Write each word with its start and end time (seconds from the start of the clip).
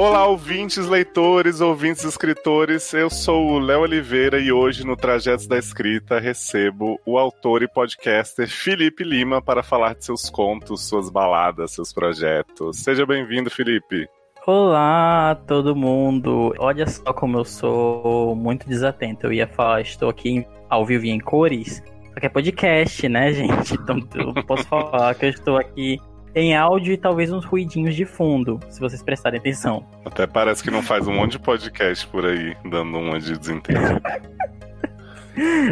Olá, 0.00 0.28
ouvintes, 0.28 0.86
leitores, 0.86 1.60
ouvintes, 1.60 2.04
escritores. 2.04 2.94
Eu 2.94 3.10
sou 3.10 3.48
o 3.48 3.58
Léo 3.58 3.80
Oliveira 3.80 4.38
e 4.38 4.52
hoje 4.52 4.86
no 4.86 4.96
Trajetos 4.96 5.48
da 5.48 5.58
Escrita 5.58 6.20
recebo 6.20 7.00
o 7.04 7.18
autor 7.18 7.64
e 7.64 7.68
podcaster 7.68 8.48
Felipe 8.48 9.02
Lima 9.02 9.42
para 9.42 9.60
falar 9.60 9.96
de 9.96 10.04
seus 10.04 10.30
contos, 10.30 10.86
suas 10.86 11.10
baladas, 11.10 11.72
seus 11.72 11.92
projetos. 11.92 12.76
Seja 12.76 13.04
bem-vindo, 13.04 13.50
Felipe. 13.50 14.08
Olá, 14.46 15.36
todo 15.48 15.74
mundo. 15.74 16.54
Olha 16.60 16.86
só 16.86 17.12
como 17.12 17.36
eu 17.36 17.44
sou 17.44 18.36
muito 18.36 18.68
desatento. 18.68 19.26
Eu 19.26 19.32
ia 19.32 19.48
falar, 19.48 19.80
estou 19.80 20.08
aqui 20.08 20.46
ao 20.70 20.86
vivo 20.86 21.06
em 21.06 21.18
cores, 21.18 21.82
só 22.14 22.20
que 22.20 22.26
é 22.26 22.28
podcast, 22.28 23.08
né, 23.08 23.32
gente? 23.34 23.74
Então 23.74 23.98
eu 24.14 24.44
posso 24.44 24.62
falar 24.62 25.12
que 25.16 25.26
eu 25.26 25.30
estou 25.30 25.56
aqui 25.56 25.98
em 26.34 26.56
áudio 26.56 26.92
e 26.92 26.96
talvez 26.96 27.32
uns 27.32 27.44
ruidinhos 27.44 27.94
de 27.94 28.04
fundo, 28.04 28.60
se 28.68 28.80
vocês 28.80 29.02
prestarem 29.02 29.38
atenção. 29.38 29.84
Até 30.04 30.26
parece 30.26 30.62
que 30.62 30.70
não 30.70 30.82
faz 30.82 31.06
um 31.06 31.12
monte 31.12 31.32
de 31.32 31.38
podcast 31.38 32.06
por 32.08 32.24
aí, 32.26 32.56
dando 32.64 32.98
uma 32.98 33.18
de 33.18 33.36
desentendido. 33.38 34.00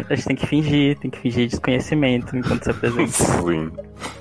A 0.09 0.15
gente 0.15 0.27
tem 0.27 0.35
que 0.35 0.47
fingir, 0.47 0.97
tem 0.97 1.11
que 1.11 1.19
fingir 1.19 1.47
desconhecimento 1.47 2.37
enquanto 2.37 2.63
se 2.63 2.71
apresenta. 2.71 3.11
Sim. 3.11 3.71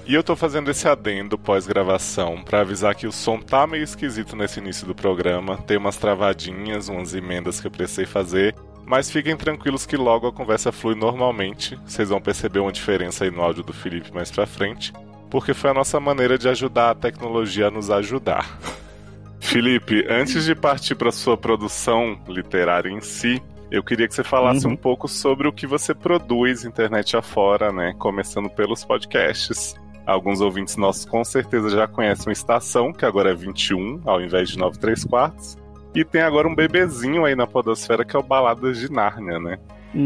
E 0.04 0.14
eu 0.14 0.22
tô 0.22 0.34
fazendo 0.34 0.70
esse 0.70 0.88
adendo 0.88 1.38
pós-gravação 1.38 2.42
para 2.42 2.60
avisar 2.60 2.94
que 2.94 3.06
o 3.06 3.12
som 3.12 3.38
tá 3.38 3.66
meio 3.66 3.84
esquisito 3.84 4.34
nesse 4.34 4.58
início 4.58 4.86
do 4.86 4.94
programa. 4.94 5.56
Tem 5.58 5.76
umas 5.76 5.96
travadinhas, 5.96 6.88
umas 6.88 7.14
emendas 7.14 7.60
que 7.60 7.66
eu 7.66 7.70
precisei 7.70 8.06
fazer. 8.06 8.54
Mas 8.84 9.10
fiquem 9.10 9.36
tranquilos 9.36 9.84
que 9.84 9.96
logo 9.96 10.28
a 10.28 10.32
conversa 10.32 10.70
flui 10.70 10.94
normalmente. 10.94 11.78
Vocês 11.84 12.08
vão 12.08 12.20
perceber 12.20 12.60
uma 12.60 12.72
diferença 12.72 13.24
aí 13.24 13.30
no 13.30 13.42
áudio 13.42 13.64
do 13.64 13.72
Felipe 13.72 14.12
mais 14.14 14.30
pra 14.30 14.46
frente. 14.46 14.92
Porque 15.30 15.52
foi 15.54 15.70
a 15.70 15.74
nossa 15.74 15.98
maneira 15.98 16.38
de 16.38 16.48
ajudar 16.48 16.90
a 16.90 16.94
tecnologia 16.94 17.68
a 17.68 17.70
nos 17.70 17.90
ajudar. 17.90 18.58
Felipe, 19.40 20.04
antes 20.08 20.44
de 20.44 20.54
partir 20.54 20.94
para 20.94 21.12
sua 21.12 21.36
produção 21.36 22.18
literária 22.28 22.88
em 22.90 23.00
si, 23.00 23.42
eu 23.70 23.82
queria 23.82 24.06
que 24.06 24.14
você 24.14 24.24
falasse 24.24 24.66
uhum. 24.66 24.72
um 24.72 24.76
pouco 24.76 25.08
sobre 25.08 25.48
o 25.48 25.52
que 25.52 25.66
você 25.66 25.94
produz 25.94 26.64
internet 26.64 27.16
afora, 27.16 27.72
né? 27.72 27.94
Começando 27.98 28.48
pelos 28.48 28.84
podcasts. 28.84 29.74
Alguns 30.06 30.40
ouvintes 30.40 30.76
nossos 30.76 31.04
com 31.04 31.24
certeza 31.24 31.68
já 31.70 31.88
conhecem 31.88 32.28
o 32.28 32.32
Estação, 32.32 32.92
que 32.92 33.04
agora 33.04 33.32
é 33.32 33.34
21, 33.34 34.02
ao 34.04 34.20
invés 34.20 34.50
de 34.50 34.58
9 34.58 34.78
3 34.78 35.04
quartos. 35.04 35.56
E 35.94 36.04
tem 36.04 36.22
agora 36.22 36.46
um 36.46 36.54
bebezinho 36.54 37.24
aí 37.24 37.34
na 37.34 37.46
podosfera 37.46 38.04
que 38.04 38.14
é 38.14 38.18
o 38.18 38.22
Baladas 38.22 38.78
de 38.78 38.90
Nárnia, 38.90 39.40
né? 39.40 39.58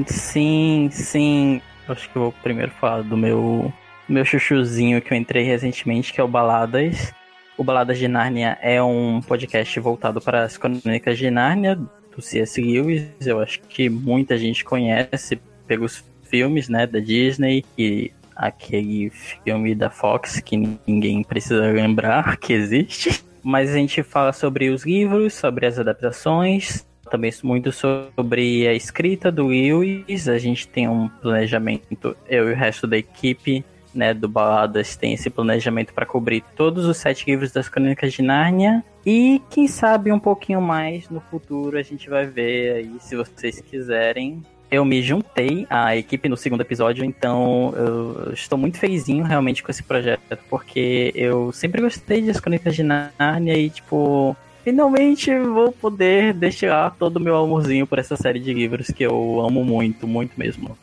Sim, 0.07 0.89
sim. 0.91 1.61
Acho 1.89 2.09
que 2.09 2.17
eu 2.17 2.23
vou 2.23 2.35
primeiro 2.43 2.71
falar 2.81 3.03
do 3.03 3.17
meu, 3.17 3.73
meu 4.11 4.25
chuchuzinho 4.25 5.01
que 5.01 5.13
eu 5.13 5.17
entrei 5.17 5.45
recentemente, 5.45 6.13
que 6.13 6.21
é 6.21 6.25
o 6.25 6.29
Baladas. 6.29 7.13
O 7.57 7.63
Baladas 7.63 7.99
de 7.99 8.09
Nárnia 8.09 8.59
é 8.61 8.83
um 8.83 9.21
podcast 9.21 9.79
voltado 9.79 10.21
para 10.21 10.43
as 10.43 10.57
crônicas 10.57 11.17
de 11.17 11.31
Nárnia, 11.31 11.77
do 11.77 12.21
C.S. 12.21 12.61
Lewis, 12.61 13.09
eu 13.25 13.41
acho 13.41 13.61
que 13.63 13.89
muita 13.89 14.37
gente 14.37 14.65
conhece 14.65 15.41
pelos 15.67 16.05
filmes, 16.25 16.69
né, 16.69 16.87
da 16.87 16.99
Disney 16.99 17.65
e 17.79 18.11
aquele 18.35 19.11
filme 19.11 19.75
da 19.75 19.91
Fox 19.91 20.41
que 20.41 20.57
ninguém 20.87 21.23
precisa 21.23 21.71
lembrar 21.71 22.37
que 22.39 22.53
existe. 22.53 23.23
Mas 23.43 23.71
a 23.71 23.75
gente 23.75 24.03
fala 24.03 24.33
sobre 24.33 24.71
os 24.71 24.85
livros, 24.85 25.35
sobre 25.35 25.67
as 25.67 25.79
adaptações, 25.79 26.87
também 27.11 27.33
muito 27.43 27.71
sobre 27.73 28.67
a 28.67 28.75
escrita 28.75 29.31
do 29.31 29.47
Lewis. 29.47 30.29
A 30.29 30.39
gente 30.39 30.67
tem 30.67 30.89
um 30.89 31.09
planejamento, 31.09 32.17
eu 32.29 32.49
e 32.49 32.53
o 32.53 32.57
resto 32.57 32.87
da 32.87 32.99
equipe 32.99 33.65
né, 33.95 34.15
do 34.15 34.29
Baladas 34.29 34.97
tem 34.97 35.13
esse 35.13 35.31
planejamento 35.31 35.93
para 35.93 36.07
cobrir 36.07 36.43
todos 36.57 36.85
os 36.87 36.97
sete 36.97 37.27
livros 37.27 37.53
das 37.53 37.69
Crônicas 37.69 38.13
de 38.13 38.23
Nárnia. 38.23 38.85
E 39.05 39.41
quem 39.51 39.67
sabe 39.67 40.13
um 40.13 40.19
pouquinho 40.19 40.61
mais 40.61 41.09
no 41.09 41.21
futuro 41.21 41.79
a 41.79 41.83
gente 41.83 42.09
vai 42.09 42.27
ver 42.27 42.75
aí, 42.75 42.97
se 43.01 43.17
vocês 43.17 43.61
quiserem. 43.61 44.43
Eu 44.71 44.85
me 44.85 45.03
juntei 45.03 45.67
à 45.69 45.97
equipe 45.97 46.29
no 46.29 46.37
segundo 46.37 46.61
episódio, 46.61 47.05
então 47.05 47.75
eu 47.77 48.33
estou 48.33 48.57
muito 48.57 48.79
felizinho 48.79 49.25
realmente 49.25 49.65
com 49.65 49.71
esse 49.71 49.83
projeto, 49.83 50.39
porque 50.49 51.11
eu 51.15 51.51
sempre 51.51 51.83
gostei 51.83 52.23
das 52.23 52.39
Crônicas 52.39 52.77
de 52.77 52.85
Nárnia 52.85 53.59
e, 53.59 53.69
tipo, 53.69 54.37
finalmente 54.63 55.37
vou 55.37 55.73
poder 55.73 56.33
deixar 56.35 56.95
todo 56.97 57.17
o 57.17 57.21
meu 57.21 57.37
amorzinho 57.37 57.85
por 57.85 57.99
essa 57.99 58.17
série 58.17 58.39
de 58.39 58.55
livros 58.55 58.89
que 58.89 59.03
eu 59.03 59.41
amo 59.41 59.65
muito, 59.65 60.07
muito 60.07 60.39
mesmo. 60.39 60.79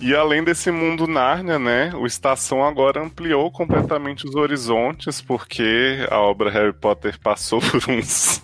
E 0.00 0.14
além 0.14 0.42
desse 0.42 0.70
mundo 0.70 1.06
Nárnia, 1.06 1.58
né, 1.58 1.92
o 1.94 2.06
Estação 2.06 2.64
agora 2.64 3.02
ampliou 3.02 3.50
completamente 3.50 4.26
os 4.26 4.34
horizontes, 4.34 5.20
porque 5.20 6.06
a 6.10 6.18
obra 6.18 6.50
Harry 6.50 6.72
Potter 6.72 7.18
passou 7.20 7.60
por 7.62 7.82
uns 7.90 8.42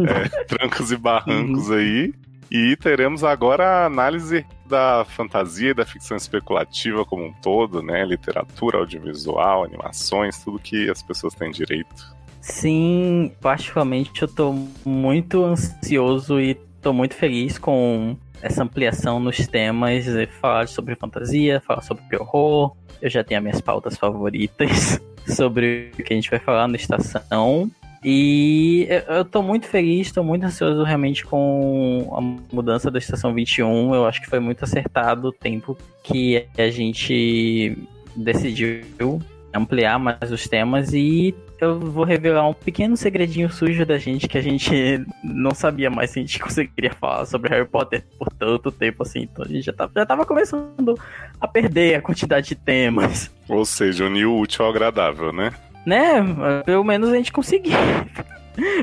é, 0.00 0.44
trancos 0.44 0.90
e 0.90 0.96
barrancos 0.96 1.68
uhum. 1.68 1.76
aí. 1.76 2.14
E 2.50 2.76
teremos 2.76 3.24
agora 3.24 3.64
a 3.64 3.86
análise 3.86 4.46
da 4.64 5.04
fantasia 5.04 5.70
e 5.70 5.74
da 5.74 5.84
ficção 5.84 6.16
especulativa 6.16 7.04
como 7.04 7.24
um 7.24 7.32
todo, 7.32 7.82
né? 7.82 8.04
Literatura, 8.04 8.78
audiovisual, 8.78 9.64
animações, 9.64 10.38
tudo 10.42 10.58
que 10.58 10.88
as 10.88 11.02
pessoas 11.02 11.34
têm 11.34 11.50
direito. 11.50 12.14
Sim, 12.40 13.32
particularmente 13.40 14.22
eu 14.22 14.28
tô 14.28 14.52
muito 14.84 15.44
ansioso 15.44 16.40
e 16.40 16.54
tô 16.80 16.92
muito 16.92 17.14
feliz 17.14 17.58
com 17.58 18.16
essa 18.44 18.62
ampliação 18.62 19.18
nos 19.18 19.46
temas, 19.46 20.04
falar 20.40 20.68
sobre 20.68 20.94
fantasia, 20.94 21.62
falar 21.66 21.80
sobre 21.80 22.04
horror. 22.18 22.76
Eu 23.00 23.08
já 23.08 23.24
tenho 23.24 23.38
as 23.38 23.42
minhas 23.42 23.60
pautas 23.60 23.96
favoritas 23.96 25.00
sobre 25.26 25.90
o 25.98 26.02
que 26.02 26.12
a 26.12 26.16
gente 26.16 26.30
vai 26.30 26.38
falar 26.38 26.68
na 26.68 26.76
estação. 26.76 27.70
E 28.04 28.86
eu 29.08 29.24
tô 29.24 29.42
muito 29.42 29.66
feliz, 29.66 30.12
tô 30.12 30.22
muito 30.22 30.44
ansioso 30.44 30.82
realmente 30.82 31.24
com 31.24 32.06
a 32.12 32.54
mudança 32.54 32.90
da 32.90 32.98
estação 32.98 33.32
21. 33.32 33.94
Eu 33.94 34.04
acho 34.04 34.20
que 34.20 34.28
foi 34.28 34.40
muito 34.40 34.62
acertado 34.62 35.28
o 35.28 35.32
tempo 35.32 35.74
que 36.02 36.46
a 36.58 36.68
gente 36.68 37.78
decidiu 38.14 39.22
ampliar 39.54 39.98
mais 39.98 40.30
os 40.30 40.46
temas 40.46 40.92
e 40.92 41.34
eu 41.60 41.78
vou 41.78 42.04
revelar 42.04 42.48
um 42.48 42.52
pequeno 42.52 42.96
segredinho 42.96 43.50
sujo 43.50 43.86
da 43.86 43.98
gente 43.98 44.28
que 44.28 44.38
a 44.38 44.42
gente 44.42 45.04
não 45.22 45.52
sabia 45.52 45.90
mais 45.90 46.10
se 46.10 46.18
a 46.18 46.22
gente 46.22 46.38
conseguiria 46.40 46.92
falar 46.92 47.24
sobre 47.26 47.50
Harry 47.50 47.66
Potter 47.66 48.04
por 48.18 48.28
tanto 48.30 48.70
tempo 48.70 49.02
assim. 49.02 49.22
Então 49.22 49.44
a 49.44 49.48
gente 49.48 49.62
já 49.64 49.72
tava, 49.72 49.92
já 49.94 50.06
tava 50.06 50.26
começando 50.26 50.98
a 51.40 51.48
perder 51.48 51.96
a 51.96 52.02
quantidade 52.02 52.48
de 52.48 52.54
temas. 52.54 53.30
Ou 53.48 53.64
seja, 53.64 54.06
unir 54.06 54.26
o 54.26 54.38
útil 54.38 54.64
ao 54.64 54.70
agradável, 54.70 55.32
né? 55.32 55.52
Né? 55.86 56.22
Pelo 56.64 56.84
menos 56.84 57.10
a 57.10 57.16
gente 57.16 57.32
conseguiu. 57.32 57.72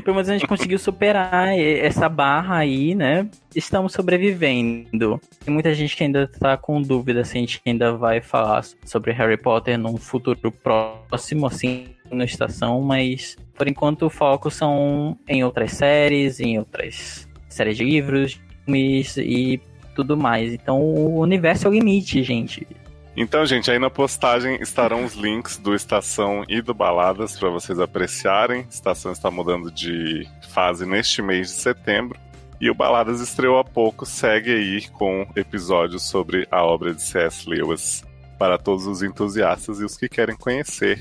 Pelo 0.04 0.14
menos 0.14 0.28
a 0.28 0.34
gente 0.34 0.46
conseguiu 0.46 0.78
superar 0.78 1.58
essa 1.58 2.06
barra 2.06 2.58
aí, 2.58 2.94
né? 2.94 3.26
Estamos 3.56 3.94
sobrevivendo. 3.94 5.18
Tem 5.42 5.52
muita 5.52 5.72
gente 5.74 5.96
que 5.96 6.04
ainda 6.04 6.26
tá 6.26 6.58
com 6.58 6.80
dúvida 6.82 7.24
se 7.24 7.38
a 7.38 7.40
gente 7.40 7.60
ainda 7.64 7.92
vai 7.92 8.20
falar 8.20 8.64
sobre 8.84 9.12
Harry 9.12 9.38
Potter 9.38 9.78
num 9.78 9.96
futuro 9.96 10.52
próximo, 10.52 11.46
assim, 11.46 11.86
na 12.14 12.24
estação, 12.24 12.80
mas 12.80 13.36
por 13.54 13.68
enquanto 13.68 14.06
o 14.06 14.10
foco 14.10 14.50
são 14.50 15.18
em 15.28 15.44
outras 15.44 15.72
séries, 15.72 16.40
em 16.40 16.58
outras 16.58 17.28
séries 17.48 17.76
de 17.76 17.84
livros, 17.84 18.40
filmes 18.64 19.16
e 19.16 19.60
tudo 19.94 20.16
mais. 20.16 20.52
Então 20.52 20.80
o 20.80 21.20
universo 21.20 21.66
é 21.66 21.70
o 21.70 21.72
limite, 21.72 22.22
gente. 22.22 22.66
Então, 23.14 23.44
gente, 23.44 23.70
aí 23.70 23.78
na 23.78 23.90
postagem 23.90 24.56
estarão 24.62 25.04
os 25.04 25.14
links 25.14 25.58
do 25.58 25.74
Estação 25.74 26.44
e 26.48 26.62
do 26.62 26.72
Baladas 26.72 27.38
para 27.38 27.50
vocês 27.50 27.78
apreciarem. 27.78 28.66
Estação 28.70 29.12
está 29.12 29.30
mudando 29.30 29.70
de 29.70 30.26
fase 30.48 30.86
neste 30.86 31.20
mês 31.20 31.48
de 31.48 31.54
setembro. 31.54 32.18
E 32.58 32.70
o 32.70 32.74
Baladas 32.74 33.20
estreou 33.20 33.58
há 33.58 33.64
pouco, 33.64 34.06
segue 34.06 34.50
aí 34.50 34.88
com 34.88 35.26
episódios 35.36 36.04
sobre 36.04 36.46
a 36.50 36.64
obra 36.64 36.94
de 36.94 37.02
C.S. 37.02 37.46
Lewis 37.46 38.02
para 38.38 38.56
todos 38.56 38.86
os 38.86 39.02
entusiastas 39.02 39.80
e 39.80 39.84
os 39.84 39.96
que 39.96 40.08
querem 40.08 40.36
conhecer 40.36 40.98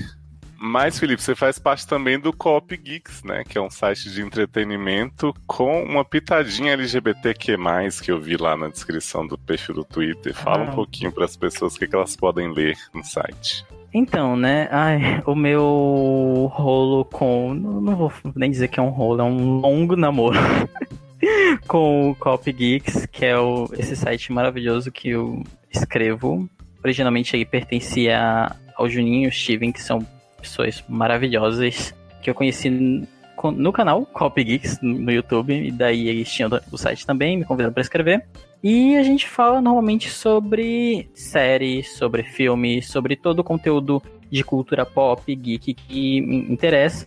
mas, 0.62 1.00
Felipe, 1.00 1.24
você 1.24 1.34
faz 1.34 1.58
parte 1.58 1.88
também 1.88 2.20
do 2.20 2.32
Coop 2.32 2.78
Geeks, 2.78 3.24
né? 3.24 3.44
Que 3.44 3.58
é 3.58 3.62
um 3.62 3.70
site 3.72 4.12
de 4.12 4.22
entretenimento 4.22 5.34
com 5.48 5.84
uma 5.84 6.06
pitadinha 6.06 6.74
LGBTQ+, 6.74 7.58
que 8.04 8.12
eu 8.12 8.22
vi 8.22 8.38
lá 8.38 8.56
na 8.56 8.68
descrição 8.68 9.26
do 9.26 9.40
perfil 9.40 9.74
do 9.74 9.84
Twitter. 9.84 10.36
Fala 10.36 10.66
ah. 10.66 10.70
um 10.70 10.76
pouquinho 10.76 11.12
para 11.12 11.26
as 11.26 11.36
pessoas 11.36 11.76
o 11.76 11.80
que, 11.80 11.88
que 11.88 11.96
elas 11.96 12.16
podem 12.16 12.54
ler 12.54 12.78
no 12.94 13.04
site. 13.04 13.66
Então, 13.92 14.36
né? 14.36 14.68
Ai, 14.70 15.24
o 15.26 15.34
meu 15.34 16.48
rolo 16.54 17.06
com. 17.06 17.56
Não 17.56 17.96
vou 17.96 18.14
nem 18.36 18.52
dizer 18.52 18.68
que 18.68 18.80
é 18.80 18.84
um 18.84 18.90
rolo, 18.90 19.22
é 19.22 19.24
um 19.24 19.60
longo 19.60 19.96
namoro. 19.96 20.38
com 21.68 22.12
o 22.12 22.16
Coop 22.16 22.52
Geeks, 22.52 23.08
que 23.08 23.26
é 23.26 23.38
o, 23.38 23.68
esse 23.74 23.96
site 23.96 24.32
maravilhoso 24.32 24.92
que 24.92 25.10
eu 25.10 25.44
escrevo. 25.72 26.48
Originalmente 26.84 27.36
ele 27.36 27.46
pertencia 27.46 28.56
ao 28.76 28.88
Juninho 28.88 29.26
e 29.26 29.28
o 29.28 29.32
Steven, 29.32 29.72
que 29.72 29.82
são 29.82 30.06
pessoas 30.42 30.84
maravilhosas 30.90 31.94
que 32.22 32.30
eu 32.30 32.36
conheci 32.36 32.70
no 32.70 33.74
canal 33.74 34.06
Copy 34.06 34.44
Geeks 34.44 34.80
no 34.82 35.12
YouTube, 35.12 35.54
e 35.54 35.72
daí 35.72 36.08
eles 36.08 36.32
tinham 36.32 36.50
o 36.72 36.78
site 36.78 37.06
também, 37.06 37.38
me 37.38 37.46
convidaram 37.46 37.74
para 37.74 37.82
escrever. 37.82 38.26
E 38.64 38.96
a 38.96 39.02
gente 39.02 39.28
fala 39.28 39.60
normalmente 39.60 40.10
sobre 40.10 41.10
séries, 41.16 41.98
sobre 41.98 42.22
filmes, 42.22 42.88
sobre 42.88 43.16
todo 43.16 43.40
o 43.40 43.44
conteúdo 43.44 44.02
de 44.30 44.44
cultura 44.44 44.86
pop, 44.86 45.36
geek 45.36 45.74
que 45.74 46.22
me 46.22 46.38
interessa. 46.52 47.06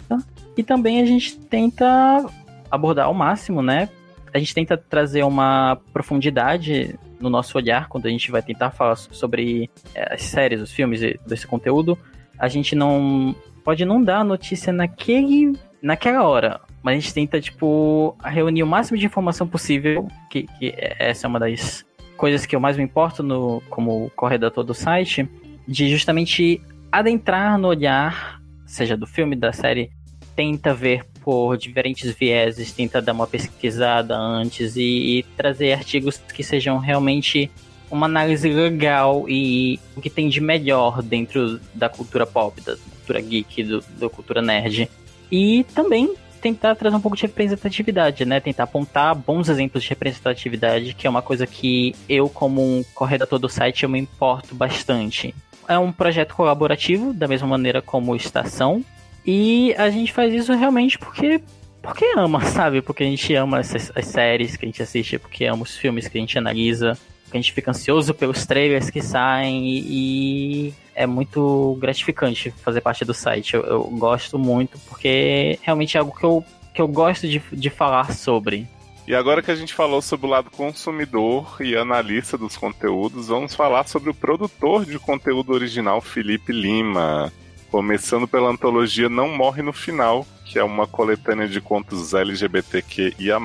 E 0.56 0.62
também 0.62 1.00
a 1.00 1.06
gente 1.06 1.38
tenta 1.38 2.26
abordar 2.68 3.06
ao 3.06 3.14
máximo, 3.14 3.62
né? 3.62 3.88
A 4.32 4.38
gente 4.38 4.52
tenta 4.52 4.76
trazer 4.76 5.22
uma 5.22 5.78
profundidade 5.92 6.98
no 7.20 7.30
nosso 7.30 7.56
olhar 7.56 7.88
quando 7.88 8.06
a 8.06 8.10
gente 8.10 8.32
vai 8.32 8.42
tentar 8.42 8.72
falar 8.72 8.96
sobre 8.96 9.70
é, 9.94 10.14
as 10.14 10.22
séries, 10.22 10.60
os 10.60 10.72
filmes 10.72 11.00
desse 11.24 11.46
conteúdo. 11.46 11.96
A 12.38 12.48
gente 12.48 12.74
não 12.74 13.34
pode 13.64 13.84
não 13.84 14.02
dar 14.02 14.18
a 14.18 14.24
notícia 14.24 14.72
naquele, 14.72 15.58
naquela 15.80 16.22
hora, 16.26 16.60
mas 16.82 16.96
a 16.96 17.00
gente 17.00 17.14
tenta, 17.14 17.40
tipo, 17.40 18.16
reunir 18.22 18.62
o 18.62 18.66
máximo 18.66 18.98
de 18.98 19.06
informação 19.06 19.46
possível, 19.46 20.06
que, 20.30 20.42
que 20.58 20.74
essa 20.76 21.26
é 21.26 21.28
uma 21.28 21.40
das 21.40 21.84
coisas 22.16 22.44
que 22.44 22.54
eu 22.54 22.60
mais 22.60 22.76
me 22.76 22.84
importo 22.84 23.22
no, 23.22 23.62
como 23.70 24.10
corredator 24.14 24.62
do 24.62 24.74
site, 24.74 25.28
de 25.66 25.88
justamente 25.88 26.60
adentrar 26.92 27.58
no 27.58 27.68
olhar, 27.68 28.40
seja 28.66 28.96
do 28.96 29.06
filme, 29.06 29.34
da 29.34 29.52
série, 29.52 29.90
tenta 30.36 30.74
ver 30.74 31.06
por 31.22 31.56
diferentes 31.56 32.14
vieses, 32.14 32.72
tenta 32.72 33.00
dar 33.00 33.12
uma 33.12 33.26
pesquisada 33.26 34.14
antes 34.16 34.76
e, 34.76 35.18
e 35.18 35.22
trazer 35.36 35.72
artigos 35.72 36.18
que 36.18 36.42
sejam 36.42 36.78
realmente 36.78 37.50
uma 37.94 38.06
análise 38.06 38.48
legal 38.48 39.24
e 39.28 39.78
o 39.96 40.00
que 40.00 40.10
tem 40.10 40.28
de 40.28 40.40
melhor 40.40 41.02
dentro 41.02 41.60
da 41.74 41.88
cultura 41.88 42.26
pop, 42.26 42.60
da 42.60 42.76
cultura 42.76 43.20
geek, 43.20 43.62
do, 43.62 43.84
da 43.98 44.08
cultura 44.08 44.42
nerd. 44.42 44.90
E 45.30 45.64
também 45.74 46.14
tentar 46.40 46.74
trazer 46.74 46.94
um 46.94 47.00
pouco 47.00 47.16
de 47.16 47.22
representatividade, 47.22 48.26
né? 48.26 48.38
Tentar 48.38 48.64
apontar 48.64 49.14
bons 49.14 49.48
exemplos 49.48 49.82
de 49.82 49.88
representatividade, 49.88 50.92
que 50.92 51.06
é 51.06 51.10
uma 51.10 51.22
coisa 51.22 51.46
que 51.46 51.94
eu, 52.06 52.28
como 52.28 52.60
um 52.60 52.84
corredator 52.94 53.38
do 53.38 53.48
site, 53.48 53.84
eu 53.84 53.88
me 53.88 53.98
importo 53.98 54.54
bastante. 54.54 55.34
É 55.66 55.78
um 55.78 55.90
projeto 55.90 56.34
colaborativo, 56.34 57.14
da 57.14 57.26
mesma 57.26 57.48
maneira 57.48 57.80
como 57.80 58.14
Estação, 58.14 58.84
e 59.24 59.74
a 59.78 59.88
gente 59.88 60.12
faz 60.12 60.34
isso 60.34 60.52
realmente 60.52 60.98
porque 60.98 61.40
porque 61.80 62.04
ama, 62.16 62.40
sabe? 62.46 62.82
Porque 62.82 63.02
a 63.02 63.06
gente 63.06 63.34
ama 63.34 63.60
essas, 63.60 63.92
as 63.94 64.06
séries 64.06 64.56
que 64.56 64.64
a 64.64 64.68
gente 64.68 64.82
assiste, 64.82 65.18
porque 65.18 65.44
ama 65.44 65.62
os 65.62 65.76
filmes 65.76 66.08
que 66.08 66.18
a 66.18 66.20
gente 66.20 66.36
analisa, 66.36 66.98
porque 67.34 67.38
a 67.38 67.40
gente 67.40 67.52
fica 67.52 67.70
ansioso 67.72 68.14
pelos 68.14 68.46
trailers 68.46 68.90
que 68.90 69.02
saem 69.02 69.66
e, 69.66 70.68
e 70.68 70.74
é 70.94 71.04
muito 71.06 71.76
gratificante 71.80 72.52
fazer 72.62 72.80
parte 72.80 73.04
do 73.04 73.12
site. 73.12 73.54
Eu, 73.54 73.64
eu, 73.64 73.82
gosto 73.84 74.38
muito 74.38 74.78
porque 74.88 75.58
realmente 75.62 75.96
é 75.96 76.00
algo 76.00 76.16
que 76.16 76.24
eu, 76.24 76.44
que 76.72 76.80
eu 76.80 76.86
gosto 76.86 77.26
de, 77.26 77.42
de 77.52 77.70
falar 77.70 78.12
sobre. 78.12 78.68
E 79.06 79.14
agora 79.14 79.42
que 79.42 79.50
a 79.50 79.56
gente 79.56 79.74
falou 79.74 80.00
sobre 80.00 80.26
o 80.26 80.30
lado 80.30 80.50
consumidor 80.50 81.56
e 81.60 81.76
analista 81.76 82.38
dos 82.38 82.56
conteúdos, 82.56 83.28
vamos 83.28 83.54
falar 83.54 83.86
sobre 83.88 84.10
o 84.10 84.14
produtor 84.14 84.84
de 84.84 84.98
conteúdo 84.98 85.52
original, 85.52 86.00
Felipe 86.00 86.52
Lima. 86.52 87.32
Começando 87.68 88.28
pela 88.28 88.48
antologia 88.48 89.08
Não 89.08 89.28
Morre 89.28 89.60
no 89.60 89.72
Final, 89.72 90.24
que 90.44 90.58
é 90.58 90.62
uma 90.62 90.86
coletânea 90.86 91.48
de 91.48 91.60
contos 91.60 92.14
LGBTQIA, 92.14 93.40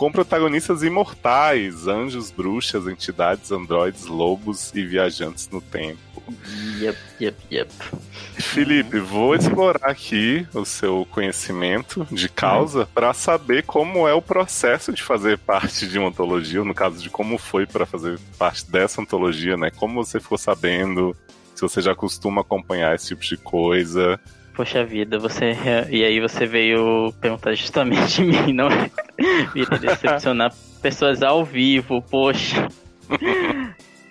com 0.00 0.10
protagonistas 0.10 0.82
imortais, 0.82 1.86
anjos, 1.86 2.30
bruxas, 2.30 2.86
entidades, 2.86 3.52
androides, 3.52 4.06
lobos 4.06 4.72
e 4.74 4.82
viajantes 4.82 5.46
no 5.50 5.60
tempo. 5.60 6.22
Yep, 6.80 6.98
yep, 7.20 7.36
yep. 7.52 7.70
Felipe, 8.38 8.98
vou 8.98 9.34
explorar 9.34 9.90
aqui 9.90 10.48
o 10.54 10.64
seu 10.64 11.06
conhecimento 11.10 12.06
de 12.10 12.30
causa 12.30 12.88
para 12.94 13.12
saber 13.12 13.64
como 13.64 14.08
é 14.08 14.14
o 14.14 14.22
processo 14.22 14.90
de 14.90 15.02
fazer 15.02 15.36
parte 15.36 15.86
de 15.86 15.98
uma 15.98 16.08
antologia, 16.08 16.64
no 16.64 16.72
caso 16.72 16.96
de 16.98 17.10
como 17.10 17.36
foi 17.36 17.66
para 17.66 17.84
fazer 17.84 18.18
parte 18.38 18.70
dessa 18.70 19.02
antologia, 19.02 19.54
né? 19.58 19.70
Como 19.70 20.02
você 20.02 20.18
ficou 20.18 20.38
sabendo, 20.38 21.14
se 21.54 21.60
você 21.60 21.82
já 21.82 21.94
costuma 21.94 22.40
acompanhar 22.40 22.94
esse 22.94 23.08
tipo 23.08 23.22
de 23.22 23.36
coisa. 23.36 24.18
Poxa 24.54 24.84
vida, 24.84 25.18
você. 25.18 25.56
E 25.90 26.04
aí 26.04 26.20
você 26.20 26.46
veio 26.46 27.12
perguntar 27.20 27.54
justamente 27.54 28.16
de 28.16 28.24
mim, 28.24 28.52
não 28.52 28.68
é? 28.68 28.90
Decepcionar 29.78 30.52
pessoas 30.82 31.22
ao 31.22 31.44
vivo, 31.44 32.02
poxa. 32.02 32.68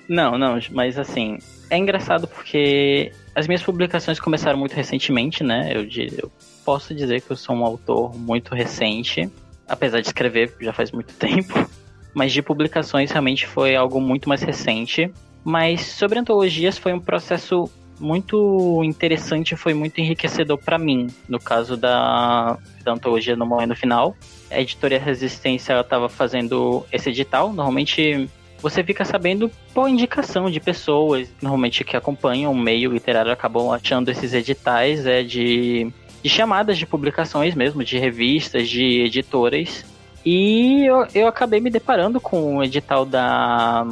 Não, 0.07 0.37
não, 0.37 0.57
mas 0.71 0.97
assim, 0.97 1.37
é 1.69 1.77
engraçado 1.77 2.27
porque 2.27 3.11
as 3.35 3.47
minhas 3.47 3.61
publicações 3.61 4.19
começaram 4.19 4.57
muito 4.57 4.73
recentemente, 4.73 5.43
né? 5.43 5.71
Eu, 5.73 5.87
eu 6.17 6.31
posso 6.65 6.95
dizer 6.95 7.21
que 7.21 7.31
eu 7.31 7.35
sou 7.35 7.55
um 7.55 7.63
autor 7.63 8.17
muito 8.17 8.55
recente, 8.55 9.29
apesar 9.67 10.01
de 10.01 10.07
escrever 10.07 10.53
já 10.59 10.73
faz 10.73 10.91
muito 10.91 11.13
tempo. 11.13 11.69
Mas 12.13 12.33
de 12.33 12.41
publicações 12.41 13.11
realmente 13.11 13.45
foi 13.45 13.75
algo 13.75 14.01
muito 14.01 14.27
mais 14.27 14.41
recente. 14.41 15.11
Mas 15.43 15.81
sobre 15.81 16.19
antologias 16.19 16.77
foi 16.77 16.91
um 16.91 16.99
processo 16.99 17.69
muito 17.99 18.81
interessante, 18.83 19.55
foi 19.55 19.73
muito 19.73 19.99
enriquecedor 19.99 20.57
para 20.57 20.77
mim, 20.77 21.07
no 21.27 21.39
caso 21.39 21.75
da, 21.75 22.57
da 22.83 22.93
antologia 22.93 23.35
No 23.35 23.45
Momento 23.45 23.75
Final. 23.75 24.15
A 24.49 24.59
editoria 24.59 24.99
Resistência 24.99 25.79
estava 25.79 26.09
fazendo 26.09 26.85
esse 26.91 27.09
edital, 27.09 27.53
normalmente 27.53 28.29
você 28.61 28.83
fica 28.83 29.05
sabendo 29.05 29.49
por 29.73 29.87
indicação 29.87 30.49
de 30.49 30.59
pessoas, 30.59 31.29
normalmente 31.41 31.83
que 31.83 31.95
acompanham 31.95 32.51
o 32.51 32.57
meio 32.57 32.91
literário, 32.91 33.31
acabam 33.31 33.71
achando 33.71 34.09
esses 34.09 34.33
editais 34.33 35.05
é, 35.05 35.23
de, 35.23 35.91
de 36.21 36.29
chamadas 36.29 36.77
de 36.77 36.85
publicações 36.85 37.55
mesmo, 37.55 37.83
de 37.83 37.97
revistas, 37.97 38.67
de 38.67 39.01
editoras. 39.01 39.85
E 40.25 40.85
eu, 40.85 41.07
eu 41.15 41.27
acabei 41.27 41.61
me 41.61 41.69
deparando 41.69 42.19
com 42.19 42.57
o 42.57 42.63
edital 42.63 43.05
da, 43.05 43.87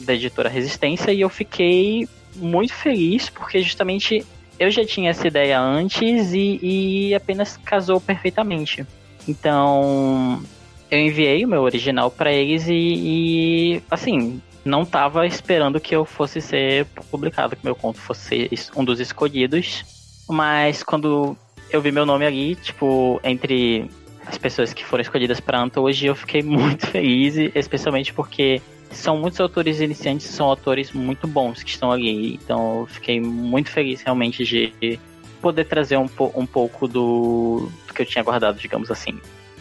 da 0.00 0.14
editora 0.14 0.48
Resistência 0.48 1.12
e 1.12 1.22
eu 1.22 1.30
fiquei 1.30 2.06
muito 2.36 2.72
feliz 2.72 3.28
porque 3.28 3.62
justamente 3.62 4.24
eu 4.58 4.70
já 4.70 4.84
tinha 4.84 5.10
essa 5.10 5.26
ideia 5.26 5.58
antes 5.58 6.32
e, 6.32 6.58
e 6.62 7.14
apenas 7.14 7.56
casou 7.56 8.00
perfeitamente. 8.00 8.86
Então 9.26 10.42
eu 10.90 10.98
enviei 10.98 11.44
o 11.44 11.48
meu 11.48 11.62
original 11.62 12.10
para 12.10 12.32
eles 12.32 12.66
e, 12.68 12.74
e, 12.74 13.82
assim 13.90 14.40
não 14.64 14.84
tava 14.84 15.26
esperando 15.26 15.80
que 15.80 15.96
eu 15.96 16.04
fosse 16.04 16.40
ser 16.40 16.84
publicado, 17.10 17.56
que 17.56 17.64
meu 17.64 17.74
conto 17.74 17.98
fosse 17.98 18.50
um 18.76 18.84
dos 18.84 19.00
escolhidos. 19.00 19.84
Mas 20.28 20.82
quando 20.82 21.34
eu 21.70 21.80
vi 21.80 21.90
meu 21.90 22.04
nome 22.04 22.26
ali, 22.26 22.54
tipo, 22.56 23.18
entre 23.24 23.90
as 24.26 24.36
pessoas 24.36 24.72
que 24.74 24.84
foram 24.84 25.00
escolhidas 25.00 25.40
para 25.40 25.60
antologia, 25.60 26.10
eu 26.10 26.14
fiquei 26.14 26.42
muito 26.44 26.86
feliz, 26.86 27.36
especialmente 27.54 28.12
porque 28.12 28.60
são 28.90 29.18
muitos 29.18 29.40
autores 29.40 29.80
iniciantes, 29.80 30.26
são 30.26 30.46
autores 30.46 30.92
muito 30.92 31.26
bons 31.26 31.62
que 31.62 31.70
estão 31.70 31.90
ali. 31.90 32.34
Então 32.34 32.80
eu 32.80 32.86
fiquei 32.86 33.20
muito 33.20 33.70
feliz 33.70 34.02
realmente 34.02 34.44
de 34.44 34.98
poder 35.40 35.64
trazer 35.64 35.96
um, 35.96 36.08
po 36.08 36.32
um 36.36 36.46
pouco 36.46 36.86
do, 36.86 37.68
do 37.86 37.94
que 37.94 38.02
eu 38.02 38.06
tinha 38.06 38.22
guardado, 38.22 38.58
digamos 38.58 38.90
assim. 38.90 39.18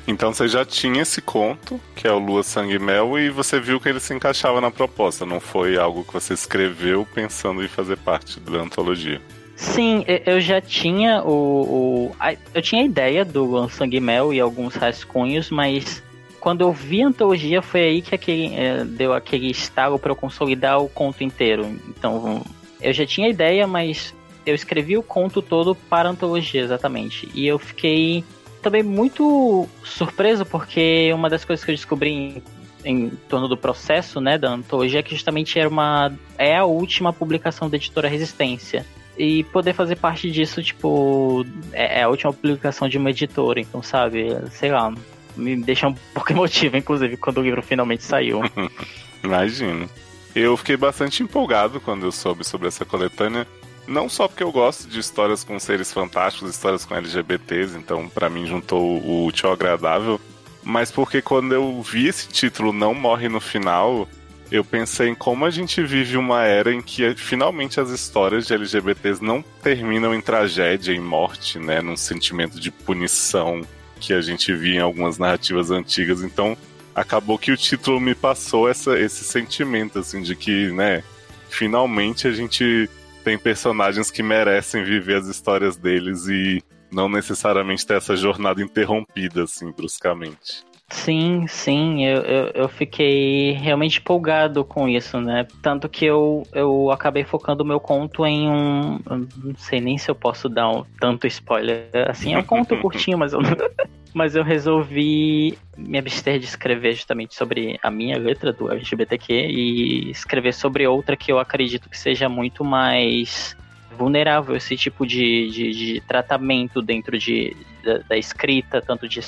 Então 0.07 0.33
você 0.33 0.47
já 0.47 0.65
tinha 0.65 1.03
esse 1.03 1.21
conto, 1.21 1.79
que 1.95 2.07
é 2.07 2.11
o 2.11 2.17
Lua 2.17 2.41
Sangue 2.41 2.75
e 2.75 2.79
Mel, 2.79 3.19
e 3.19 3.29
você 3.29 3.59
viu 3.59 3.79
que 3.79 3.87
ele 3.87 3.99
se 3.99 4.13
encaixava 4.13 4.59
na 4.59 4.71
proposta, 4.71 5.25
não 5.25 5.39
foi 5.39 5.77
algo 5.77 6.03
que 6.03 6.13
você 6.13 6.33
escreveu 6.33 7.07
pensando 7.13 7.63
em 7.63 7.67
fazer 7.67 7.97
parte 7.97 8.39
da 8.39 8.59
antologia. 8.59 9.21
Sim, 9.55 10.05
eu 10.25 10.39
já 10.39 10.61
tinha 10.61 11.21
o, 11.21 12.11
o 12.11 12.15
eu 12.53 12.61
tinha 12.61 12.81
a 12.81 12.85
ideia 12.85 13.25
do 13.25 13.43
Lua 13.43 13.69
Sangue 13.69 13.99
Mel 13.99 14.33
e 14.33 14.39
alguns 14.39 14.73
rascunhos, 14.73 15.51
mas 15.51 16.01
quando 16.39 16.61
eu 16.61 16.71
vi 16.71 17.03
a 17.03 17.07
antologia, 17.07 17.61
foi 17.61 17.81
aí 17.81 18.01
que 18.01 18.15
aquele, 18.15 18.55
é, 18.55 18.83
deu 18.83 19.13
aquele 19.13 19.49
estalo 19.49 19.99
para 19.99 20.11
eu 20.11 20.15
consolidar 20.15 20.81
o 20.81 20.89
conto 20.89 21.23
inteiro. 21.23 21.65
Então, 21.87 22.43
eu 22.81 22.93
já 22.93 23.05
tinha 23.05 23.29
ideia, 23.29 23.67
mas 23.67 24.13
eu 24.45 24.55
escrevi 24.55 24.97
o 24.97 25.03
conto 25.03 25.41
todo 25.41 25.75
para 25.75 26.09
a 26.09 26.11
antologia, 26.11 26.61
exatamente. 26.61 27.29
E 27.33 27.47
eu 27.47 27.59
fiquei 27.59 28.23
também 28.61 28.83
muito 28.83 29.67
surpreso, 29.83 30.45
porque 30.45 31.11
uma 31.13 31.29
das 31.29 31.45
coisas 31.45 31.63
que 31.63 31.71
eu 31.71 31.75
descobri 31.75 32.09
em, 32.09 32.43
em 32.83 33.09
torno 33.27 33.47
do 33.47 33.57
processo 33.57 34.19
né, 34.19 34.37
da 34.37 34.49
antologia 34.49 34.99
é 34.99 35.03
que 35.03 35.13
justamente 35.13 35.59
era 35.59 35.69
uma, 35.69 36.11
é 36.37 36.57
a 36.57 36.65
última 36.65 37.13
publicação 37.13 37.69
da 37.69 37.77
editora 37.77 38.07
Resistência 38.07 38.85
e 39.17 39.43
poder 39.45 39.73
fazer 39.73 39.97
parte 39.97 40.31
disso, 40.31 40.63
tipo, 40.63 41.45
é, 41.73 41.99
é 41.99 42.03
a 42.03 42.09
última 42.09 42.31
publicação 42.31 42.87
de 42.87 42.97
uma 42.97 43.09
editora, 43.09 43.59
então, 43.59 43.83
sabe, 43.83 44.29
sei 44.51 44.71
lá, 44.71 44.93
me 45.39 45.55
deixa 45.55 45.87
um 45.87 45.95
pouco 46.13 46.31
emotivo, 46.33 46.77
inclusive, 46.77 47.17
quando 47.17 47.39
o 47.39 47.43
livro 47.43 47.61
finalmente 47.61 48.03
saiu. 48.03 48.41
Imagino. 49.23 49.89
Eu 50.35 50.55
fiquei 50.55 50.77
bastante 50.77 51.23
empolgado 51.23 51.81
quando 51.81 52.05
eu 52.05 52.11
soube 52.11 52.43
sobre 52.43 52.67
essa 52.67 52.85
coletânea. 52.85 53.47
Não 53.87 54.07
só 54.07 54.27
porque 54.27 54.43
eu 54.43 54.51
gosto 54.51 54.87
de 54.87 54.99
histórias 54.99 55.43
com 55.43 55.57
seres 55.57 55.91
fantásticos, 55.91 56.51
histórias 56.51 56.85
com 56.85 56.93
LGBTs, 56.93 57.75
então 57.75 58.07
para 58.07 58.29
mim 58.29 58.45
juntou 58.45 59.01
o 59.01 59.25
útil 59.25 59.47
ao 59.47 59.53
agradável, 59.53 60.21
mas 60.63 60.91
porque 60.91 61.23
quando 61.23 61.53
eu 61.53 61.81
vi 61.81 62.07
esse 62.07 62.27
título 62.27 62.71
Não 62.71 62.93
Morre 62.93 63.27
no 63.27 63.39
Final, 63.39 64.07
eu 64.51 64.63
pensei 64.63 65.09
em 65.09 65.15
como 65.15 65.45
a 65.45 65.49
gente 65.49 65.81
vive 65.81 66.17
uma 66.17 66.43
era 66.43 66.71
em 66.73 66.81
que 66.81 67.15
finalmente 67.15 67.79
as 67.79 67.89
histórias 67.89 68.45
de 68.45 68.53
LGBTs 68.53 69.23
não 69.23 69.43
terminam 69.63 70.13
em 70.13 70.21
tragédia, 70.21 70.93
em 70.93 70.99
morte, 70.99 71.57
né, 71.57 71.81
num 71.81 71.97
sentimento 71.97 72.59
de 72.59 72.69
punição 72.69 73.61
que 73.99 74.13
a 74.13 74.21
gente 74.21 74.53
via 74.53 74.75
em 74.75 74.81
algumas 74.81 75.17
narrativas 75.17 75.69
antigas. 75.69 76.23
Então, 76.23 76.57
acabou 76.95 77.37
que 77.37 77.51
o 77.51 77.57
título 77.57 77.99
me 77.99 78.15
passou 78.15 78.69
essa, 78.69 78.97
esse 78.99 79.23
sentimento, 79.23 79.99
assim, 79.99 80.21
de 80.21 80.35
que, 80.35 80.71
né, 80.71 81.03
finalmente 81.49 82.27
a 82.27 82.31
gente 82.31 82.89
tem 83.23 83.37
personagens 83.37 84.09
que 84.09 84.23
merecem 84.23 84.83
viver 84.83 85.17
as 85.17 85.27
histórias 85.27 85.75
deles 85.75 86.27
e 86.27 86.63
não 86.91 87.07
necessariamente 87.07 87.85
ter 87.85 87.95
essa 87.95 88.15
jornada 88.15 88.61
interrompida, 88.61 89.43
assim, 89.43 89.71
bruscamente. 89.71 90.63
Sim, 90.91 91.45
sim, 91.47 92.03
eu, 92.03 92.21
eu, 92.21 92.51
eu, 92.55 92.67
fiquei 92.67 93.51
realmente 93.51 93.99
empolgado 93.99 94.65
com 94.65 94.89
isso, 94.89 95.21
né? 95.21 95.45
Tanto 95.61 95.87
que 95.87 96.03
eu, 96.03 96.47
eu 96.51 96.89
acabei 96.89 97.23
focando 97.23 97.63
o 97.63 97.65
meu 97.65 97.79
conto 97.79 98.25
em 98.25 98.49
um. 98.49 98.99
Não 99.07 99.55
sei 99.55 99.79
nem 99.79 99.99
se 99.99 100.09
eu 100.09 100.15
posso 100.15 100.49
dar 100.49 100.67
um, 100.67 100.83
tanto 100.99 101.27
spoiler. 101.27 101.89
Assim, 102.09 102.33
é 102.33 102.39
um 102.39 102.43
conto 102.43 102.75
curtinho, 102.81 103.19
mas 103.19 103.33
eu, 103.33 103.39
mas 104.15 104.35
eu 104.35 104.43
resolvi 104.43 105.55
me 105.77 105.99
abster 105.99 106.39
de 106.39 106.45
escrever 106.45 106.93
justamente 106.93 107.35
sobre 107.35 107.79
a 107.83 107.91
minha 107.91 108.17
letra 108.17 108.51
do 108.51 108.71
LGBTQ 108.71 109.31
e 109.31 110.09
escrever 110.09 110.55
sobre 110.55 110.87
outra 110.87 111.15
que 111.15 111.31
eu 111.31 111.37
acredito 111.37 111.87
que 111.87 111.97
seja 111.97 112.27
muito 112.27 112.65
mais 112.65 113.55
vulnerável 113.95 114.55
esse 114.55 114.75
tipo 114.75 115.05
de, 115.05 115.49
de, 115.49 115.71
de 115.71 116.01
tratamento 116.01 116.81
dentro 116.81 117.17
de, 117.17 117.55
da, 117.83 117.99
da 118.09 118.17
escrita, 118.17 118.81
tanto 118.81 119.07
de 119.07 119.21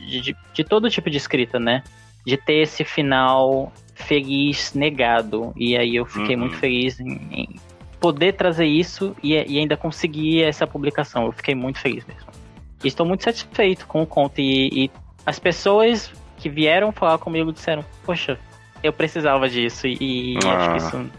de, 0.00 0.20
de, 0.20 0.36
de 0.52 0.64
todo 0.64 0.90
tipo 0.90 1.10
de 1.10 1.16
escrita, 1.16 1.58
né? 1.58 1.82
De 2.24 2.36
ter 2.36 2.62
esse 2.62 2.84
final 2.84 3.72
feliz 3.94 4.72
negado. 4.74 5.52
E 5.56 5.76
aí 5.76 5.96
eu 5.96 6.04
fiquei 6.04 6.34
uhum. 6.34 6.42
muito 6.42 6.56
feliz 6.56 6.98
em, 7.00 7.20
em, 7.30 7.60
poder 8.00 8.34
trazer 8.34 8.66
isso 8.66 9.14
e, 9.22 9.34
e, 9.34 9.58
ainda 9.58 9.76
conseguir 9.76 10.42
essa 10.42 10.66
publicação. 10.66 11.26
Eu 11.26 11.32
fiquei 11.32 11.54
muito 11.54 11.78
feliz 11.78 12.04
mesmo. 12.04 12.30
E 12.82 12.88
estou 12.88 13.06
muito 13.06 13.24
satisfeito 13.24 13.86
com 13.86 14.02
o 14.02 14.06
conto. 14.06 14.40
E, 14.40 14.84
e 14.84 14.90
as 15.24 15.38
pessoas 15.38 16.12
que 16.36 16.48
vieram 16.48 16.92
falar 16.92 17.18
comigo 17.18 17.52
disseram: 17.52 17.84
Poxa, 18.04 18.38
eu 18.82 18.92
precisava 18.92 19.48
disso. 19.48 19.86
E, 19.86 20.38
ah. 20.44 20.56
acho 20.56 20.68
que 20.68 20.74
ah. 20.74 20.76
isso 20.76 21.10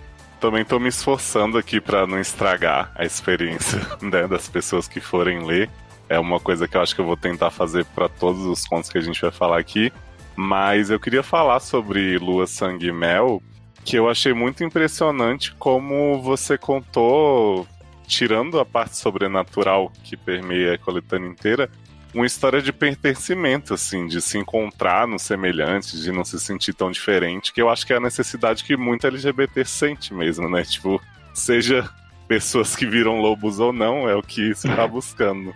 também 0.43 0.65
tô 0.65 0.77
me 0.77 0.89
esforçando 0.89 1.57
aqui 1.57 1.79
para 1.79 2.05
não 2.05 2.19
estragar 2.19 2.91
a 2.95 3.05
experiência 3.05 3.79
né, 4.03 4.27
das 4.27 4.49
pessoas 4.49 4.89
que 4.89 4.99
forem 4.99 5.45
ler. 5.45 5.69
É 6.09 6.19
uma 6.19 6.39
coisa 6.39 6.67
que 6.67 6.77
eu 6.77 6.81
acho 6.81 6.93
que 6.93 7.01
eu 7.01 7.05
vou 7.05 7.17
tentar 7.17 7.49
fazer 7.49 7.85
para 7.85 8.09
todos 8.09 8.45
os 8.45 8.65
contos 8.65 8.89
que 8.89 8.97
a 8.97 9.01
gente 9.01 9.21
vai 9.21 9.31
falar 9.31 9.59
aqui. 9.59 9.91
Mas 10.35 10.89
eu 10.89 10.99
queria 10.99 11.23
falar 11.23 11.59
sobre 11.59 12.17
Lua, 12.17 12.47
Sangue 12.47 12.87
e 12.87 12.91
Mel, 12.91 13.41
que 13.83 13.97
eu 13.97 14.09
achei 14.09 14.33
muito 14.33 14.63
impressionante 14.63 15.53
como 15.55 16.21
você 16.21 16.57
contou, 16.57 17.67
tirando 18.07 18.59
a 18.59 18.65
parte 18.65 18.97
sobrenatural 18.97 19.91
que 20.03 20.17
permeia 20.17 20.73
a 20.73 20.77
coletânea 20.77 21.29
inteira, 21.29 21.69
uma 22.13 22.25
história 22.25 22.61
de 22.61 22.71
pertencimento, 22.71 23.73
assim, 23.73 24.05
de 24.07 24.21
se 24.21 24.37
encontrar 24.37 25.07
no 25.07 25.17
semelhante, 25.17 25.99
de 25.99 26.11
não 26.11 26.23
se 26.23 26.39
sentir 26.39 26.73
tão 26.73 26.91
diferente, 26.91 27.51
que 27.51 27.61
eu 27.61 27.69
acho 27.69 27.85
que 27.85 27.93
é 27.93 27.97
a 27.97 27.99
necessidade 27.99 28.63
que 28.63 28.77
muito 28.77 29.07
LGBT 29.07 29.65
sente 29.65 30.13
mesmo, 30.13 30.47
né? 30.47 30.63
Tipo, 30.63 31.01
seja 31.33 31.89
pessoas 32.27 32.75
que 32.75 32.85
viram 32.85 33.19
lobos 33.19 33.59
ou 33.59 33.73
não, 33.73 34.07
é 34.07 34.15
o 34.15 34.21
que 34.21 34.53
se 34.53 34.67
tá 34.67 34.85
buscando 34.87 35.53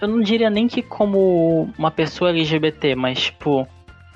eu 0.00 0.08
não 0.08 0.20
diria 0.20 0.50
nem 0.50 0.68
que 0.68 0.82
como 0.82 1.70
uma 1.78 1.90
pessoa 1.90 2.30
LGBT, 2.30 2.94
mas 2.94 3.24
tipo, 3.24 3.66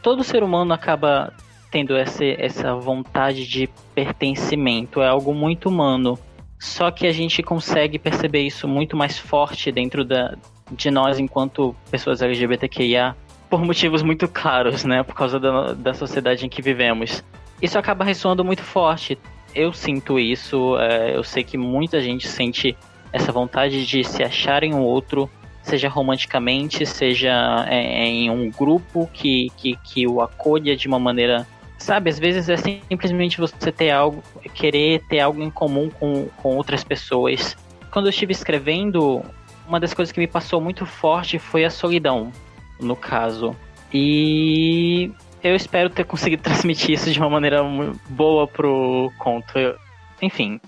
todo 0.02 0.24
ser 0.24 0.42
humano 0.42 0.72
acaba 0.72 1.32
tendo 1.70 1.96
essa, 1.96 2.24
essa 2.24 2.74
vontade 2.74 3.46
de 3.46 3.68
pertencimento, 3.94 5.00
é 5.00 5.08
algo 5.08 5.32
muito 5.32 5.68
humano. 5.68 6.18
Só 6.58 6.90
que 6.90 7.06
a 7.06 7.12
gente 7.12 7.42
consegue 7.42 7.98
perceber 7.98 8.42
isso 8.42 8.68
muito 8.68 8.96
mais 8.96 9.18
forte 9.18 9.72
dentro 9.72 10.04
da, 10.04 10.36
de 10.70 10.90
nós 10.90 11.18
enquanto 11.18 11.74
pessoas 11.90 12.20
LGBTQIA 12.20 13.16
por 13.48 13.64
motivos 13.64 14.02
muito 14.02 14.28
claros, 14.28 14.84
né? 14.84 15.02
Por 15.02 15.14
causa 15.14 15.40
da, 15.40 15.72
da 15.72 15.94
sociedade 15.94 16.44
em 16.44 16.48
que 16.48 16.60
vivemos. 16.60 17.24
Isso 17.60 17.78
acaba 17.78 18.04
ressoando 18.04 18.44
muito 18.44 18.62
forte. 18.62 19.18
Eu 19.54 19.72
sinto 19.72 20.18
isso, 20.18 20.78
é, 20.78 21.16
eu 21.16 21.24
sei 21.24 21.42
que 21.42 21.58
muita 21.58 22.00
gente 22.00 22.28
sente 22.28 22.76
essa 23.12 23.32
vontade 23.32 23.84
de 23.84 24.04
se 24.04 24.22
achar 24.22 24.62
em 24.62 24.72
um 24.72 24.82
outro, 24.82 25.28
seja 25.62 25.88
romanticamente, 25.88 26.84
seja 26.86 27.64
é, 27.68 28.06
em 28.06 28.30
um 28.30 28.50
grupo 28.50 29.08
que, 29.12 29.50
que, 29.56 29.76
que 29.76 30.06
o 30.06 30.20
acolha 30.20 30.76
de 30.76 30.88
uma 30.88 30.98
maneira. 30.98 31.46
Sabe, 31.78 32.10
às 32.10 32.18
vezes 32.18 32.48
é 32.50 32.56
simplesmente 32.58 33.38
você 33.38 33.72
ter 33.72 33.90
algo, 33.90 34.22
querer 34.52 35.02
ter 35.08 35.20
algo 35.20 35.42
em 35.42 35.50
comum 35.50 35.88
com, 35.88 36.28
com 36.36 36.56
outras 36.56 36.84
pessoas. 36.84 37.56
Quando 37.90 38.06
eu 38.06 38.10
estive 38.10 38.32
escrevendo, 38.32 39.24
uma 39.66 39.80
das 39.80 39.94
coisas 39.94 40.12
que 40.12 40.20
me 40.20 40.26
passou 40.26 40.60
muito 40.60 40.84
forte 40.84 41.38
foi 41.38 41.64
a 41.64 41.70
solidão, 41.70 42.30
no 42.78 42.94
caso. 42.94 43.56
E 43.92 45.10
eu 45.42 45.56
espero 45.56 45.88
ter 45.88 46.04
conseguido 46.04 46.42
transmitir 46.44 46.90
isso 46.90 47.10
de 47.10 47.18
uma 47.18 47.30
maneira 47.30 47.62
boa 48.10 48.46
pro 48.46 49.10
conto. 49.18 49.58
Eu, 49.58 49.76
enfim, 50.20 50.60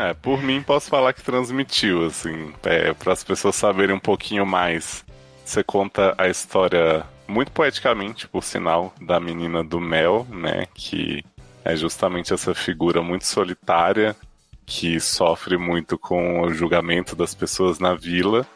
é, 0.00 0.14
por 0.14 0.42
mim 0.42 0.62
posso 0.62 0.88
falar 0.88 1.12
que 1.12 1.22
transmitiu, 1.22 2.06
assim, 2.06 2.54
é, 2.62 2.94
para 2.94 3.12
as 3.12 3.22
pessoas 3.22 3.54
saberem 3.54 3.94
um 3.94 4.00
pouquinho 4.00 4.46
mais. 4.46 5.04
Você 5.44 5.62
conta 5.62 6.14
a 6.16 6.26
história 6.26 7.04
muito 7.28 7.52
poeticamente, 7.52 8.26
por 8.26 8.42
sinal, 8.42 8.94
da 8.98 9.20
menina 9.20 9.62
do 9.62 9.78
Mel, 9.78 10.26
né? 10.30 10.66
Que 10.72 11.22
é 11.62 11.76
justamente 11.76 12.32
essa 12.32 12.54
figura 12.54 13.02
muito 13.02 13.26
solitária 13.26 14.16
que 14.64 14.98
sofre 14.98 15.58
muito 15.58 15.98
com 15.98 16.40
o 16.40 16.54
julgamento 16.54 17.14
das 17.14 17.34
pessoas 17.34 17.78
na 17.78 17.92
vila. 17.92 18.46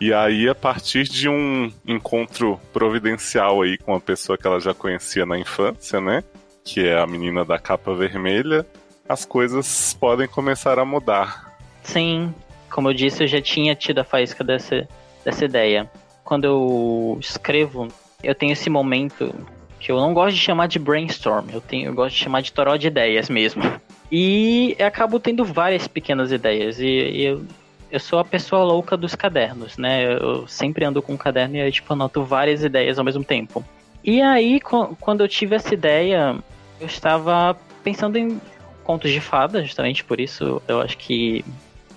E 0.00 0.12
aí, 0.12 0.48
a 0.48 0.54
partir 0.54 1.04
de 1.04 1.28
um 1.28 1.72
encontro 1.84 2.60
providencial 2.72 3.62
aí 3.62 3.76
com 3.76 3.92
uma 3.92 4.00
pessoa 4.00 4.38
que 4.38 4.46
ela 4.46 4.60
já 4.60 4.72
conhecia 4.72 5.26
na 5.26 5.36
infância, 5.36 6.00
né? 6.00 6.22
Que 6.64 6.86
é 6.86 7.00
a 7.00 7.06
menina 7.08 7.44
da 7.44 7.58
capa 7.58 7.92
vermelha, 7.92 8.64
as 9.12 9.24
coisas 9.24 9.94
podem 10.00 10.26
começar 10.26 10.78
a 10.78 10.84
mudar. 10.84 11.56
Sim, 11.82 12.34
como 12.70 12.88
eu 12.88 12.94
disse, 12.94 13.22
eu 13.22 13.26
já 13.26 13.40
tinha 13.40 13.74
tido 13.74 13.98
a 13.98 14.04
faísca 14.04 14.42
dessa, 14.42 14.88
dessa 15.24 15.44
ideia. 15.44 15.90
Quando 16.24 16.44
eu 16.44 17.18
escrevo, 17.20 17.88
eu 18.22 18.34
tenho 18.34 18.52
esse 18.52 18.70
momento 18.70 19.34
que 19.78 19.90
eu 19.90 19.96
não 19.96 20.14
gosto 20.14 20.36
de 20.36 20.40
chamar 20.40 20.68
de 20.68 20.78
brainstorm, 20.78 21.50
eu, 21.52 21.60
tenho, 21.60 21.90
eu 21.90 21.94
gosto 21.94 22.14
de 22.14 22.22
chamar 22.22 22.40
de 22.40 22.52
toró 22.52 22.76
de 22.76 22.86
ideias 22.86 23.28
mesmo. 23.28 23.62
E 24.10 24.76
eu 24.78 24.86
acabo 24.86 25.18
tendo 25.18 25.44
várias 25.44 25.88
pequenas 25.88 26.30
ideias. 26.30 26.78
E, 26.78 26.86
e 26.86 27.24
eu, 27.24 27.44
eu 27.90 27.98
sou 28.00 28.18
a 28.18 28.24
pessoa 28.24 28.62
louca 28.62 28.96
dos 28.96 29.14
cadernos, 29.14 29.76
né? 29.76 30.14
Eu 30.14 30.46
sempre 30.46 30.84
ando 30.84 31.02
com 31.02 31.14
um 31.14 31.16
caderno 31.16 31.56
e 31.56 31.60
aí, 31.60 31.72
tipo, 31.72 31.92
anoto 31.92 32.22
várias 32.22 32.62
ideias 32.62 32.98
ao 32.98 33.04
mesmo 33.04 33.24
tempo. 33.24 33.64
E 34.04 34.20
aí, 34.20 34.60
quando 35.00 35.22
eu 35.22 35.28
tive 35.28 35.56
essa 35.56 35.74
ideia, 35.74 36.36
eu 36.80 36.86
estava 36.86 37.56
pensando 37.82 38.16
em 38.16 38.40
contos 38.82 39.10
de 39.10 39.20
fada, 39.20 39.62
justamente 39.62 40.04
por 40.04 40.20
isso 40.20 40.60
eu 40.68 40.80
acho 40.80 40.96
que 40.98 41.44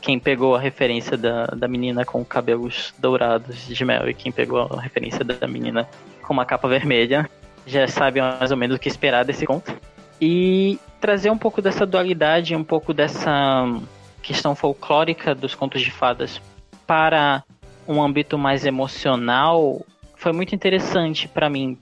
quem 0.02 0.20
pegou 0.20 0.56
a 0.56 0.60
referência 0.60 1.18
da, 1.18 1.48
da 1.48 1.68
menina 1.68 2.06
com 2.06 2.24
cabelos 2.24 2.94
dourados 3.00 3.68
de 3.68 3.86
mel 3.86 4.08
e 4.08 4.14
quem 4.14 4.32
pegou 4.32 4.70
a 4.72 4.80
referência 4.80 5.24
da 5.24 5.48
menina 5.48 5.90
com 6.22 6.34
uma 6.34 6.46
capa 6.46 6.68
vermelha 6.68 7.30
já 7.66 7.88
sabe 7.88 8.22
mais 8.22 8.52
ou 8.52 8.58
menos 8.58 8.78
o 8.78 8.80
que 8.80 8.88
esperar 8.88 9.26
desse 9.26 9.46
conto. 9.46 9.76
E 10.22 10.80
trazer 11.02 11.30
um 11.30 11.38
pouco 11.38 11.62
dessa 11.62 11.86
dualidade, 11.86 12.56
um 12.56 12.64
pouco 12.64 12.94
dessa 12.94 13.66
questão 14.22 14.56
folclórica 14.56 15.34
dos 15.34 15.56
contos 15.56 15.82
de 15.82 15.92
fadas 15.92 16.40
para 16.86 17.44
um 17.88 18.02
âmbito 18.02 18.38
mais 18.38 18.66
emocional 18.66 19.84
foi 20.16 20.32
muito 20.32 20.56
interessante 20.56 21.28
para 21.28 21.50
mim. 21.50 21.78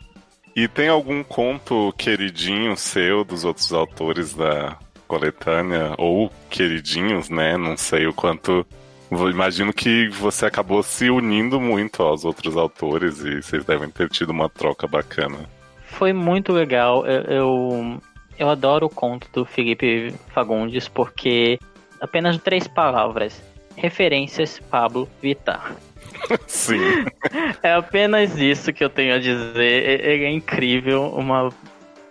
E 0.55 0.67
tem 0.67 0.87
algum 0.87 1.23
conto 1.23 1.93
queridinho 1.97 2.75
seu 2.77 3.23
dos 3.23 3.43
outros 3.43 3.73
autores 3.73 4.33
da, 4.33 4.77
coletânea, 5.13 5.93
ou 5.99 6.31
queridinhos, 6.49 7.29
né? 7.29 7.55
Não 7.55 7.77
sei 7.77 8.07
o 8.07 8.13
quanto. 8.13 8.65
Imagino 9.11 9.71
que 9.71 10.09
você 10.09 10.47
acabou 10.47 10.81
se 10.81 11.07
unindo 11.07 11.61
muito 11.61 12.01
aos 12.01 12.25
outros 12.25 12.57
autores 12.57 13.19
e 13.19 13.43
vocês 13.43 13.63
devem 13.63 13.89
ter 13.89 14.09
tido 14.09 14.31
uma 14.31 14.49
troca 14.49 14.87
bacana. 14.87 15.37
Foi 15.85 16.11
muito 16.11 16.51
legal. 16.51 17.05
Eu, 17.05 17.21
eu, 17.21 18.01
eu 18.39 18.49
adoro 18.49 18.87
o 18.87 18.89
conto 18.89 19.27
do 19.31 19.45
Felipe 19.45 20.11
Fagundes 20.29 20.87
porque 20.87 21.59
apenas 22.01 22.39
três 22.39 22.67
palavras. 22.67 23.39
Referências 23.75 24.59
Pablo 24.69 25.07
Vittar. 25.21 25.75
Sim. 26.47 26.79
É 27.61 27.73
apenas 27.73 28.37
isso 28.37 28.73
que 28.73 28.83
eu 28.83 28.89
tenho 28.89 29.15
a 29.15 29.19
dizer. 29.19 30.01
Ele 30.01 30.25
é 30.25 30.31
incrível, 30.31 31.07
uma 31.15 31.49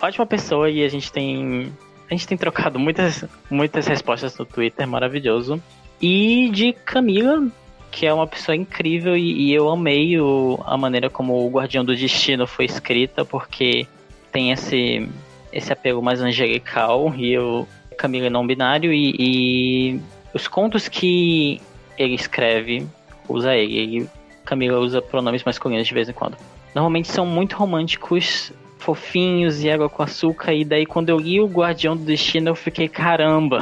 ótima 0.01 0.27
pessoa 0.27 0.71
e 0.71 0.83
a 0.83 0.89
gente 0.89 1.13
tem 1.13 1.73
a 2.11 2.15
gente 2.15 2.27
tem 2.27 2.37
trocado 2.37 2.79
muitas, 2.79 3.25
muitas 3.51 3.87
respostas 3.87 4.37
no 4.37 4.45
Twitter, 4.45 4.87
maravilhoso. 4.87 5.63
E 6.01 6.51
de 6.51 6.73
Camila, 6.73 7.47
que 7.91 8.07
é 8.07 8.13
uma 8.13 8.27
pessoa 8.27 8.57
incrível 8.57 9.17
e, 9.17 9.49
e 9.49 9.55
eu 9.55 9.69
amei 9.69 10.19
o, 10.19 10.59
a 10.67 10.77
maneira 10.77 11.09
como 11.09 11.47
o 11.47 11.51
Guardião 11.51 11.85
do 11.85 11.95
Destino 11.95 12.47
foi 12.47 12.65
escrita, 12.65 13.25
porque 13.25 13.87
tem 14.33 14.51
esse, 14.51 15.09
esse 15.53 15.73
apelo 15.73 16.03
mais 16.03 16.21
angelical 16.21 17.15
e 17.17 17.33
eu 17.33 17.69
Camila 17.97 18.27
é 18.27 18.31
não 18.31 18.47
binário 18.47 18.93
e, 18.93 19.15
e, 19.19 20.01
os 20.35 20.49
contos 20.49 20.89
que 20.89 21.61
ele 21.99 22.15
escreve 22.15 22.87
usa 23.29 23.55
ele, 23.55 23.77
ele 23.77 24.11
Camila 24.45 24.79
usa 24.79 25.01
pronomes 25.01 25.45
masculinos 25.45 25.87
de 25.87 25.95
vez 25.95 26.09
em 26.09 26.13
quando. 26.13 26.37
Normalmente 26.75 27.09
são 27.09 27.25
muito 27.25 27.55
românticos 27.55 28.53
fofinhos 28.83 29.63
e 29.63 29.71
água 29.71 29.89
com 29.89 30.03
açúcar. 30.03 30.53
E 30.53 30.65
daí, 30.65 30.85
quando 30.85 31.09
eu 31.09 31.19
li 31.19 31.41
o 31.41 31.47
Guardião 31.47 31.97
do 31.97 32.05
Destino, 32.05 32.51
eu 32.51 32.55
fiquei, 32.55 32.89
caramba. 32.89 33.61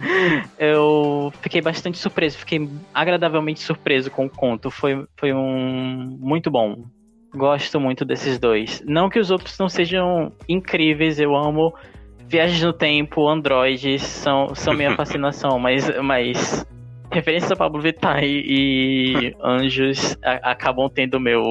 eu 0.58 1.32
fiquei 1.40 1.60
bastante 1.60 1.98
surpreso, 1.98 2.38
fiquei 2.38 2.68
agradavelmente 2.94 3.60
surpreso 3.60 4.10
com 4.10 4.26
o 4.26 4.30
conto. 4.30 4.70
Foi, 4.70 5.06
foi 5.16 5.32
um 5.32 6.16
muito 6.20 6.50
bom. 6.50 6.84
Gosto 7.34 7.78
muito 7.80 8.04
desses 8.04 8.38
dois. 8.38 8.82
Não 8.86 9.10
que 9.10 9.18
os 9.18 9.30
outros 9.30 9.58
não 9.58 9.68
sejam 9.68 10.32
incríveis, 10.48 11.20
eu 11.20 11.34
amo 11.36 11.74
Viagens 12.28 12.62
no 12.62 12.72
Tempo, 12.72 13.28
Androids, 13.28 14.02
são, 14.02 14.54
são 14.54 14.74
minha 14.74 14.94
fascinação, 14.96 15.58
mas, 15.58 15.88
mas 16.02 16.66
referências 17.10 17.52
a 17.52 17.56
Pablo 17.56 17.80
Vittar 17.80 18.22
e, 18.24 19.34
Anjos 19.42 20.16
a, 20.22 20.50
acabam 20.50 20.90
tendo 20.92 21.20
meu, 21.20 21.42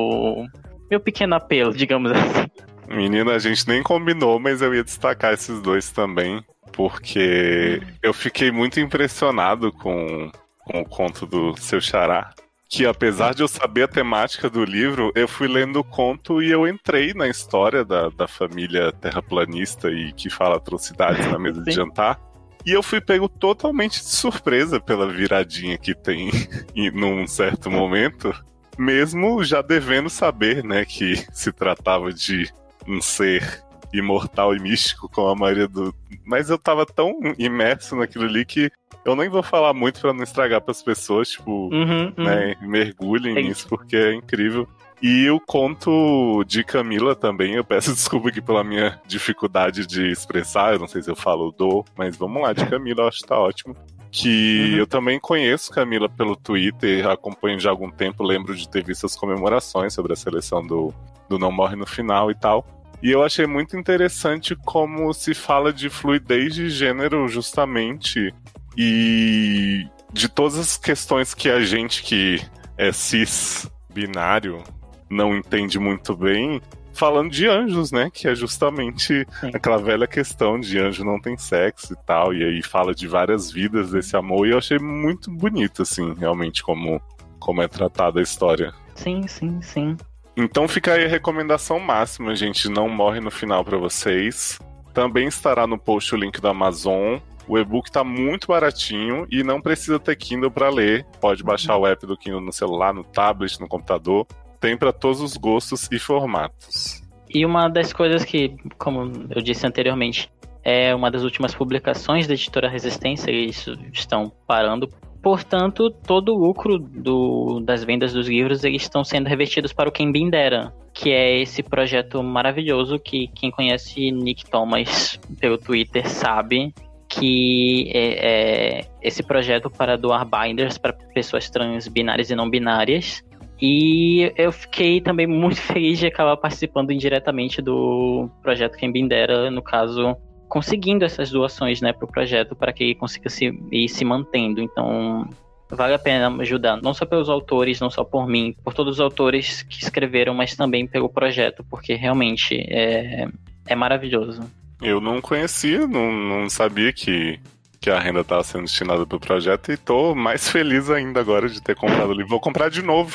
meu 0.89 0.99
pequeno 0.99 1.35
apelo, 1.35 1.73
digamos 1.73 2.11
assim. 2.11 2.47
Menina, 2.87 3.33
a 3.33 3.39
gente 3.39 3.67
nem 3.67 3.81
combinou, 3.81 4.39
mas 4.39 4.61
eu 4.61 4.73
ia 4.73 4.83
destacar 4.83 5.33
esses 5.33 5.59
dois 5.61 5.89
também, 5.91 6.43
porque 6.71 7.81
eu 8.01 8.13
fiquei 8.13 8.51
muito 8.51 8.79
impressionado 8.79 9.71
com, 9.71 10.31
com 10.59 10.81
o 10.81 10.85
conto 10.85 11.25
do 11.25 11.55
seu 11.57 11.81
xará. 11.81 12.31
Que 12.67 12.85
apesar 12.85 13.33
de 13.33 13.43
eu 13.43 13.47
saber 13.47 13.83
a 13.83 13.87
temática 13.87 14.49
do 14.49 14.65
livro, 14.65 15.11
eu 15.15 15.27
fui 15.27 15.47
lendo 15.47 15.79
o 15.79 15.83
conto 15.83 16.41
e 16.41 16.51
eu 16.51 16.67
entrei 16.67 17.13
na 17.13 17.27
história 17.27 17.85
da, 17.85 18.09
da 18.09 18.27
família 18.27 18.91
terraplanista 18.91 19.89
e 19.89 20.11
que 20.11 20.29
fala 20.29 20.57
atrocidades 20.57 21.25
na 21.31 21.39
mesa 21.39 21.61
de 21.61 21.71
jantar. 21.71 22.19
E 22.65 22.71
eu 22.71 22.81
fui 22.81 22.99
pego 22.99 23.29
totalmente 23.29 24.01
de 24.01 24.09
surpresa 24.09 24.79
pela 24.79 25.07
viradinha 25.07 25.77
que 25.77 25.93
tem 25.93 26.31
num 26.93 27.27
certo 27.27 27.69
momento, 27.69 28.33
mesmo 28.77 29.43
já 29.43 29.61
devendo 29.61 30.09
saber, 30.09 30.63
né, 30.63 30.83
que 30.83 31.23
se 31.31 31.51
tratava 31.51 32.11
de 32.11 32.51
um 32.87 33.01
ser 33.01 33.63
imortal 33.93 34.55
e 34.55 34.59
místico 34.59 35.09
como 35.09 35.29
a 35.29 35.35
maioria 35.35 35.67
do. 35.67 35.93
Mas 36.25 36.49
eu 36.49 36.57
tava 36.57 36.85
tão 36.85 37.13
imerso 37.37 37.95
naquilo 37.95 38.25
ali 38.25 38.45
que 38.45 38.71
eu 39.03 39.15
nem 39.15 39.29
vou 39.29 39.43
falar 39.43 39.73
muito 39.73 40.01
para 40.01 40.13
não 40.13 40.23
estragar 40.23 40.61
para 40.61 40.71
as 40.71 40.81
pessoas, 40.81 41.29
tipo, 41.29 41.69
uhum, 41.71 42.11
né, 42.17 42.55
uhum. 42.59 42.67
mergulhem 42.67 43.37
é 43.37 43.41
nisso 43.43 43.67
porque 43.67 43.95
é 43.95 44.13
incrível. 44.13 44.67
E 45.01 45.29
o 45.29 45.39
conto 45.39 46.43
de 46.45 46.63
Camila 46.63 47.15
também, 47.15 47.53
eu 47.53 47.63
peço 47.63 47.93
desculpa 47.93 48.29
aqui 48.29 48.41
pela 48.41 48.63
minha 48.63 48.99
dificuldade 49.05 49.85
de 49.85 50.09
expressar, 50.09 50.73
eu 50.73 50.79
não 50.79 50.87
sei 50.87 51.03
se 51.03 51.11
eu 51.11 51.15
falo 51.15 51.51
do, 51.51 51.85
mas 51.95 52.17
vamos 52.17 52.41
lá, 52.41 52.53
de 52.53 52.65
Camila, 52.65 53.03
eu 53.03 53.07
acho 53.07 53.19
que 53.19 53.27
tá 53.27 53.39
ótimo. 53.39 53.75
Que 54.11 54.71
uhum. 54.71 54.79
eu 54.79 54.87
também 54.87 55.19
conheço 55.19 55.71
Camila 55.71 56.09
pelo 56.09 56.35
Twitter, 56.35 57.05
acompanho 57.07 57.59
já 57.59 57.69
há 57.69 57.73
algum 57.73 57.91
tempo, 57.91 58.23
lembro 58.23 58.55
de 58.55 58.67
ter 58.67 58.83
visto 58.83 59.05
as 59.05 59.15
comemorações 59.15 59.93
sobre 59.93 60.13
a 60.13 60.15
seleção 60.15 60.65
do, 60.65 60.93
do 61.29 61.39
Não 61.39 61.51
Morre 61.51 61.75
no 61.75 61.85
Final 61.85 62.31
e 62.31 62.35
tal. 62.35 62.65
E 63.01 63.11
eu 63.11 63.23
achei 63.23 63.45
muito 63.45 63.77
interessante 63.77 64.55
como 64.55 65.13
se 65.13 65.33
fala 65.33 65.71
de 65.71 65.89
fluidez 65.89 66.55
de 66.55 66.69
gênero 66.69 67.27
justamente 67.27 68.33
e 68.77 69.85
de 70.11 70.29
todas 70.29 70.57
as 70.57 70.77
questões 70.77 71.33
que 71.33 71.49
a 71.49 71.59
gente 71.61 72.01
que 72.03 72.41
é 72.77 72.91
cis 72.91 73.69
binário 73.93 74.63
não 75.09 75.35
entende 75.35 75.77
muito 75.77 76.15
bem, 76.15 76.61
falando 76.93 77.29
de 77.29 77.47
anjos, 77.47 77.91
né? 77.91 78.09
Que 78.11 78.27
é 78.27 78.35
justamente 78.35 79.25
Sim. 79.39 79.51
aquela 79.53 79.77
velha 79.77 80.07
questão 80.07 80.59
de 80.59 80.79
anjo 80.79 81.03
não 81.03 81.19
tem 81.19 81.37
sexo 81.37 81.93
e 81.93 81.97
tal. 82.05 82.33
E 82.33 82.43
aí 82.43 82.63
fala 82.63 82.95
de 82.95 83.07
várias 83.07 83.51
vidas 83.51 83.91
desse 83.91 84.15
amor. 84.15 84.47
E 84.47 84.51
eu 84.51 84.57
achei 84.57 84.79
muito 84.79 85.29
bonito, 85.29 85.81
assim, 85.81 86.13
realmente, 86.15 86.63
como, 86.63 87.01
como 87.39 87.61
é 87.61 87.67
tratada 87.67 88.19
a 88.19 88.23
história. 88.23 88.73
Sim, 88.95 89.27
sim, 89.27 89.61
sim. 89.61 89.97
Então 90.37 90.67
fica 90.67 90.93
aí 90.93 91.05
a 91.05 91.09
recomendação 91.09 91.79
máxima, 91.79 92.35
gente. 92.35 92.69
Não 92.69 92.89
morre 92.89 93.19
no 93.19 93.31
final 93.31 93.63
para 93.63 93.77
vocês. 93.77 94.59
Também 94.93 95.27
estará 95.27 95.65
no 95.65 95.77
post 95.77 96.13
o 96.13 96.17
link 96.17 96.41
da 96.41 96.49
Amazon. 96.49 97.19
O 97.47 97.57
e-book 97.57 97.91
tá 97.91 98.03
muito 98.03 98.47
baratinho 98.47 99.27
e 99.29 99.43
não 99.43 99.61
precisa 99.61 99.99
ter 99.99 100.15
Kindle 100.15 100.51
para 100.51 100.69
ler. 100.69 101.05
Pode 101.21 101.43
baixar 101.43 101.77
o 101.77 101.85
app 101.85 102.05
do 102.05 102.17
Kindle 102.17 102.41
no 102.41 102.51
celular, 102.51 102.93
no 102.93 103.03
tablet, 103.03 103.59
no 103.61 103.67
computador. 103.67 104.25
Tem 104.59 104.75
para 104.75 104.91
todos 104.91 105.21
os 105.21 105.37
gostos 105.37 105.87
e 105.91 105.99
formatos. 105.99 107.03
E 107.29 107.45
uma 107.45 107.67
das 107.67 107.93
coisas 107.93 108.23
que, 108.23 108.55
como 108.77 109.11
eu 109.29 109.41
disse 109.41 109.65
anteriormente, 109.65 110.31
é 110.63 110.95
uma 110.95 111.11
das 111.11 111.23
últimas 111.23 111.53
publicações 111.53 112.25
da 112.25 112.33
editora 112.33 112.67
Resistência, 112.67 113.29
e 113.29 113.49
isso 113.49 113.77
estão 113.93 114.31
parando 114.47 114.89
Portanto, 115.25 115.89
todo 115.89 116.35
o 116.35 116.37
lucro 116.37 116.77
do, 116.77 117.59
das 117.59 117.83
vendas 117.83 118.13
dos 118.13 118.27
livros 118.27 118.63
eles 118.63 118.83
estão 118.83 119.03
sendo 119.03 119.25
revertidos 119.25 119.73
para 119.73 119.89
o 119.89 119.91
Quem 119.91 120.11
Bindera, 120.11 120.71
que 120.93 121.11
é 121.11 121.41
esse 121.41 121.63
projeto 121.63 122.21
maravilhoso 122.21 122.99
que 122.99 123.27
quem 123.29 123.49
conhece 123.49 124.11
Nick 124.11 124.47
Thomas 124.47 125.19
pelo 125.41 125.57
Twitter 125.57 126.07
sabe 126.07 126.71
que 127.09 127.89
é, 127.91 128.81
é 128.81 128.85
esse 129.01 129.23
projeto 129.23 129.67
para 129.67 129.97
doar 129.97 130.27
binders 130.29 130.77
para 130.77 130.93
pessoas 130.93 131.49
trans, 131.49 131.87
binárias 131.87 132.29
e 132.29 132.35
não 132.35 132.47
binárias. 132.47 133.23
E 133.59 134.31
eu 134.37 134.51
fiquei 134.51 135.01
também 135.01 135.25
muito 135.25 135.59
feliz 135.59 135.97
de 135.97 136.05
acabar 136.05 136.37
participando 136.37 136.91
indiretamente 136.91 137.63
do 137.63 138.29
projeto 138.43 138.77
Quem 138.77 138.91
Bindera, 138.91 139.49
no 139.49 139.63
caso, 139.63 140.15
conseguindo 140.55 141.03
essas 141.03 141.29
doações 141.29 141.81
né, 141.81 141.91
para 141.91 142.05
o 142.05 142.07
projeto 142.07 142.55
para 142.55 142.71
que 142.71 142.81
ele 142.81 142.95
consiga 142.95 143.29
se, 143.29 143.59
ir 143.69 143.89
se 143.89 144.05
mantendo. 144.05 144.61
Então, 144.61 145.27
vale 145.69 145.93
a 145.93 145.99
pena 145.99 146.33
ajudar, 146.41 146.81
não 146.81 146.93
só 146.93 147.05
pelos 147.05 147.27
autores, 147.27 147.81
não 147.81 147.89
só 147.89 148.05
por 148.05 148.25
mim, 148.25 148.55
por 148.63 148.73
todos 148.73 148.93
os 148.93 148.99
autores 149.01 149.63
que 149.63 149.83
escreveram, 149.83 150.33
mas 150.33 150.55
também 150.55 150.87
pelo 150.87 151.09
projeto, 151.09 151.61
porque 151.69 151.95
realmente 151.95 152.55
é, 152.69 153.27
é 153.65 153.75
maravilhoso. 153.75 154.49
Eu 154.81 155.01
não 155.01 155.19
conhecia, 155.19 155.85
não, 155.85 156.13
não 156.13 156.49
sabia 156.49 156.93
que, 156.93 157.37
que 157.81 157.89
a 157.89 157.99
renda 157.99 158.21
estava 158.21 158.41
sendo 158.41 158.63
destinada 158.63 159.05
para 159.05 159.17
o 159.17 159.19
projeto 159.19 159.71
e 159.71 159.73
estou 159.73 160.15
mais 160.15 160.47
feliz 160.47 160.89
ainda 160.89 161.19
agora 161.19 161.49
de 161.49 161.61
ter 161.61 161.75
comprado 161.75 162.11
o 162.11 162.13
livro. 162.13 162.29
Vou 162.29 162.39
comprar 162.39 162.69
de 162.69 162.81
novo. 162.81 163.13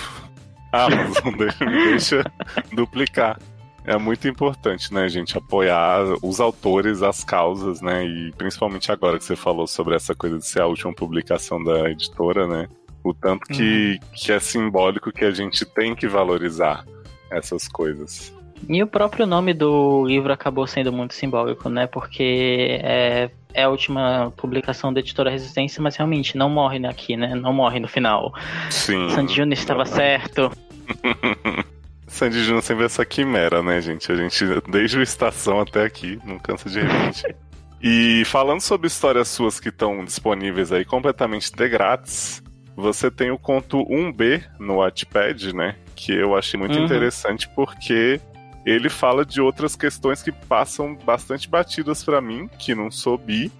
Ah, 0.70 0.84
Amazon 0.84 1.32
me 1.32 1.84
deixa 1.88 2.22
duplicar 2.70 3.38
é 3.84 3.96
muito 3.96 4.28
importante, 4.28 4.92
né, 4.92 5.08
gente, 5.08 5.36
apoiar 5.36 6.02
os 6.22 6.40
autores, 6.40 7.02
as 7.02 7.24
causas, 7.24 7.80
né, 7.80 8.04
e 8.04 8.32
principalmente 8.32 8.92
agora 8.92 9.18
que 9.18 9.24
você 9.24 9.36
falou 9.36 9.66
sobre 9.66 9.94
essa 9.94 10.14
coisa 10.14 10.38
de 10.38 10.46
ser 10.46 10.60
a 10.60 10.66
última 10.66 10.92
publicação 10.92 11.62
da 11.62 11.90
editora, 11.90 12.46
né, 12.46 12.68
o 13.02 13.14
tanto 13.14 13.46
que, 13.46 13.98
uhum. 14.02 14.08
que 14.14 14.32
é 14.32 14.38
simbólico 14.38 15.10
que 15.10 15.24
a 15.24 15.30
gente 15.30 15.64
tem 15.64 15.94
que 15.94 16.06
valorizar 16.06 16.84
essas 17.30 17.66
coisas. 17.66 18.34
E 18.68 18.82
o 18.82 18.86
próprio 18.86 19.26
nome 19.26 19.54
do 19.54 20.04
livro 20.04 20.30
acabou 20.32 20.66
sendo 20.66 20.92
muito 20.92 21.14
simbólico, 21.14 21.70
né, 21.70 21.86
porque 21.86 22.80
é, 22.82 23.30
é 23.54 23.62
a 23.62 23.70
última 23.70 24.30
publicação 24.36 24.92
da 24.92 25.00
editora 25.00 25.30
Resistência, 25.30 25.82
mas 25.82 25.96
realmente 25.96 26.36
não 26.36 26.50
morre 26.50 26.84
aqui, 26.86 27.16
né, 27.16 27.34
não 27.34 27.54
morre 27.54 27.80
no 27.80 27.88
final. 27.88 28.34
Sim. 28.68 29.08
Sandy 29.08 29.34
Júnior 29.34 29.54
estava 29.54 29.86
certo. 29.86 30.50
Sandy 32.10 32.42
Júnior 32.42 32.62
sempre 32.62 32.84
essa 32.84 33.04
quimera, 33.06 33.62
né, 33.62 33.80
gente? 33.80 34.10
A 34.10 34.16
gente, 34.16 34.44
desde 34.68 34.98
o 34.98 35.02
Estação 35.02 35.60
até 35.60 35.84
aqui, 35.84 36.18
não 36.24 36.38
cansa 36.38 36.68
de 36.68 36.80
repetir. 36.80 37.36
e 37.80 38.24
falando 38.26 38.60
sobre 38.60 38.88
histórias 38.88 39.28
suas 39.28 39.60
que 39.60 39.68
estão 39.68 40.04
disponíveis 40.04 40.72
aí 40.72 40.84
completamente 40.84 41.52
de 41.52 41.68
grátis, 41.68 42.42
você 42.76 43.10
tem 43.10 43.30
o 43.30 43.38
conto 43.38 43.84
1B 43.86 44.42
no 44.58 44.78
Wattpad, 44.78 45.54
né? 45.54 45.76
Que 45.94 46.12
eu 46.12 46.36
achei 46.36 46.58
muito 46.58 46.76
uhum. 46.76 46.84
interessante 46.84 47.48
porque 47.54 48.20
ele 48.66 48.88
fala 48.88 49.24
de 49.24 49.40
outras 49.40 49.76
questões 49.76 50.20
que 50.22 50.32
passam 50.32 50.96
bastante 50.96 51.48
batidas 51.48 52.04
para 52.04 52.20
mim, 52.20 52.48
que 52.58 52.74
não 52.74 52.90
sou 52.90 53.16
bi, 53.16 53.50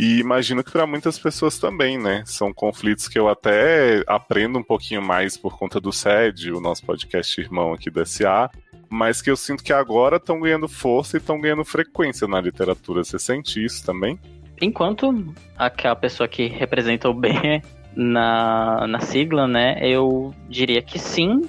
e 0.00 0.20
imagino 0.20 0.62
que 0.62 0.70
para 0.70 0.86
muitas 0.86 1.18
pessoas 1.18 1.58
também, 1.58 1.98
né? 1.98 2.22
São 2.24 2.54
conflitos 2.54 3.08
que 3.08 3.18
eu 3.18 3.28
até 3.28 4.04
aprendo 4.06 4.56
um 4.56 4.62
pouquinho 4.62 5.02
mais 5.02 5.36
por 5.36 5.58
conta 5.58 5.80
do 5.80 5.92
SED, 5.92 6.52
o 6.52 6.60
nosso 6.60 6.86
podcast 6.86 7.40
irmão 7.40 7.72
aqui 7.72 7.90
do 7.90 8.06
SA, 8.06 8.48
mas 8.88 9.20
que 9.20 9.28
eu 9.28 9.36
sinto 9.36 9.64
que 9.64 9.72
agora 9.72 10.18
estão 10.18 10.38
ganhando 10.38 10.68
força 10.68 11.16
e 11.16 11.18
estão 11.18 11.40
ganhando 11.40 11.64
frequência 11.64 12.28
na 12.28 12.40
literatura. 12.40 13.02
Você 13.02 13.18
sente 13.18 13.64
isso 13.64 13.84
também? 13.84 14.20
Enquanto 14.62 15.34
aquela 15.56 15.96
pessoa 15.96 16.28
que 16.28 16.46
representa 16.46 17.08
o 17.08 17.14
bem 17.14 17.60
na, 17.92 18.86
na 18.86 19.00
sigla, 19.00 19.48
né? 19.48 19.80
Eu 19.82 20.32
diria 20.48 20.80
que 20.80 21.00
sim. 21.00 21.42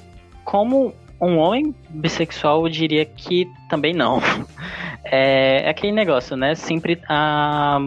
Como 0.44 0.96
um 1.22 1.38
homem 1.38 1.76
bissexual, 1.88 2.66
eu 2.66 2.70
diria 2.72 3.06
que 3.06 3.48
também 3.70 3.94
não. 3.94 4.20
É, 5.12 5.64
é 5.66 5.70
aquele 5.70 5.94
negócio, 5.94 6.36
né? 6.36 6.54
Sempre 6.54 7.02
a, 7.08 7.80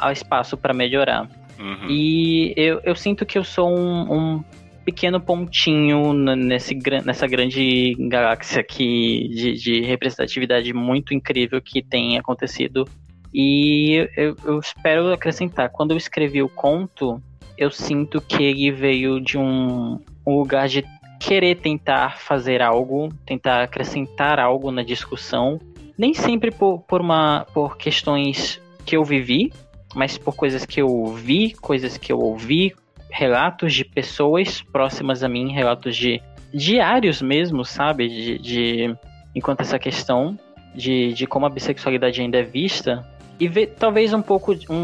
há 0.00 0.12
espaço 0.12 0.56
para 0.56 0.74
melhorar. 0.74 1.28
Uhum. 1.58 1.90
E 1.90 2.54
eu, 2.56 2.80
eu 2.84 2.94
sinto 2.94 3.26
que 3.26 3.36
eu 3.36 3.44
sou 3.44 3.68
um, 3.68 4.12
um 4.12 4.44
pequeno 4.84 5.20
pontinho 5.20 6.14
nesse, 6.14 6.74
nessa 7.04 7.26
grande 7.26 7.94
galáxia 8.08 8.60
aqui 8.60 9.28
de, 9.28 9.52
de, 9.52 9.80
representatividade 9.82 10.72
muito 10.72 11.12
incrível 11.12 11.60
que 11.60 11.82
tem 11.82 12.16
acontecido. 12.16 12.88
E 13.34 14.08
eu, 14.16 14.34
eu, 14.44 14.58
espero 14.58 15.12
acrescentar, 15.12 15.68
quando 15.68 15.90
eu 15.90 15.96
escrevi 15.98 16.42
o 16.42 16.48
conto, 16.48 17.20
eu 17.58 17.70
sinto 17.70 18.20
que 18.20 18.42
ele 18.42 18.70
veio 18.70 19.20
de 19.20 19.36
um, 19.36 20.00
um 20.26 20.38
lugar 20.38 20.68
de 20.68 20.82
querer 21.20 21.56
tentar 21.56 22.18
fazer 22.18 22.62
algo, 22.62 23.10
tentar 23.26 23.62
acrescentar 23.62 24.38
algo 24.38 24.70
na 24.70 24.82
discussão, 24.82 25.60
nem 25.98 26.14
sempre 26.14 26.50
por, 26.50 26.78
por, 26.80 27.00
uma, 27.00 27.44
por 27.52 27.76
questões 27.76 28.58
que 28.86 28.96
eu 28.96 29.04
vivi, 29.04 29.52
mas 29.94 30.18
por 30.18 30.34
coisas 30.34 30.64
que 30.66 30.80
eu 30.80 31.06
vi, 31.14 31.52
coisas 31.54 31.96
que 31.96 32.12
eu 32.12 32.18
ouvi, 32.18 32.74
relatos 33.10 33.74
de 33.74 33.84
pessoas 33.84 34.62
próximas 34.62 35.22
a 35.22 35.28
mim, 35.28 35.52
relatos 35.52 35.96
de 35.96 36.20
diários 36.52 37.22
mesmo, 37.22 37.64
sabe? 37.64 38.08
De, 38.08 38.38
de 38.38 38.96
enquanto 39.34 39.60
essa 39.60 39.78
questão 39.78 40.38
de, 40.74 41.12
de 41.12 41.26
como 41.26 41.46
a 41.46 41.50
bissexualidade 41.50 42.20
ainda 42.20 42.38
é 42.38 42.42
vista 42.42 43.06
e 43.40 43.48
vê, 43.48 43.66
talvez 43.66 44.12
um 44.12 44.22
pouco 44.22 44.52
um, 44.68 44.74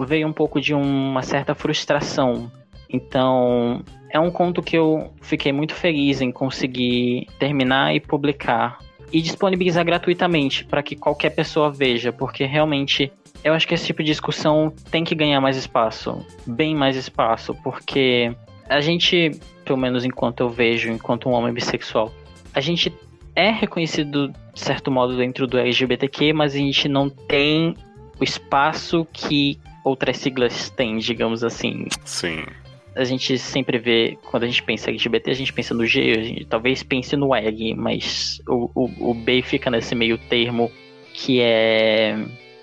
um, 0.00 0.04
veio 0.04 0.26
um 0.26 0.32
pouco 0.32 0.60
de 0.60 0.72
uma 0.74 1.22
certa 1.22 1.54
frustração. 1.54 2.50
Então 2.88 3.82
é 4.10 4.18
um 4.18 4.30
conto 4.30 4.62
que 4.62 4.76
eu 4.76 5.12
fiquei 5.20 5.52
muito 5.52 5.74
feliz 5.74 6.20
em 6.20 6.30
conseguir 6.30 7.26
terminar 7.38 7.94
e 7.94 8.00
publicar 8.00 8.78
e 9.12 9.20
disponibilizar 9.20 9.84
gratuitamente 9.84 10.64
para 10.64 10.82
que 10.82 10.94
qualquer 10.94 11.30
pessoa 11.30 11.70
veja, 11.70 12.12
porque 12.12 12.44
realmente 12.44 13.10
eu 13.44 13.54
acho 13.54 13.66
que 13.66 13.74
esse 13.74 13.86
tipo 13.86 14.02
de 14.02 14.10
discussão 14.10 14.72
tem 14.90 15.04
que 15.04 15.14
ganhar 15.14 15.40
mais 15.40 15.56
espaço, 15.56 16.24
bem 16.46 16.74
mais 16.74 16.96
espaço, 16.96 17.54
porque 17.62 18.34
a 18.68 18.80
gente, 18.80 19.30
pelo 19.64 19.78
menos 19.78 20.04
enquanto 20.04 20.40
eu 20.40 20.50
vejo, 20.50 20.90
enquanto 20.90 21.28
um 21.28 21.32
homem 21.32 21.52
bissexual, 21.52 22.12
a 22.52 22.60
gente 22.60 22.92
é 23.34 23.50
reconhecido 23.50 24.28
de 24.52 24.60
certo 24.60 24.90
modo 24.90 25.16
dentro 25.16 25.46
do 25.46 25.58
LGBTQ, 25.58 26.32
mas 26.32 26.54
a 26.54 26.58
gente 26.58 26.88
não 26.88 27.08
tem 27.08 27.74
o 28.20 28.24
espaço 28.24 29.06
que 29.12 29.58
outras 29.84 30.16
siglas 30.16 30.70
têm, 30.70 30.98
digamos 30.98 31.44
assim. 31.44 31.86
Sim. 32.04 32.44
A 32.96 33.04
gente 33.04 33.38
sempre 33.38 33.78
vê, 33.78 34.18
quando 34.28 34.42
a 34.42 34.46
gente 34.46 34.62
pensa 34.64 34.90
em 34.90 34.94
LGBT, 34.94 35.30
a 35.30 35.34
gente 35.34 35.52
pensa 35.52 35.72
no 35.72 35.86
G, 35.86 36.16
a 36.18 36.22
gente 36.22 36.44
talvez 36.46 36.82
pense 36.82 37.16
no 37.16 37.32
L, 37.32 37.74
mas 37.74 38.42
o, 38.48 38.70
o, 38.74 39.10
o 39.10 39.14
B 39.14 39.40
fica 39.40 39.70
nesse 39.70 39.94
meio 39.94 40.18
termo 40.18 40.70
que 41.14 41.40
é 41.40 42.16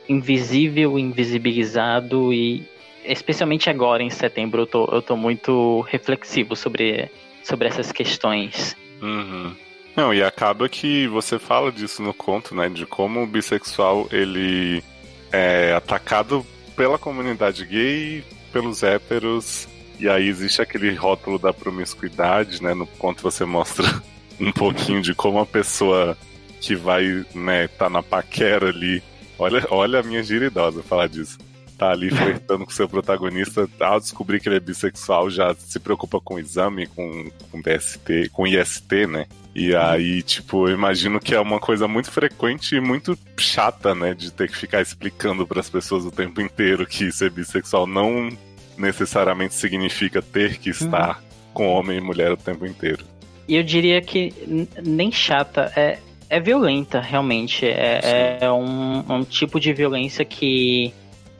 invisível, 0.07 0.97
invisibilizado 0.97 2.33
e 2.33 2.65
especialmente 3.03 3.69
agora 3.69 4.01
em 4.01 4.09
setembro 4.09 4.63
eu 4.63 4.67
tô, 4.67 4.85
eu 4.91 5.01
tô 5.01 5.15
muito 5.15 5.81
reflexivo 5.81 6.55
sobre, 6.55 7.09
sobre 7.43 7.67
essas 7.67 7.91
questões. 7.91 8.75
Uhum. 9.01 9.55
Não, 9.95 10.13
e 10.13 10.21
acaba 10.21 10.67
que 10.67 11.07
você 11.07 11.39
fala 11.39 11.71
disso 11.71 12.01
no 12.01 12.13
conto, 12.13 12.53
né? 12.53 12.67
De 12.67 12.85
como 12.85 13.23
o 13.23 13.27
bissexual 13.27 14.07
ele 14.11 14.83
é 15.31 15.73
atacado 15.73 16.45
pela 16.75 16.97
comunidade 16.97 17.65
gay, 17.65 18.23
pelos 18.51 18.83
héteros, 18.83 19.67
e 19.99 20.09
aí 20.09 20.27
existe 20.27 20.61
aquele 20.61 20.93
rótulo 20.93 21.39
da 21.39 21.53
promiscuidade, 21.53 22.61
né? 22.61 22.73
No 22.73 22.85
conto 22.85 23.23
você 23.23 23.45
mostra 23.45 23.85
um 24.39 24.51
pouquinho 24.51 25.01
de 25.01 25.13
como 25.13 25.39
a 25.39 25.45
pessoa 25.45 26.17
que 26.59 26.75
vai, 26.75 27.25
né, 27.33 27.67
tá 27.67 27.89
na 27.89 28.03
paquera 28.03 28.69
ali. 28.69 29.01
Olha, 29.37 29.65
olha 29.69 29.99
a 29.99 30.03
minha 30.03 30.23
gira 30.23 30.45
idosa 30.45 30.81
falar 30.83 31.07
disso 31.07 31.37
tá 31.77 31.91
ali 31.91 32.09
flertando 32.09 32.65
com 32.65 32.71
seu 32.71 32.87
protagonista, 32.87 33.69
ao 33.79 33.99
descobrir 33.99 34.39
que 34.39 34.49
ele 34.49 34.57
é 34.57 34.59
bissexual, 34.59 35.29
já 35.29 35.53
se 35.53 35.79
preocupa 35.79 36.19
com 36.19 36.35
o 36.35 36.39
exame, 36.39 36.87
com, 36.87 37.29
com 37.51 37.61
DST, 37.61 38.29
com 38.31 38.47
IST, 38.47 39.07
né? 39.07 39.27
E 39.53 39.75
aí, 39.75 40.21
tipo, 40.21 40.67
eu 40.67 40.73
imagino 40.73 41.19
que 41.19 41.33
é 41.33 41.39
uma 41.39 41.59
coisa 41.59 41.87
muito 41.87 42.11
frequente 42.11 42.75
e 42.75 42.81
muito 42.81 43.17
chata, 43.37 43.95
né? 43.95 44.13
De 44.13 44.31
ter 44.31 44.49
que 44.49 44.57
ficar 44.57 44.81
explicando 44.81 45.45
para 45.47 45.59
as 45.59 45.69
pessoas 45.69 46.05
o 46.05 46.11
tempo 46.11 46.41
inteiro 46.41 46.85
que 46.85 47.11
ser 47.11 47.29
bissexual 47.29 47.87
não 47.87 48.29
necessariamente 48.77 49.53
significa 49.53 50.21
ter 50.21 50.57
que 50.57 50.69
estar 50.69 51.17
uhum. 51.17 51.23
com 51.53 51.67
homem 51.67 51.97
e 51.97 52.01
mulher 52.01 52.31
o 52.31 52.37
tempo 52.37 52.65
inteiro. 52.65 53.05
E 53.47 53.55
eu 53.55 53.63
diria 53.63 54.01
que 54.01 54.33
nem 54.83 55.11
chata, 55.11 55.71
é, 55.75 55.99
é 56.29 56.39
violenta, 56.39 56.99
realmente. 56.99 57.65
É, 57.65 58.39
é 58.41 58.51
um, 58.51 59.03
um 59.09 59.23
tipo 59.23 59.59
de 59.59 59.73
violência 59.73 60.25
que 60.25 60.93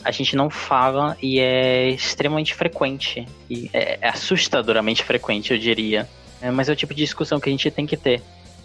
a 0.04 0.12
gente 0.12 0.36
não 0.36 0.50
fala 0.50 1.18
e 1.22 1.40
é 1.40 1.90
extremamente 1.90 2.54
frequente. 2.54 3.28
E 3.50 3.70
é, 3.74 3.98
é 4.02 4.10
assustadoramente 4.10 5.04
frequente, 5.04 5.52
eu 5.52 5.58
diria. 5.58 6.08
É, 6.42 6.52
mas 6.52 6.70
é 6.70 6.74
o 6.74 6.76
tipo 6.76 6.94
de 6.94 7.02
discussão 7.02 7.40
que 7.40 7.50
a 7.50 7.52
gente 7.52 7.70
tem 7.72 7.86
que 7.86 7.98
ter. 7.98 8.22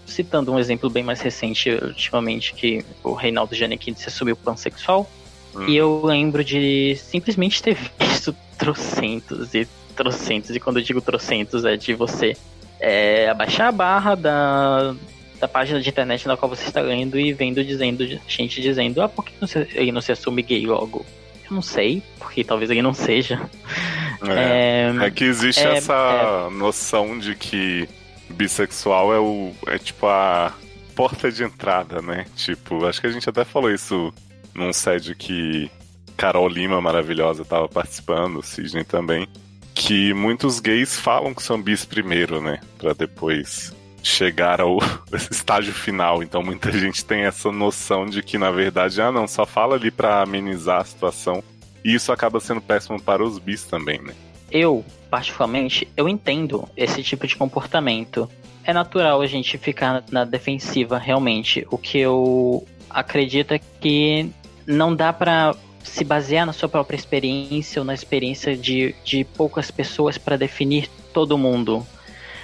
Citando 0.06 0.52
um 0.52 0.58
exemplo 0.58 0.90
bem 0.90 1.04
mais 1.04 1.20
recente, 1.20 1.70
ultimamente, 1.70 2.52
que 2.52 2.84
o 3.02 3.12
Reinaldo 3.12 3.54
Giannichini 3.54 3.96
se 3.96 4.08
assumiu 4.08 4.36
pansexual. 4.36 5.08
Hum. 5.54 5.68
E 5.68 5.76
eu 5.76 6.02
lembro 6.04 6.44
de 6.44 6.96
simplesmente 6.96 7.62
ter 7.62 7.76
visto 7.98 8.34
trocentos 8.58 9.54
e 9.54 9.66
trocentos. 9.96 10.54
E 10.54 10.60
quando 10.60 10.78
eu 10.78 10.82
digo 10.82 11.00
trocentos, 11.00 11.64
é 11.64 11.76
de 11.76 11.94
você 11.94 12.36
é, 12.78 13.28
abaixar 13.28 13.68
a 13.68 13.72
barra 13.72 14.14
da, 14.14 14.94
da 15.40 15.48
página 15.48 15.80
de 15.80 15.88
internet 15.88 16.28
na 16.28 16.36
qual 16.36 16.48
você 16.48 16.66
está 16.66 16.80
lendo 16.80 17.18
e 17.18 17.32
vendo 17.32 17.64
dizendo, 17.64 18.06
gente 18.28 18.60
dizendo, 18.60 19.02
ah, 19.02 19.08
por 19.08 19.24
que 19.24 19.32
não 19.40 19.48
se, 19.48 19.66
ele 19.72 19.90
não 19.90 20.00
se 20.00 20.12
assume 20.12 20.42
gay 20.42 20.66
logo? 20.66 21.04
não 21.50 21.62
sei, 21.62 22.02
porque 22.18 22.44
talvez 22.44 22.70
ele 22.70 22.82
não 22.82 22.94
seja. 22.94 23.40
É, 24.22 24.92
é, 25.02 25.06
é 25.06 25.10
que 25.10 25.24
existe 25.24 25.66
é, 25.66 25.78
essa 25.78 25.94
é... 25.94 26.50
noção 26.54 27.18
de 27.18 27.34
que 27.34 27.88
bissexual 28.28 29.14
é 29.14 29.18
o 29.18 29.52
é 29.66 29.78
tipo 29.78 30.06
a 30.06 30.52
porta 30.94 31.32
de 31.32 31.42
entrada, 31.42 32.02
né? 32.02 32.26
Tipo, 32.36 32.84
acho 32.86 33.00
que 33.00 33.06
a 33.06 33.10
gente 33.10 33.28
até 33.28 33.44
falou 33.44 33.70
isso 33.72 34.12
num 34.54 34.72
sede 34.72 35.14
que 35.14 35.70
Carol 36.16 36.46
Lima, 36.46 36.80
maravilhosa, 36.80 37.42
estava 37.42 37.66
participando, 37.66 38.42
Sidney 38.42 38.84
também, 38.84 39.26
que 39.74 40.12
muitos 40.12 40.60
gays 40.60 41.00
falam 41.00 41.32
que 41.32 41.42
são 41.42 41.60
bis 41.60 41.84
primeiro, 41.84 42.42
né? 42.42 42.60
Pra 42.78 42.92
depois 42.92 43.74
chegar 44.02 44.60
ao 44.60 44.78
estágio 45.30 45.72
final. 45.72 46.22
Então 46.22 46.42
muita 46.42 46.72
gente 46.72 47.04
tem 47.04 47.22
essa 47.22 47.50
noção 47.50 48.06
de 48.06 48.22
que 48.22 48.38
na 48.38 48.50
verdade, 48.50 49.00
ah 49.00 49.12
não, 49.12 49.26
só 49.26 49.44
fala 49.46 49.76
ali 49.76 49.90
para 49.90 50.22
amenizar 50.22 50.80
a 50.80 50.84
situação. 50.84 51.42
E 51.84 51.94
isso 51.94 52.12
acaba 52.12 52.40
sendo 52.40 52.60
péssimo 52.60 53.00
para 53.00 53.24
os 53.24 53.38
bis 53.38 53.64
também, 53.64 54.00
né? 54.02 54.14
Eu, 54.50 54.84
particularmente, 55.08 55.88
eu 55.96 56.08
entendo 56.08 56.68
esse 56.76 57.02
tipo 57.02 57.26
de 57.26 57.36
comportamento. 57.36 58.28
É 58.64 58.72
natural 58.72 59.20
a 59.22 59.26
gente 59.26 59.56
ficar 59.56 60.04
na 60.10 60.24
defensiva, 60.24 60.98
realmente. 60.98 61.66
O 61.70 61.78
que 61.78 61.98
eu 61.98 62.66
acredito 62.90 63.54
é 63.54 63.58
que 63.58 64.30
não 64.66 64.94
dá 64.94 65.12
para 65.12 65.54
se 65.82 66.04
basear 66.04 66.44
na 66.44 66.52
sua 66.52 66.68
própria 66.68 66.96
experiência 66.96 67.80
ou 67.80 67.86
na 67.86 67.94
experiência 67.94 68.56
de, 68.56 68.94
de 69.04 69.24
poucas 69.24 69.70
pessoas 69.70 70.18
para 70.18 70.36
definir 70.36 70.88
todo 71.12 71.38
mundo. 71.38 71.86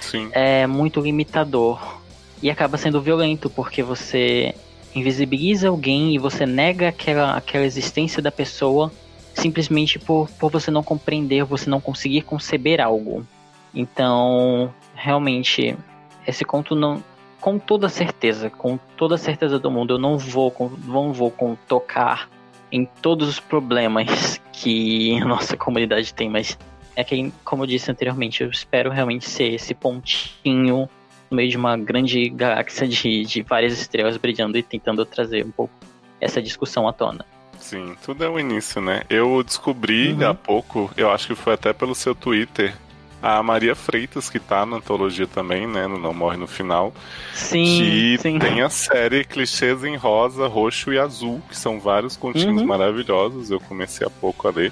Sim. 0.09 0.29
é 0.31 0.65
muito 0.67 0.99
limitador. 0.99 1.97
E 2.41 2.49
acaba 2.49 2.77
sendo 2.77 3.01
violento, 3.01 3.49
porque 3.49 3.81
você 3.81 4.53
invisibiliza 4.93 5.69
alguém 5.69 6.13
e 6.13 6.17
você 6.17 6.45
nega 6.45 6.89
aquela, 6.89 7.35
aquela 7.35 7.65
existência 7.65 8.21
da 8.21 8.31
pessoa 8.31 8.91
simplesmente 9.33 9.99
por, 9.99 10.29
por 10.31 10.51
você 10.51 10.71
não 10.71 10.83
compreender, 10.83 11.43
você 11.43 11.69
não 11.69 11.79
conseguir 11.79 12.21
conceber 12.21 12.81
algo. 12.81 13.25
Então, 13.73 14.73
realmente, 14.95 15.77
esse 16.25 16.43
conto 16.43 16.75
não. 16.75 17.03
Com 17.39 17.59
toda 17.59 17.87
certeza, 17.87 18.49
com 18.49 18.79
toda 18.97 19.15
certeza 19.15 19.59
do 19.59 19.69
mundo, 19.69 19.93
eu 19.93 19.99
não 19.99 20.17
vou, 20.17 20.51
não 20.85 21.13
vou 21.13 21.29
com, 21.29 21.55
tocar 21.67 22.27
em 22.71 22.83
todos 22.83 23.29
os 23.29 23.39
problemas 23.39 24.41
que 24.51 25.15
a 25.21 25.25
nossa 25.25 25.55
comunidade 25.55 26.13
tem, 26.13 26.29
mas 26.29 26.57
é 26.97 27.03
que, 27.03 27.31
como 27.45 27.61
eu 27.61 27.67
disse 27.67 27.91
anteriormente, 27.91 28.41
eu 28.41 28.49
espero 28.49 28.89
realmente 28.89 29.29
ser 29.29 29.53
esse 29.53 29.75
pontinho 29.75 30.89
no 31.29 31.37
meio 31.37 31.47
de 31.47 31.55
uma 31.55 31.77
grande 31.77 32.27
galáxia 32.27 32.87
de, 32.87 33.23
de 33.23 33.43
várias 33.43 33.73
estrelas 33.73 34.17
brilhando 34.17 34.57
e 34.57 34.63
tentando 34.63 35.05
trazer 35.05 35.45
um 35.45 35.51
pouco 35.51 35.71
essa 36.19 36.41
discussão 36.41 36.87
à 36.87 36.91
tona. 36.91 37.23
Sim, 37.59 37.95
tudo 38.03 38.23
é 38.23 38.29
o 38.29 38.39
início, 38.39 38.81
né? 38.81 39.03
Eu 39.11 39.43
descobri 39.43 40.13
uhum. 40.13 40.27
há 40.27 40.33
pouco, 40.33 40.89
eu 40.97 41.11
acho 41.11 41.27
que 41.27 41.35
foi 41.35 41.53
até 41.53 41.71
pelo 41.71 41.93
seu 41.93 42.15
Twitter, 42.15 42.73
a 43.21 43.43
Maria 43.43 43.75
Freitas, 43.75 44.27
que 44.27 44.39
tá 44.39 44.65
na 44.65 44.77
antologia 44.77 45.27
também, 45.27 45.67
né? 45.67 45.85
No 45.85 45.99
Não 45.99 46.15
Morre 46.15 46.37
no 46.37 46.47
Final. 46.47 46.91
Sim. 47.35 47.63
Que 47.63 48.17
sim. 48.19 48.39
tem 48.39 48.61
a 48.61 48.69
série 48.69 49.23
Clichês 49.23 49.83
em 49.83 49.95
Rosa, 49.95 50.47
Roxo 50.47 50.91
e 50.91 50.97
Azul, 50.97 51.43
que 51.47 51.55
são 51.55 51.79
vários 51.79 52.17
continhos 52.17 52.61
uhum. 52.61 52.67
maravilhosos. 52.67 53.51
Eu 53.51 53.59
comecei 53.59 54.07
há 54.07 54.09
pouco 54.09 54.47
a 54.47 54.51
ler. 54.51 54.71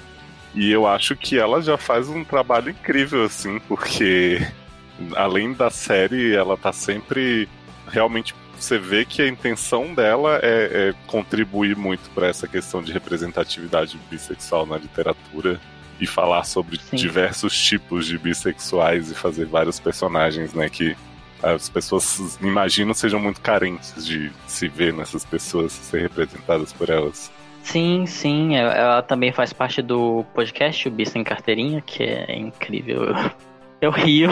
E 0.56 0.72
eu 0.72 0.86
acho 0.86 1.14
que 1.14 1.38
ela 1.38 1.60
já 1.60 1.76
faz 1.76 2.08
um 2.08 2.24
trabalho 2.24 2.70
incrível, 2.70 3.24
assim, 3.24 3.60
porque 3.68 4.40
além 5.14 5.52
da 5.52 5.70
série, 5.70 6.34
ela 6.34 6.56
tá 6.56 6.72
sempre 6.72 7.46
realmente. 7.86 8.34
Você 8.58 8.78
vê 8.78 9.04
que 9.04 9.20
a 9.20 9.28
intenção 9.28 9.92
dela 9.92 10.40
é, 10.42 10.88
é 10.88 10.94
contribuir 11.06 11.76
muito 11.76 12.08
para 12.10 12.26
essa 12.26 12.48
questão 12.48 12.82
de 12.82 12.90
representatividade 12.90 13.98
bissexual 14.10 14.64
na 14.64 14.78
literatura 14.78 15.60
e 16.00 16.06
falar 16.06 16.42
sobre 16.44 16.78
Sim. 16.78 16.96
diversos 16.96 17.54
tipos 17.54 18.06
de 18.06 18.16
bissexuais 18.16 19.10
e 19.10 19.14
fazer 19.14 19.44
vários 19.44 19.78
personagens, 19.78 20.54
né, 20.54 20.70
que 20.70 20.96
as 21.42 21.68
pessoas 21.68 22.38
imaginam 22.40 22.94
sejam 22.94 23.20
muito 23.20 23.42
carentes 23.42 24.04
de 24.04 24.32
se 24.46 24.68
ver 24.68 24.94
nessas 24.94 25.24
pessoas, 25.24 25.72
ser 25.72 26.00
representadas 26.00 26.72
por 26.72 26.88
elas. 26.88 27.30
Sim, 27.66 28.06
sim. 28.06 28.54
Ela 28.54 29.02
também 29.02 29.32
faz 29.32 29.52
parte 29.52 29.82
do 29.82 30.24
podcast, 30.32 30.86
o 30.86 30.90
Bista 30.90 31.18
em 31.18 31.24
Carteirinha, 31.24 31.80
que 31.80 32.04
é 32.04 32.36
incrível. 32.36 33.06
Eu 33.82 33.90
rio. 33.90 34.30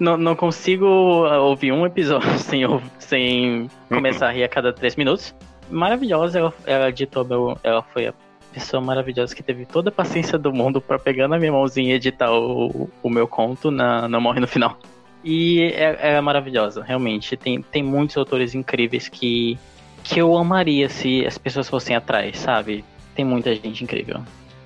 Não, 0.00 0.16
não 0.16 0.34
consigo 0.34 0.84
ouvir 0.84 1.72
um 1.72 1.86
episódio 1.86 2.28
sem, 2.38 2.66
sem 2.98 3.70
começar 3.88 4.28
a 4.28 4.32
rir 4.32 4.42
a 4.42 4.48
cada 4.48 4.72
três 4.72 4.96
minutos. 4.96 5.32
Maravilhosa, 5.70 6.40
ela, 6.40 6.54
ela 6.66 6.88
editou 6.88 7.24
meu. 7.24 7.56
Ela 7.62 7.82
foi 7.82 8.08
a 8.08 8.14
pessoa 8.52 8.82
maravilhosa 8.82 9.34
que 9.34 9.44
teve 9.44 9.64
toda 9.64 9.90
a 9.90 9.92
paciência 9.92 10.36
do 10.36 10.52
mundo 10.52 10.80
para 10.80 10.98
pegar 10.98 11.28
na 11.28 11.38
minha 11.38 11.52
mãozinha 11.52 11.92
e 11.92 11.96
editar 11.96 12.32
o, 12.32 12.90
o 13.00 13.08
meu 13.08 13.28
conto 13.28 13.70
na 13.70 14.08
Não 14.08 14.20
Morre 14.20 14.40
no 14.40 14.48
Final. 14.48 14.76
E 15.22 15.72
é, 15.76 16.16
é, 16.16 16.20
maravilhosa, 16.20 16.82
realmente. 16.82 17.36
Tem, 17.36 17.62
tem 17.62 17.82
muitos 17.82 18.16
autores 18.16 18.56
incríveis 18.56 19.08
que, 19.08 19.56
que 20.02 20.20
eu 20.20 20.36
amaria 20.36 20.88
se 20.88 21.26
as 21.26 21.38
pessoas 21.38 21.68
fossem 21.68 21.96
atrás, 21.96 22.38
sabe? 22.38 22.84
Tem 23.14 23.24
muita 23.24 23.54
gente 23.54 23.84
incrível. 23.84 24.22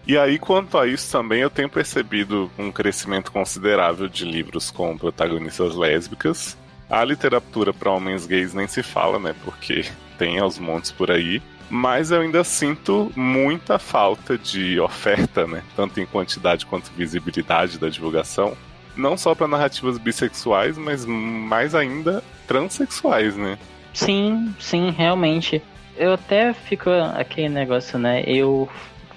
E 0.07 0.17
aí, 0.17 0.39
quanto 0.39 0.79
a 0.79 0.87
isso 0.87 1.11
também, 1.11 1.41
eu 1.41 1.51
tenho 1.51 1.69
percebido 1.69 2.49
um 2.57 2.71
crescimento 2.71 3.33
considerável 3.33 4.09
de 4.09 4.25
livros 4.25 4.71
com 4.71 4.97
protagonistas 4.97 5.75
lésbicas. 5.75 6.57
A 6.89 7.05
literatura 7.05 7.73
para 7.73 7.91
homens 7.91 8.25
gays 8.25 8.55
nem 8.55 8.69
se 8.69 8.85
fala, 8.85 9.19
né? 9.19 9.35
Porque 9.45 9.85
tem 10.17 10.39
aos 10.39 10.59
montes 10.59 10.93
por 10.93 11.11
aí. 11.11 11.43
Mas 11.69 12.13
eu 12.13 12.21
ainda 12.21 12.45
sinto 12.45 13.11
muita 13.17 13.81
falta 13.81 14.39
de 14.39 14.79
oferta, 14.79 15.45
né? 15.45 15.65
Tanto 15.75 16.01
em 16.01 16.07
quantidade 16.07 16.65
quanto 16.65 16.93
visibilidade 16.93 17.77
da 17.77 17.89
divulgação. 17.89 18.57
Não 18.97 19.17
só 19.17 19.35
para 19.35 19.49
narrativas 19.49 19.99
bissexuais, 19.99 20.79
mas 20.79 21.05
mais 21.05 21.75
ainda 21.75 22.23
transexuais, 22.47 23.37
né? 23.37 23.59
Sim, 23.97 24.55
sim, 24.61 24.91
realmente. 24.91 25.63
Eu 25.97 26.13
até 26.13 26.53
fico 26.53 26.91
aquele 26.91 27.49
negócio, 27.49 27.99
né? 27.99 28.23
Eu 28.27 28.69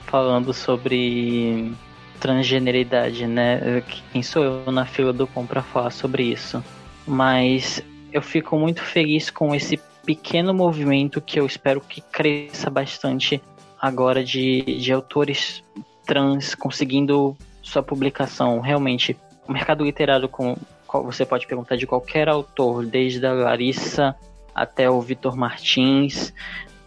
falando 0.05 0.53
sobre 0.53 1.73
transgeneridade, 2.17 3.27
né? 3.27 3.83
Quem 4.13 4.23
sou 4.23 4.41
eu 4.41 4.71
na 4.71 4.85
fila 4.85 5.11
do 5.11 5.27
pão 5.27 5.45
para 5.45 5.61
falar 5.61 5.89
sobre 5.89 6.23
isso? 6.23 6.63
Mas 7.05 7.83
eu 8.13 8.21
fico 8.21 8.57
muito 8.57 8.81
feliz 8.81 9.29
com 9.29 9.53
esse 9.53 9.77
pequeno 10.05 10.53
movimento 10.53 11.19
que 11.19 11.37
eu 11.37 11.45
espero 11.45 11.81
que 11.81 11.99
cresça 11.99 12.69
bastante 12.69 13.41
agora 13.81 14.23
de, 14.23 14.61
de 14.61 14.93
autores 14.93 15.61
trans 16.05 16.55
conseguindo 16.55 17.35
sua 17.61 17.83
publicação. 17.83 18.61
Realmente, 18.61 19.17
o 19.45 19.51
mercado 19.51 19.83
literário, 19.83 20.29
com, 20.29 20.55
você 21.03 21.25
pode 21.25 21.45
perguntar 21.45 21.75
de 21.75 21.85
qualquer 21.85 22.29
autor, 22.29 22.85
desde 22.85 23.25
a 23.25 23.33
Larissa 23.33 24.15
até 24.53 24.89
o 24.89 25.01
Vitor 25.01 25.35
Martins, 25.35 26.33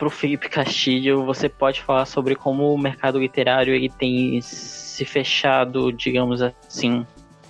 para 0.03 0.09
o 0.09 0.11
Felipe 0.11 0.49
Castilho, 0.49 1.25
você 1.25 1.49
pode 1.49 1.81
falar 1.81 2.07
sobre 2.07 2.35
como 2.35 2.75
o 2.75 2.79
mercado 2.79 3.21
literário 3.21 3.73
ele 3.73 3.89
tem 3.89 4.41
se 4.41 5.05
fechado, 5.05 5.93
digamos 5.93 6.43
assim, 6.43 7.07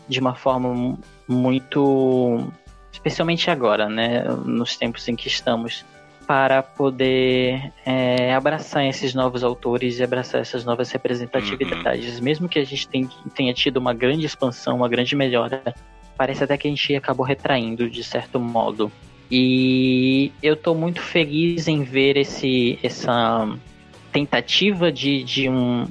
de 0.06 0.20
uma 0.20 0.34
forma 0.34 0.98
muito, 1.26 2.46
especialmente 2.92 3.50
agora, 3.50 3.88
né, 3.88 4.24
nos 4.44 4.76
tempos 4.76 5.08
em 5.08 5.16
que 5.16 5.28
estamos, 5.28 5.84
para 6.26 6.62
poder 6.62 7.72
é, 7.86 8.34
abraçar 8.34 8.84
esses 8.86 9.14
novos 9.14 9.42
autores 9.42 9.98
e 9.98 10.02
abraçar 10.02 10.40
essas 10.40 10.64
novas 10.64 10.90
representatividades, 10.90 12.18
uhum. 12.18 12.24
mesmo 12.24 12.48
que 12.48 12.58
a 12.58 12.64
gente 12.64 12.86
tenha, 12.86 13.08
tenha 13.34 13.54
tido 13.54 13.78
uma 13.78 13.94
grande 13.94 14.26
expansão, 14.26 14.76
uma 14.76 14.88
grande 14.88 15.16
melhora, 15.16 15.74
parece 16.16 16.44
até 16.44 16.56
que 16.56 16.68
a 16.68 16.70
gente 16.70 16.94
acabou 16.94 17.24
retraindo 17.24 17.88
de 17.88 18.04
certo 18.04 18.38
modo. 18.38 18.92
E 19.34 20.30
eu 20.42 20.52
estou 20.52 20.74
muito 20.74 21.00
feliz 21.00 21.66
em 21.66 21.82
ver 21.82 22.18
esse, 22.18 22.78
essa 22.82 23.48
tentativa 24.12 24.92
de, 24.92 25.24
de 25.24 25.48
um. 25.48 25.86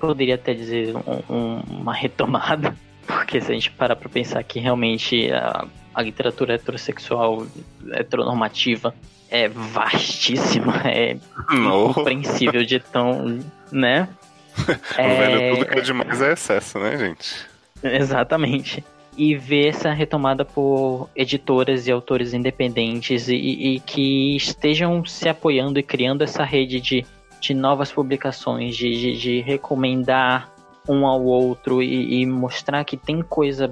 Poderia 0.00 0.36
até 0.36 0.54
dizer 0.54 0.96
um, 0.96 1.34
um, 1.34 1.60
uma 1.68 1.92
retomada, 1.92 2.74
porque 3.06 3.38
se 3.38 3.50
a 3.50 3.54
gente 3.54 3.70
parar 3.70 3.96
para 3.96 4.08
pensar 4.08 4.42
que 4.44 4.58
realmente 4.58 5.30
a, 5.30 5.66
a 5.94 6.00
literatura 6.00 6.54
heterossexual, 6.54 7.46
heteronormativa, 7.92 8.94
é 9.28 9.46
vastíssima, 9.46 10.80
é 10.88 11.18
no. 11.50 11.90
incompreensível 11.90 12.64
de 12.64 12.80
tão. 12.80 13.40
né? 13.70 14.08
é... 14.96 15.18
Velho, 15.18 15.56
tudo 15.56 15.66
que 15.66 15.78
é 15.78 15.82
demais 15.82 16.22
é 16.22 16.32
excesso, 16.32 16.78
né, 16.78 16.96
gente? 16.96 17.46
Exatamente 17.82 18.82
e 19.16 19.34
ver 19.34 19.68
essa 19.68 19.92
retomada 19.92 20.44
por 20.44 21.08
editoras 21.16 21.86
e 21.86 21.92
autores 21.92 22.34
independentes 22.34 23.28
e, 23.28 23.34
e, 23.34 23.80
que 23.80 24.36
estejam 24.36 25.04
se 25.04 25.28
apoiando 25.28 25.78
e 25.78 25.82
criando 25.82 26.22
essa 26.22 26.44
rede 26.44 26.80
de, 26.80 27.06
de 27.40 27.54
novas 27.54 27.90
publicações, 27.90 28.76
de, 28.76 28.90
de, 28.90 29.16
de 29.16 29.40
recomendar 29.40 30.52
um 30.88 31.06
ao 31.06 31.24
outro 31.24 31.82
e, 31.82 32.22
e, 32.22 32.26
mostrar 32.26 32.84
que 32.84 32.96
tem 32.96 33.22
coisa 33.22 33.70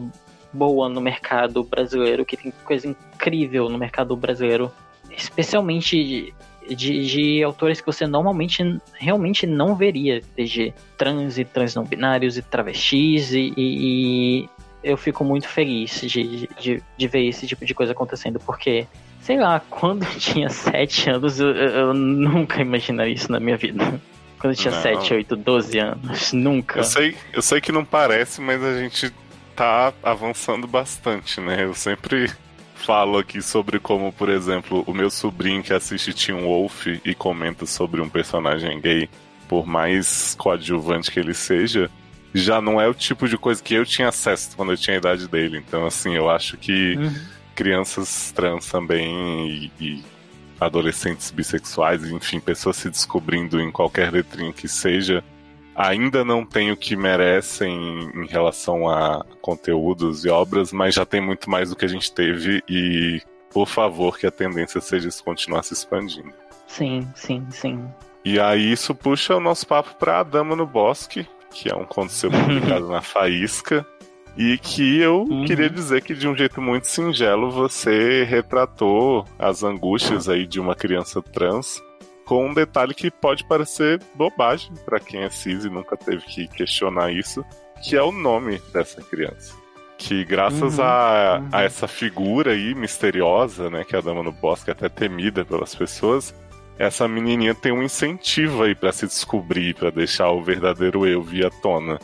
boa 0.52 0.88
no 0.88 1.00
mercado 1.00 1.62
brasileiro, 1.62 2.24
que 2.24 2.37
tem 2.37 2.52
coisa 2.64 2.88
incrível 2.88 3.68
no 3.68 3.76
mercado 3.76 4.16
brasileiro, 4.16 4.72
especialmente 5.11 6.33
de, 6.66 6.74
de, 6.74 7.07
de 7.07 7.42
autores 7.42 7.80
que 7.80 7.87
você 7.87 8.07
normalmente 8.07 8.80
realmente 8.94 9.46
não 9.46 9.76
veria, 9.76 10.22
desde 10.35 10.72
trans 10.96 11.38
e 11.38 11.44
trans 11.44 11.74
não 11.74 11.85
binários 11.85 12.38
e 12.38 12.42
travestis 12.42 13.33
e, 13.33 13.52
e, 13.57 14.48
eu 14.85 14.97
fico 14.97 15.25
muito 15.25 15.49
feliz 15.49 16.03
de, 16.03 16.49
de, 16.61 16.83
de 16.97 17.09
ver 17.09 17.27
esse 17.27 17.47
tipo 17.47 17.64
de 17.64 17.75
coisa 17.75 17.92
acontecendo, 17.92 18.38
porque 18.38 18.87
sei 19.23 19.38
lá, 19.38 19.61
quando 19.70 20.05
eu 20.05 20.18
tinha 20.18 20.51
7 20.51 21.11
anos, 21.11 21.40
eu, 21.40 21.49
eu, 21.49 21.94
nunca 21.94 22.61
imaginaria 22.61 23.14
isso 23.14 23.33
na 23.33 23.40
minha 23.40 23.57
vida. 23.57 24.01
Quando 24.38 24.53
eu 24.53 24.57
tinha 24.57 24.75
não. 24.75 24.83
7, 24.83 25.14
8, 25.14 25.37
12 25.37 25.79
anos, 25.79 26.33
nunca. 26.35 26.81
Eu 26.81 26.85
sei, 26.85 27.16
eu 27.33 27.40
sei 27.40 27.61
que 27.61 27.73
não 27.73 27.85
parece, 27.85 28.42
mas 28.42 28.62
a 28.62 28.79
gente 28.79 29.11
tá 29.57 29.94
avançando 30.03 30.66
bastante, 30.66 31.40
né? 31.40 31.64
Eu 31.64 31.73
sempre 31.73 32.31
falo 32.75 33.16
aqui 33.16 33.40
sobre 33.40 33.79
como, 33.79 34.12
por 34.12 34.29
exemplo, 34.29 34.85
o 34.87 34.92
meu 34.92 35.09
sobrinho 35.09 35.62
que 35.62 35.73
assiste 35.73 36.12
Teen 36.12 36.42
Wolf 36.42 36.87
e 36.87 37.14
comenta 37.14 37.64
sobre 37.64 38.03
um 38.03 38.09
personagem 38.11 38.79
gay, 38.79 39.09
por 39.49 39.66
mais 39.66 40.35
coadjuvante 40.38 41.11
que 41.11 41.18
ele 41.18 41.33
seja, 41.33 41.90
já 42.35 42.61
não 42.61 42.81
é 42.81 42.88
o 42.88 42.94
tipo 42.94 43.29
de 43.29 43.38
coisa 43.38 43.62
que 43.62 43.75
eu 43.75 43.87
tinha 43.87 44.09
acesso 44.09 44.57
quando 44.57 44.73
eu 44.73 44.77
tinha 44.77 44.97
a 44.97 44.99
idade 44.99 45.29
dele. 45.29 45.57
Então, 45.59 45.87
assim, 45.87 46.14
eu 46.14 46.29
acho 46.29 46.57
que 46.57 46.97
uhum. 46.97 47.14
crianças 47.55 48.33
trans 48.33 48.66
também 48.66 49.49
e, 49.49 49.73
e, 49.81 50.05
adolescentes 50.61 51.31
bissexuais, 51.31 52.05
enfim, 52.05 52.40
pessoas 52.40 52.77
se 52.77 52.90
descobrindo 52.90 53.61
em 53.61 53.70
qualquer 53.70 54.12
letrinha 54.12 54.53
que 54.53 54.66
seja, 54.66 55.23
ainda 55.77 56.25
não 56.25 56.44
tem 56.44 56.73
o 56.73 56.77
que 56.77 56.97
merecem 56.97 58.11
em 58.14 58.27
relação 58.27 58.88
a 58.88 59.25
conteúdos 59.40 60.25
e 60.25 60.29
obras, 60.29 60.73
mas 60.73 60.94
já 60.94 61.07
tem 61.07 61.20
muito 61.20 61.49
mais 61.49 61.70
do 61.70 61.77
que 61.77 61.85
a 61.85 61.88
gente 61.88 62.12
teve 62.12 62.62
e, 62.68 63.20
por 63.53 63.68
favor, 63.68 64.18
que 64.18 64.27
a 64.27 64.31
tendência 64.31 64.81
seja 64.81 65.09
isso 65.09 65.23
continuar 65.23 65.62
se 65.62 65.75
expandindo. 65.75 66.33
Sim, 66.66 67.07
sim, 67.14 67.47
sim. 67.51 67.85
E 68.25 68.40
aí 68.40 68.73
isso 68.73 68.94
puxa 68.94 69.37
o 69.37 69.40
nosso 69.40 69.66
papo 69.66 69.94
para 69.97 70.20
a 70.20 70.23
Dama 70.23 70.57
no 70.57 70.66
Bosque, 70.66 71.29
que 71.55 71.73
é 71.73 71.77
um 71.77 71.85
conto 71.85 72.12
seu 72.12 72.31
publicado 72.31 72.88
na 72.88 73.01
Faísca. 73.01 73.87
E 74.37 74.59
que 74.59 74.99
eu 74.99 75.23
uhum. 75.23 75.45
queria 75.45 75.71
dizer 75.71 76.03
que 76.03 76.12
de 76.12 76.27
um 76.27 76.37
jeito 76.37 76.61
muito 76.61 76.88
singelo 76.88 77.53
você 77.53 78.25
retratou 78.25 79.25
as 79.38 79.62
angústias 79.62 80.29
aí 80.29 80.45
de 80.45 80.59
uma 80.59 80.75
criança 80.75 81.23
trans 81.23 81.81
com 82.25 82.49
um 82.49 82.53
detalhe 82.53 82.95
que 82.95 83.12
pode 83.12 83.47
parecer 83.47 84.01
bobagem 84.14 84.73
para 84.85 84.99
quem 84.99 85.21
é 85.21 85.31
cis 85.31 85.64
e 85.64 85.71
nunca 85.71 85.97
teve 85.97 86.25
que 86.25 86.49
questionar 86.49 87.12
isso, 87.12 87.45
que 87.81 87.95
é 87.95 88.03
o 88.03 88.11
nome 88.11 88.61
dessa 88.73 89.01
criança. 89.03 89.55
Que 89.97 90.25
graças 90.25 90.79
uhum, 90.79 90.85
a, 90.85 91.38
uhum. 91.40 91.49
a 91.53 91.62
essa 91.62 91.87
figura 91.87 92.53
aí 92.53 92.75
misteriosa, 92.75 93.71
né, 93.71 93.85
que 93.85 93.95
é 93.95 93.99
a 94.01 94.03
Dama 94.03 94.25
no 94.25 94.33
Bosque, 94.33 94.71
até 94.71 94.88
temida 94.88 95.45
pelas 95.45 95.77
pessoas, 95.77 96.35
essa 96.79 97.07
menininha 97.07 97.55
tem 97.55 97.73
um 97.73 97.83
incentivo 97.83 98.63
aí 98.63 98.75
para 98.75 98.93
se 98.93 99.07
descobrir, 99.07 99.75
para 99.75 99.91
deixar 99.91 100.31
o 100.31 100.43
verdadeiro 100.43 101.07
eu 101.07 101.23
vir 101.23 101.47
à 101.47 101.51
tona. 101.51 101.99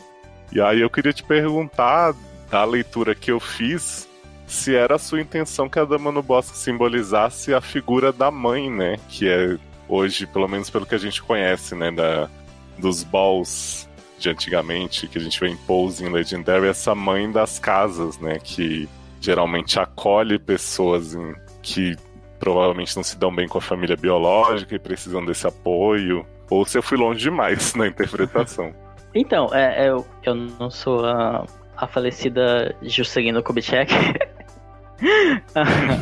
E 0.51 0.61
aí 0.61 0.81
eu 0.81 0.89
queria 0.89 1.13
te 1.13 1.23
perguntar, 1.23 2.13
da 2.49 2.63
leitura 2.65 3.15
que 3.15 3.31
eu 3.31 3.39
fiz, 3.39 4.07
se 4.45 4.75
era 4.75 4.95
a 4.95 4.99
sua 4.99 5.21
intenção 5.21 5.69
que 5.69 5.79
a 5.79 5.85
Dama 5.85 6.11
no 6.11 6.21
Bosque 6.21 6.57
simbolizasse 6.57 7.53
a 7.53 7.61
figura 7.61 8.11
da 8.11 8.29
mãe, 8.29 8.69
né? 8.69 8.97
Que 9.07 9.29
é 9.29 9.57
hoje, 9.87 10.27
pelo 10.27 10.47
menos 10.47 10.69
pelo 10.69 10.85
que 10.85 10.95
a 10.95 10.97
gente 10.97 11.21
conhece, 11.23 11.73
né? 11.73 11.89
Da, 11.89 12.29
dos 12.77 13.03
balls 13.03 13.89
de 14.19 14.29
antigamente, 14.29 15.07
que 15.07 15.17
a 15.17 15.21
gente 15.21 15.39
vê 15.39 15.47
em 15.47 15.55
Pose 15.55 16.03
em 16.03 16.09
Legendary, 16.09 16.67
essa 16.67 16.93
mãe 16.93 17.31
das 17.31 17.57
casas, 17.57 18.19
né? 18.19 18.39
Que 18.39 18.89
geralmente 19.21 19.79
acolhe 19.79 20.37
pessoas 20.37 21.13
em, 21.13 21.33
que 21.61 21.95
provavelmente 22.41 22.95
não 22.95 23.03
se 23.03 23.15
dão 23.15 23.33
bem 23.33 23.47
com 23.47 23.59
a 23.59 23.61
família 23.61 23.95
biológica 23.95 24.73
e 24.73 24.79
precisam 24.79 25.23
desse 25.23 25.45
apoio. 25.45 26.25
Ou 26.49 26.65
se 26.65 26.75
eu 26.75 26.81
fui 26.81 26.97
longe 26.97 27.19
demais 27.19 27.73
na 27.75 27.87
interpretação. 27.87 28.73
Então, 29.13 29.53
é, 29.53 29.85
é, 29.85 29.89
eu, 29.89 30.05
eu 30.23 30.33
não 30.33 30.71
sou 30.71 31.05
a, 31.05 31.45
a 31.77 31.87
falecida 31.87 32.75
Juscelino 32.81 33.41
Kubitschek. 33.41 33.93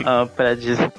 Ah, 0.06 0.28
pra 0.36 0.56
dizer. 0.56 0.92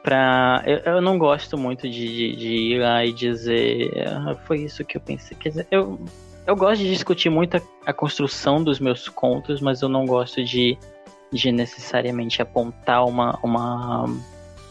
Pra, 0.00 0.62
eu, 0.64 0.78
eu 0.78 1.00
não 1.00 1.18
gosto 1.18 1.58
muito 1.58 1.90
de, 1.90 2.06
de, 2.06 2.36
de, 2.36 2.54
ir 2.54 2.80
lá 2.80 3.04
e 3.04 3.12
dizer 3.12 3.90
ah, 4.06 4.36
foi 4.46 4.58
isso 4.60 4.84
que 4.84 4.96
eu 4.96 5.00
pensei. 5.00 5.36
Quer 5.36 5.48
dizer, 5.48 5.66
eu, 5.72 5.98
eu 6.46 6.54
gosto 6.54 6.82
de 6.82 6.88
discutir 6.88 7.28
muito 7.28 7.56
a, 7.56 7.60
a 7.84 7.92
construção 7.92 8.62
dos 8.62 8.78
meus 8.78 9.08
contos, 9.08 9.60
mas 9.60 9.82
eu 9.82 9.88
não 9.88 10.06
gosto 10.06 10.44
de, 10.44 10.78
de 11.32 11.50
necessariamente 11.50 12.40
apontar 12.40 13.04
uma, 13.04 13.36
uma 13.42 14.06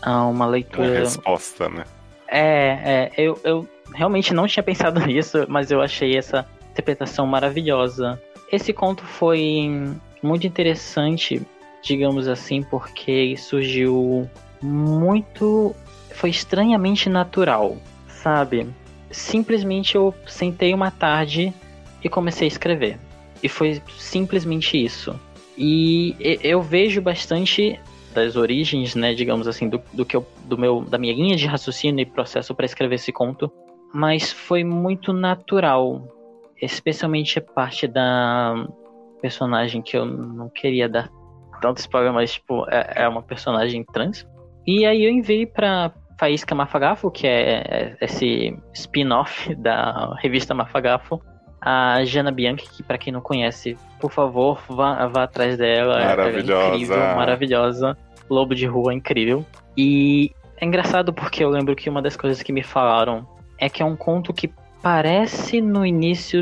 a 0.01 0.25
uma 0.25 0.45
leitura. 0.45 0.89
Uma 0.89 0.99
resposta, 0.99 1.69
né? 1.69 1.83
É, 2.27 2.79
é 2.83 3.12
eu, 3.17 3.39
eu 3.43 3.67
realmente 3.93 4.33
não 4.33 4.47
tinha 4.47 4.63
pensado 4.63 4.99
nisso, 5.05 5.45
mas 5.47 5.71
eu 5.71 5.81
achei 5.81 6.17
essa 6.17 6.45
interpretação 6.71 7.25
maravilhosa. 7.25 8.21
Esse 8.51 8.73
conto 8.73 9.03
foi 9.03 9.93
muito 10.21 10.47
interessante, 10.47 11.41
digamos 11.83 12.27
assim, 12.27 12.63
porque 12.63 13.35
surgiu 13.38 14.29
muito. 14.62 15.75
Foi 16.12 16.29
estranhamente 16.29 17.09
natural, 17.09 17.77
sabe? 18.07 18.67
Simplesmente 19.12 19.95
eu 19.95 20.13
sentei 20.27 20.73
uma 20.73 20.91
tarde 20.91 21.53
e 22.03 22.09
comecei 22.09 22.45
a 22.45 22.49
escrever. 22.49 22.99
E 23.41 23.47
foi 23.47 23.81
simplesmente 23.97 24.83
isso. 24.83 25.17
E 25.57 26.15
eu 26.41 26.62
vejo 26.62 27.01
bastante 27.01 27.79
das 28.19 28.36
origens, 28.36 28.95
né, 28.95 29.13
digamos 29.13 29.47
assim, 29.47 29.69
do, 29.69 29.82
do 29.93 30.05
que 30.05 30.15
eu, 30.15 30.25
do 30.45 30.58
meu, 30.58 30.82
da 30.82 30.97
minha 30.97 31.13
linha 31.13 31.36
de 31.36 31.47
raciocínio 31.47 32.01
e 32.01 32.05
processo 32.05 32.53
para 32.53 32.65
escrever 32.65 32.95
esse 32.95 33.12
conto, 33.12 33.51
mas 33.93 34.32
foi 34.32 34.63
muito 34.63 35.13
natural, 35.13 36.08
especialmente 36.62 37.39
a 37.39 37.41
parte 37.41 37.88
da 37.88 38.67
personagem 39.21 39.82
que 39.82 39.97
eu 39.97 40.05
não 40.05 40.49
queria 40.49 40.88
dar 40.88 41.10
tanto 41.62 41.79
spoiler, 41.79 42.13
mas 42.13 42.34
tipo, 42.34 42.65
é, 42.69 43.03
é 43.03 43.08
uma 43.08 43.21
personagem 43.21 43.84
trans. 43.84 44.27
E 44.65 44.86
aí 44.86 45.03
eu 45.03 45.12
enviei 45.12 45.45
pra 45.45 45.91
Faísca 46.17 46.55
Mafagafo, 46.55 47.10
que 47.12 47.27
é, 47.27 47.63
é 47.67 47.97
esse 48.01 48.58
spin-off 48.73 49.53
da 49.55 50.15
revista 50.21 50.53
Mafagafo, 50.53 51.21
a 51.62 52.03
Jana 52.05 52.32
Bianchi, 52.32 52.69
que 52.69 52.84
para 52.84 52.97
quem 52.97 53.12
não 53.12 53.21
conhece, 53.21 53.77
por 53.99 54.12
favor, 54.12 54.62
vá, 54.69 55.08
vá 55.08 55.23
atrás 55.23 55.58
dela. 55.58 55.99
Maravilhosa. 55.99 56.63
É 56.63 56.67
incrível, 56.67 56.97
maravilhosa. 56.97 57.97
Lobo 58.29 58.53
de 58.53 58.65
rua, 58.65 58.93
incrível. 58.93 59.45
E 59.77 60.31
é 60.57 60.65
engraçado 60.65 61.13
porque 61.13 61.43
eu 61.43 61.49
lembro 61.49 61.75
que 61.75 61.89
uma 61.89 62.01
das 62.01 62.15
coisas 62.15 62.41
que 62.43 62.51
me 62.51 62.63
falaram 62.63 63.27
é 63.57 63.69
que 63.69 63.81
é 63.81 63.85
um 63.85 63.95
conto 63.95 64.33
que 64.33 64.51
parece 64.81 65.61
no 65.61 65.85
início 65.85 66.41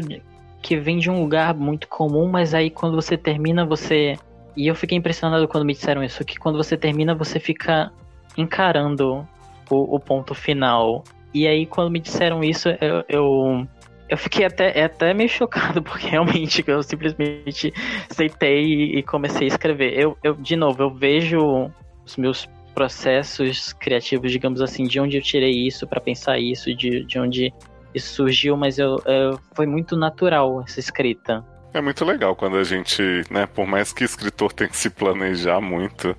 que 0.61 0.75
vem 0.75 0.97
de 0.97 1.09
um 1.09 1.21
lugar 1.21 1.53
muito 1.53 1.87
comum, 1.87 2.27
mas 2.27 2.53
aí 2.53 2.69
quando 2.69 2.95
você 2.95 3.17
termina, 3.17 3.65
você. 3.65 4.17
E 4.55 4.67
eu 4.67 4.75
fiquei 4.75 4.97
impressionado 4.97 5.47
quando 5.47 5.65
me 5.65 5.73
disseram 5.73 6.03
isso, 6.03 6.25
que 6.25 6.37
quando 6.37 6.57
você 6.57 6.75
termina, 6.75 7.13
você 7.13 7.39
fica 7.39 7.91
encarando 8.35 9.27
o, 9.69 9.95
o 9.95 9.99
ponto 9.99 10.33
final. 10.33 11.03
E 11.33 11.47
aí, 11.47 11.65
quando 11.65 11.91
me 11.91 11.99
disseram 11.99 12.43
isso, 12.43 12.69
eu, 12.81 13.03
eu, 13.07 13.67
eu 14.09 14.17
fiquei 14.17 14.45
até, 14.45 14.83
até 14.83 15.13
meio 15.13 15.29
chocado, 15.29 15.81
porque 15.83 16.07
realmente 16.07 16.63
eu 16.65 16.81
simplesmente 16.83 17.73
aceitei 18.09 18.97
e 18.97 19.03
comecei 19.03 19.45
a 19.45 19.47
escrever. 19.47 19.97
Eu, 19.97 20.17
eu, 20.23 20.33
de 20.33 20.55
novo, 20.55 20.83
eu 20.83 20.89
vejo 20.89 21.71
os 22.05 22.17
meus 22.17 22.47
processos 22.73 23.73
criativos, 23.73 24.31
digamos 24.31 24.61
assim, 24.61 24.83
de 24.83 24.99
onde 24.99 25.17
eu 25.17 25.21
tirei 25.21 25.67
isso 25.67 25.87
para 25.87 25.99
pensar 25.99 26.37
isso, 26.37 26.73
de, 26.75 27.03
de 27.05 27.19
onde 27.19 27.53
isso 27.93 28.13
surgiu, 28.13 28.55
mas 28.55 28.77
eu, 28.77 29.01
eu, 29.05 29.39
foi 29.55 29.65
muito 29.65 29.97
natural 29.97 30.61
essa 30.61 30.79
escrita. 30.79 31.43
É 31.73 31.81
muito 31.81 32.05
legal 32.05 32.35
quando 32.35 32.57
a 32.57 32.63
gente, 32.63 33.01
né, 33.29 33.45
por 33.45 33.67
mais 33.67 33.91
que 33.91 34.03
escritor 34.03 34.53
tenha 34.53 34.69
que 34.69 34.77
se 34.77 34.89
planejar 34.89 35.59
muito, 35.59 36.15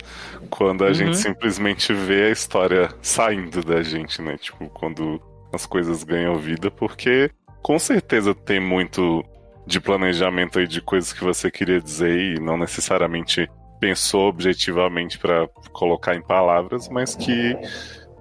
quando 0.51 0.85
a 0.85 0.89
uhum. 0.89 0.95
gente 0.95 1.17
simplesmente 1.17 1.93
vê 1.93 2.25
a 2.25 2.31
história 2.31 2.89
saindo 3.01 3.63
da 3.63 3.83
gente, 3.83 4.21
né? 4.21 4.37
Tipo, 4.37 4.69
quando 4.69 5.21
as 5.53 5.65
coisas 5.65 6.05
ganham 6.05 6.37
vida, 6.37 6.71
porque 6.71 7.31
com 7.63 7.79
certeza 7.79 8.35
tem 8.35 8.61
muito 8.61 9.25
de 9.67 9.81
planejamento 9.81 10.59
aí 10.59 10.67
de 10.67 10.81
coisas 10.81 11.13
que 11.13 11.23
você 11.23 11.51
queria 11.51 11.81
dizer 11.81 12.19
e 12.19 12.41
não 12.41 12.57
necessariamente 12.57 13.49
pensou 13.79 14.29
objetivamente 14.29 15.19
para 15.19 15.47
colocar 15.73 16.15
em 16.15 16.23
palavras, 16.23 16.89
mas 16.89 17.15
que 17.15 17.57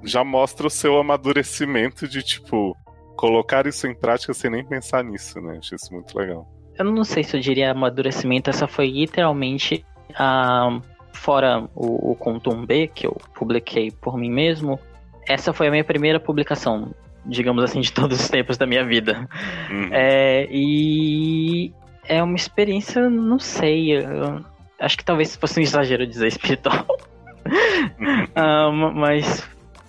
já 0.03 0.23
mostra 0.23 0.67
o 0.67 0.69
seu 0.69 0.97
amadurecimento 0.97 2.07
de 2.07 2.21
tipo, 2.21 2.75
colocar 3.15 3.65
isso 3.65 3.87
em 3.87 3.95
prática 3.95 4.33
sem 4.33 4.51
nem 4.51 4.65
pensar 4.65 5.03
nisso, 5.03 5.41
né? 5.41 5.57
Achei 5.57 5.75
isso 5.75 5.93
muito 5.93 6.17
legal. 6.17 6.47
Eu 6.77 6.85
não 6.85 7.03
sei 7.03 7.23
se 7.23 7.35
eu 7.35 7.41
diria 7.41 7.71
amadurecimento, 7.71 8.49
essa 8.49 8.67
foi 8.67 8.89
literalmente 8.89 9.83
a. 10.15 10.79
Fora 11.13 11.67
o, 11.73 12.11
o 12.11 12.15
conto 12.15 12.51
1B, 12.51 12.91
que 12.93 13.07
eu 13.07 13.17
publiquei 13.33 13.89
por 13.89 14.15
mim 14.15 14.29
mesmo, 14.29 14.79
essa 15.27 15.51
foi 15.51 15.67
a 15.67 15.71
minha 15.71 15.83
primeira 15.83 16.19
publicação, 16.19 16.93
digamos 17.27 17.63
assim, 17.63 17.81
de 17.81 17.91
todos 17.91 18.19
os 18.19 18.29
tempos 18.29 18.57
da 18.57 18.65
minha 18.65 18.85
vida. 18.85 19.27
Uhum. 19.69 19.89
É, 19.91 20.47
e 20.49 21.71
é 22.05 22.23
uma 22.23 22.35
experiência, 22.35 23.09
não 23.09 23.39
sei, 23.39 23.91
acho 24.79 24.97
que 24.97 25.03
talvez 25.03 25.35
fosse 25.35 25.59
um 25.59 25.63
exagero 25.63 26.05
dizer 26.07 26.27
espiritual. 26.27 26.85
Uhum. 28.37 28.93
mas 28.93 29.47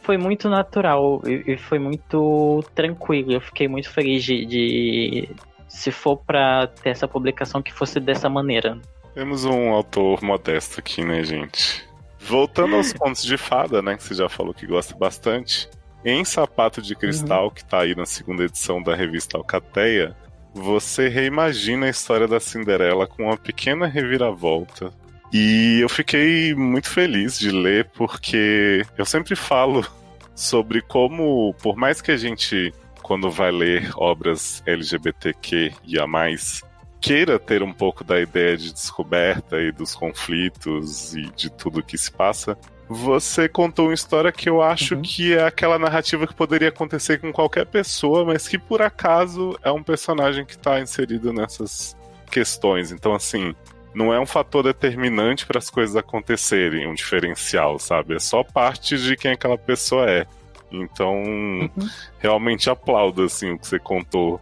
foi 0.09 0.17
muito 0.17 0.49
natural 0.49 1.21
e, 1.27 1.59
foi 1.59 1.79
muito 1.79 2.65
tranquilo. 2.75 3.33
Eu 3.33 3.41
fiquei 3.41 3.69
muito 3.69 3.91
feliz 3.91 4.25
de, 4.25 4.47
de 4.47 5.29
se 5.69 5.91
for 5.91 6.17
para 6.17 6.67
ter 6.69 6.91
essa 6.91 7.07
publicação 7.07 7.61
que 7.61 7.73
fosse 7.73 8.01
dessa 8.01 8.29
maneira. 8.29 8.79
Temos 9.13 9.45
um 9.45 9.71
autor 9.71 10.23
modesto 10.23 10.81
aqui, 10.81 11.05
né, 11.05 11.23
gente? 11.25 11.87
Voltando 12.19 12.77
aos 12.77 12.93
contos 12.95 13.23
de 13.23 13.37
fada, 13.37 13.83
né, 13.83 13.97
que 13.97 14.03
você 14.03 14.15
já 14.15 14.29
falou 14.29 14.55
que 14.55 14.67
gosta 14.67 14.97
bastante. 14.97 15.69
Em 16.05 16.25
Sapato 16.25 16.81
de 16.81 16.95
Cristal, 16.95 17.45
uhum. 17.45 17.51
que 17.51 17.65
tá 17.65 17.81
aí 17.81 17.95
na 17.95 18.07
segunda 18.07 18.45
edição 18.45 18.83
da 18.83 18.95
revista 18.95 19.37
Alcateia, 19.37 20.17
você 20.55 21.09
reimagina 21.09 21.87
a 21.87 21.91
história 21.91 22.27
da 22.27 22.41
Cinderela 22.41 23.07
com 23.07 23.25
uma 23.25 23.37
pequena 23.37 23.87
reviravolta. 23.87 24.93
E 25.33 25.81
eu 25.81 25.89
fiquei 25.89 26.55
muito 26.55 26.89
feliz 26.89 27.39
de 27.39 27.51
ler, 27.51 27.91
porque 27.95 28.85
eu 28.97 29.05
sempre 29.05 29.37
falo 29.37 29.87
sobre 30.35 30.81
como, 30.81 31.55
por 31.63 31.77
mais 31.77 32.01
que 32.01 32.13
a 32.13 32.17
gente, 32.17 32.73
quando 33.03 33.31
vai 33.31 33.51
ler 33.51 33.91
obras 33.97 34.63
LGBTQ 34.67 35.73
e 35.85 35.99
a 35.99 36.07
mais, 36.07 36.63
queira 37.01 37.39
ter 37.39 37.63
um 37.63 37.73
pouco 37.73 38.03
da 38.03 38.21
ideia 38.21 38.57
de 38.57 38.73
descoberta 38.73 39.61
e 39.61 39.71
dos 39.71 39.95
conflitos 39.95 41.15
e 41.15 41.23
de 41.37 41.51
tudo 41.51 41.83
que 41.83 41.99
se 41.99 42.11
passa, 42.11 42.57
você 42.89 43.49
contou 43.49 43.87
uma 43.87 43.95
história 43.95 44.33
que 44.33 44.49
eu 44.49 44.63
acho 44.63 44.95
uhum. 44.95 45.03
que 45.03 45.35
é 45.35 45.45
aquela 45.45 45.79
narrativa 45.79 46.27
que 46.27 46.35
poderia 46.35 46.71
acontecer 46.71 47.21
com 47.21 47.31
qualquer 47.33 47.67
pessoa, 47.67 48.25
mas 48.25 48.49
que 48.49 48.59
por 48.59 48.81
acaso 48.81 49.59
é 49.63 49.71
um 49.71 49.83
personagem 49.83 50.45
que 50.45 50.53
está 50.53 50.81
inserido 50.81 51.33
nessas 51.33 51.95
questões. 52.31 52.91
Então, 52.91 53.15
assim, 53.15 53.55
não 53.95 54.13
é 54.13 54.19
um 54.19 54.25
fator 54.25 54.63
determinante 54.63 55.45
para 55.45 55.59
as 55.59 55.69
coisas 55.69 55.97
acontecerem, 55.97 56.87
um 56.87 56.95
diferencial, 56.95 57.79
sabe? 57.79 58.15
É 58.15 58.19
só 58.19 58.43
parte 58.43 58.97
de 58.97 59.17
quem 59.17 59.33
aquela 59.33 59.59
pessoa 59.59 60.11
é. 60.11 60.27
Então, 60.73 61.15
uhum. 61.15 61.71
realmente 62.19 62.71
aplaudo 62.71 63.23
assim 63.25 63.53
o 63.53 63.59
que 63.59 63.67
você 63.67 63.79
contou 63.79 64.41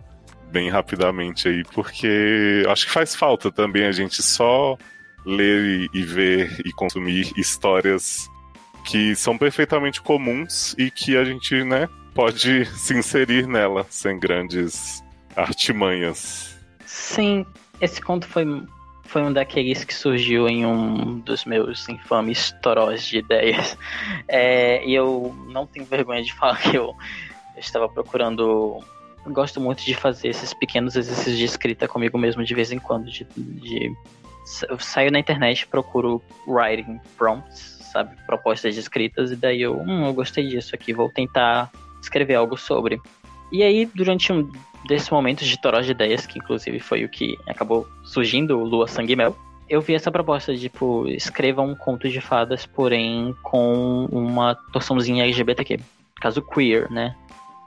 bem 0.52 0.68
rapidamente 0.70 1.48
aí, 1.48 1.64
porque 1.72 2.64
acho 2.68 2.86
que 2.86 2.92
faz 2.92 3.14
falta 3.14 3.50
também 3.50 3.84
a 3.84 3.92
gente 3.92 4.22
só 4.22 4.76
ler 5.24 5.90
e 5.92 6.02
ver 6.02 6.60
e 6.64 6.72
consumir 6.72 7.32
histórias 7.36 8.28
que 8.86 9.16
são 9.16 9.36
perfeitamente 9.36 10.00
comuns 10.00 10.74
e 10.78 10.90
que 10.90 11.16
a 11.16 11.24
gente, 11.24 11.64
né, 11.64 11.88
pode 12.14 12.64
se 12.78 12.94
inserir 12.94 13.46
nela 13.46 13.84
sem 13.90 14.18
grandes 14.18 15.04
artimanhas. 15.34 16.56
Sim, 16.86 17.44
esse 17.80 18.00
conto 18.00 18.26
foi 18.26 18.44
foi 19.06 19.22
um 19.22 19.32
daqueles 19.32 19.84
que 19.84 19.94
surgiu 19.94 20.48
em 20.48 20.66
um 20.66 21.20
dos 21.20 21.44
meus 21.44 21.88
infames 21.88 22.52
torós 22.60 23.04
de 23.04 23.18
ideias. 23.18 23.76
É, 24.28 24.84
e 24.84 24.92
eu 24.92 25.32
não 25.48 25.66
tenho 25.66 25.86
vergonha 25.86 26.22
de 26.22 26.34
falar 26.34 26.60
que 26.60 26.76
eu, 26.76 26.86
eu 27.54 27.60
estava 27.60 27.88
procurando. 27.88 28.82
Gosto 29.28 29.60
muito 29.60 29.84
de 29.84 29.94
fazer 29.94 30.28
esses 30.28 30.52
pequenos 30.52 30.96
exercícios 30.96 31.38
de 31.38 31.44
escrita 31.44 31.86
comigo 31.86 32.18
mesmo 32.18 32.44
de 32.44 32.52
vez 32.52 32.72
em 32.72 32.78
quando. 32.78 33.08
De, 33.08 33.24
de, 33.36 33.94
eu 34.68 34.78
saio 34.78 35.10
na 35.10 35.18
internet, 35.18 35.66
procuro 35.66 36.22
writing 36.46 37.00
prompts, 37.16 37.78
sabe? 37.92 38.16
Propostas 38.26 38.74
de 38.74 38.80
escritas, 38.80 39.32
e 39.32 39.36
daí 39.36 39.62
eu, 39.62 39.78
hum, 39.80 40.06
eu 40.06 40.14
gostei 40.14 40.46
disso 40.46 40.74
aqui, 40.74 40.92
vou 40.92 41.10
tentar 41.10 41.70
escrever 42.00 42.34
algo 42.34 42.56
sobre. 42.56 43.00
E 43.50 43.62
aí, 43.62 43.86
durante 43.86 44.32
um 44.32 44.50
desses 44.86 45.10
momentos 45.10 45.46
de 45.46 45.60
toró 45.60 45.80
de 45.80 45.90
ideias, 45.90 46.26
que 46.26 46.38
inclusive 46.38 46.78
foi 46.78 47.04
o 47.04 47.08
que 47.08 47.36
acabou 47.46 47.86
surgindo, 48.04 48.58
Lua 48.58 48.86
Sangue 48.86 49.16
Mel, 49.16 49.36
eu 49.68 49.80
vi 49.80 49.94
essa 49.94 50.12
proposta 50.12 50.54
de, 50.54 50.62
tipo, 50.62 51.08
escreva 51.08 51.60
um 51.60 51.74
conto 51.74 52.08
de 52.08 52.20
fadas, 52.20 52.64
porém 52.64 53.34
com 53.42 54.06
uma 54.12 54.54
torçãozinha 54.72 55.24
LGBTQ, 55.24 55.80
caso 56.20 56.40
queer, 56.40 56.90
né? 56.90 57.16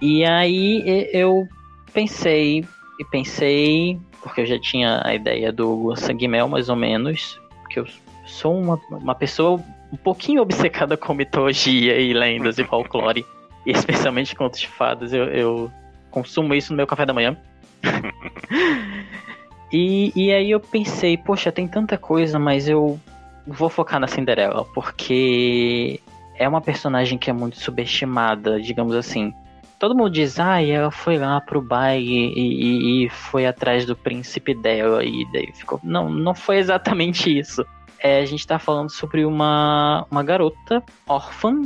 E 0.01 0.23
aí 0.23 1.09
eu 1.11 1.45
pensei, 1.93 2.65
e 2.99 3.05
pensei, 3.05 3.97
porque 4.21 4.41
eu 4.41 4.45
já 4.45 4.59
tinha 4.59 5.01
a 5.05 5.15
ideia 5.15 5.53
do 5.53 5.73
Lua 5.73 5.95
Sangue 5.95 6.25
e 6.25 6.27
Mel, 6.27 6.49
mais 6.49 6.67
ou 6.67 6.75
menos, 6.75 7.39
que 7.69 7.79
eu 7.79 7.87
sou 8.25 8.59
uma, 8.59 8.79
uma 8.91 9.15
pessoa 9.15 9.63
um 9.91 9.97
pouquinho 9.97 10.41
obcecada 10.41 10.97
com 10.97 11.13
mitologia 11.13 11.97
e 11.97 12.13
lendas 12.13 12.59
e 12.59 12.63
folclore, 12.65 13.25
e 13.65 13.71
especialmente 13.71 14.35
contos 14.35 14.59
de 14.59 14.67
fadas. 14.67 15.13
Eu, 15.13 15.23
eu 15.25 15.71
consumo 16.11 16.53
isso 16.53 16.73
no 16.73 16.77
meu 16.77 16.85
café 16.85 17.05
da 17.05 17.13
manhã. 17.13 17.37
e, 19.71 20.11
e 20.13 20.33
aí 20.33 20.51
eu 20.51 20.59
pensei, 20.59 21.17
poxa, 21.17 21.53
tem 21.53 21.67
tanta 21.67 21.97
coisa, 21.97 22.37
mas 22.37 22.67
eu 22.67 22.99
vou 23.47 23.69
focar 23.69 23.99
na 23.99 24.07
Cinderela, 24.07 24.65
porque 24.75 26.01
é 26.35 26.47
uma 26.47 26.61
personagem 26.61 27.17
que 27.17 27.29
é 27.29 27.33
muito 27.33 27.57
subestimada, 27.59 28.61
digamos 28.61 28.93
assim. 28.95 29.33
Todo 29.79 29.95
mundo 29.95 30.09
diz, 30.09 30.37
ah, 30.39 30.61
ela 30.61 30.91
foi 30.91 31.17
lá 31.17 31.39
pro 31.39 31.61
baile 31.61 32.33
e, 32.35 33.03
e, 33.03 33.05
e, 33.05 33.09
foi 33.09 33.47
atrás 33.47 33.85
do 33.85 33.95
príncipe 33.95 34.53
dela 34.53 35.03
e 35.05 35.25
daí 35.31 35.53
ficou. 35.53 35.79
Não, 35.81 36.09
não 36.09 36.35
foi 36.35 36.57
exatamente 36.57 37.35
isso. 37.35 37.65
É, 37.97 38.19
a 38.19 38.25
gente 38.25 38.45
tá 38.45 38.59
falando 38.59 38.91
sobre 38.91 39.23
uma, 39.23 40.05
uma 40.11 40.21
garota 40.21 40.83
órfã 41.07 41.61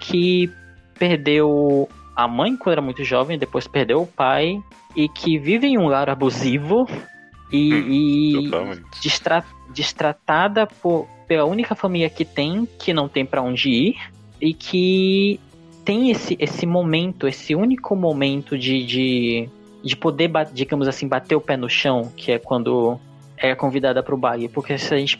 que 0.00 0.50
perdeu 0.98 1.88
a 2.16 2.26
mãe 2.26 2.56
quando 2.56 2.72
era 2.72 2.82
muito 2.82 3.04
jovem, 3.04 3.38
depois 3.38 3.68
perdeu 3.68 4.02
o 4.02 4.06
pai 4.06 4.60
e 4.96 5.08
que 5.08 5.38
vive 5.38 5.68
em 5.68 5.78
um 5.78 5.86
lar 5.86 6.10
abusivo 6.10 6.86
e, 7.50 7.74
hum, 7.74 8.72
e 8.72 9.00
distra, 9.00 9.44
distratada 9.72 10.66
por, 10.66 11.06
pela 11.28 11.44
única 11.44 11.74
família 11.74 12.10
que 12.10 12.24
tem, 12.24 12.66
que 12.78 12.92
não 12.92 13.08
tem 13.08 13.24
para 13.24 13.40
onde 13.40 13.70
ir 13.70 13.96
e 14.40 14.52
que 14.52 15.38
tem 15.84 16.10
esse, 16.10 16.36
esse 16.38 16.66
momento, 16.66 17.26
esse 17.26 17.54
único 17.54 17.94
momento 17.96 18.56
de, 18.56 18.84
de, 18.84 19.48
de 19.82 19.96
poder, 19.96 20.30
digamos 20.52 20.88
assim, 20.88 21.08
bater 21.08 21.36
o 21.36 21.40
pé 21.40 21.56
no 21.56 21.68
chão, 21.68 22.12
que 22.16 22.32
é 22.32 22.38
quando 22.38 22.98
é 23.36 23.54
convidada 23.54 24.02
para 24.02 24.14
o 24.14 24.18
baile. 24.18 24.48
Porque 24.48 24.78
se 24.78 24.94
a 24.94 24.98
gente 24.98 25.18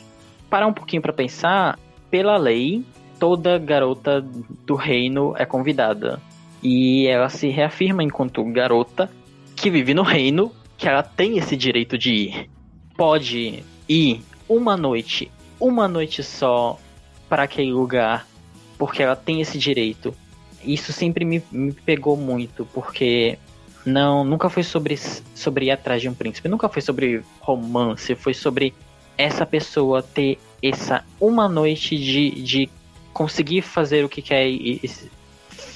parar 0.48 0.66
um 0.66 0.72
pouquinho 0.72 1.02
para 1.02 1.12
pensar, 1.12 1.78
pela 2.10 2.36
lei, 2.36 2.84
toda 3.18 3.58
garota 3.58 4.20
do 4.66 4.74
reino 4.74 5.34
é 5.36 5.44
convidada. 5.44 6.20
E 6.62 7.06
ela 7.06 7.28
se 7.28 7.48
reafirma 7.48 8.02
enquanto 8.02 8.44
garota 8.44 9.10
que 9.56 9.70
vive 9.70 9.94
no 9.94 10.02
reino, 10.02 10.52
que 10.76 10.88
ela 10.88 11.02
tem 11.02 11.38
esse 11.38 11.56
direito 11.56 11.98
de 11.98 12.12
ir. 12.12 12.50
Pode 12.96 13.64
ir 13.88 14.20
uma 14.48 14.76
noite, 14.76 15.30
uma 15.58 15.88
noite 15.88 16.22
só 16.22 16.78
para 17.28 17.44
aquele 17.44 17.72
lugar, 17.72 18.26
porque 18.76 19.02
ela 19.02 19.16
tem 19.16 19.40
esse 19.40 19.58
direito. 19.58 20.14
Isso 20.64 20.92
sempre 20.92 21.24
me, 21.24 21.42
me 21.50 21.72
pegou 21.72 22.16
muito, 22.16 22.66
porque 22.72 23.38
não, 23.84 24.24
nunca 24.24 24.48
foi 24.48 24.62
sobre, 24.62 24.96
sobre 24.96 25.66
ir 25.66 25.70
atrás 25.70 26.00
de 26.00 26.08
um 26.08 26.14
príncipe, 26.14 26.48
nunca 26.48 26.68
foi 26.68 26.82
sobre 26.82 27.22
romance, 27.40 28.14
foi 28.14 28.34
sobre 28.34 28.72
essa 29.18 29.44
pessoa 29.44 30.02
ter 30.02 30.38
essa 30.62 31.04
uma 31.20 31.48
noite 31.48 31.96
de, 31.98 32.30
de 32.42 32.70
conseguir 33.12 33.62
fazer 33.62 34.04
o 34.04 34.08
que 34.08 34.22
quer 34.22 34.48
e, 34.48 34.80
e 34.82 34.88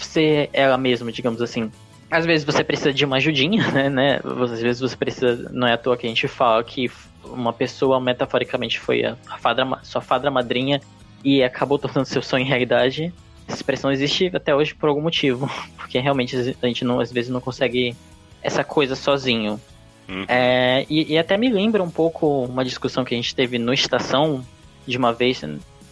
ser 0.04 0.48
ela 0.52 0.78
mesma, 0.78 1.10
digamos 1.12 1.42
assim. 1.42 1.70
Às 2.10 2.24
vezes 2.24 2.44
você 2.44 2.62
precisa 2.62 2.92
de 2.92 3.04
uma 3.04 3.16
ajudinha, 3.16 3.68
né, 3.72 3.88
né? 3.88 4.20
Às 4.24 4.60
vezes 4.60 4.80
você 4.80 4.96
precisa, 4.96 5.50
não 5.52 5.66
é 5.66 5.72
à 5.72 5.78
toa 5.78 5.96
que 5.96 6.06
a 6.06 6.08
gente 6.08 6.28
fala 6.28 6.62
que 6.62 6.90
uma 7.24 7.52
pessoa 7.52 8.00
metaforicamente 8.00 8.78
foi 8.78 9.04
a 9.04 9.16
fada, 9.38 9.66
sua 9.82 10.00
fada 10.00 10.30
madrinha 10.30 10.80
e 11.24 11.42
acabou 11.42 11.78
tornando 11.78 12.06
seu 12.06 12.22
sonho 12.22 12.44
em 12.44 12.48
realidade. 12.48 13.12
Essa 13.46 13.56
expressão 13.56 13.92
existe 13.92 14.30
até 14.34 14.54
hoje 14.54 14.74
por 14.74 14.88
algum 14.88 15.00
motivo, 15.00 15.50
porque 15.76 15.98
realmente 15.98 16.36
a 16.36 16.66
gente 16.66 16.84
não, 16.84 17.00
às 17.00 17.12
vezes 17.12 17.30
não 17.30 17.40
consegue 17.40 17.94
essa 18.42 18.64
coisa 18.64 18.94
sozinho. 18.94 19.60
Uhum. 20.08 20.24
É, 20.28 20.86
e, 20.88 21.14
e, 21.14 21.18
até 21.18 21.36
me 21.36 21.48
lembra 21.48 21.82
um 21.82 21.90
pouco 21.90 22.44
uma 22.44 22.64
discussão 22.64 23.04
que 23.04 23.12
a 23.12 23.16
gente 23.16 23.34
teve 23.34 23.58
no 23.58 23.72
Estação, 23.72 24.44
de 24.86 24.96
uma 24.96 25.12
vez, 25.12 25.42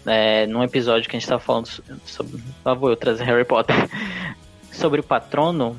é, 0.06 0.46
num 0.46 0.62
episódio 0.62 1.08
que 1.08 1.16
a 1.16 1.18
gente 1.18 1.24
estava 1.24 1.40
falando 1.40 1.68
sobre. 2.04 2.40
Lá 2.64 2.74
vou 2.74 2.90
eu 2.90 2.96
trazer 2.96 3.24
Harry 3.24 3.44
Potter. 3.44 3.74
sobre 4.74 5.00
o 5.00 5.02
patrono, 5.02 5.76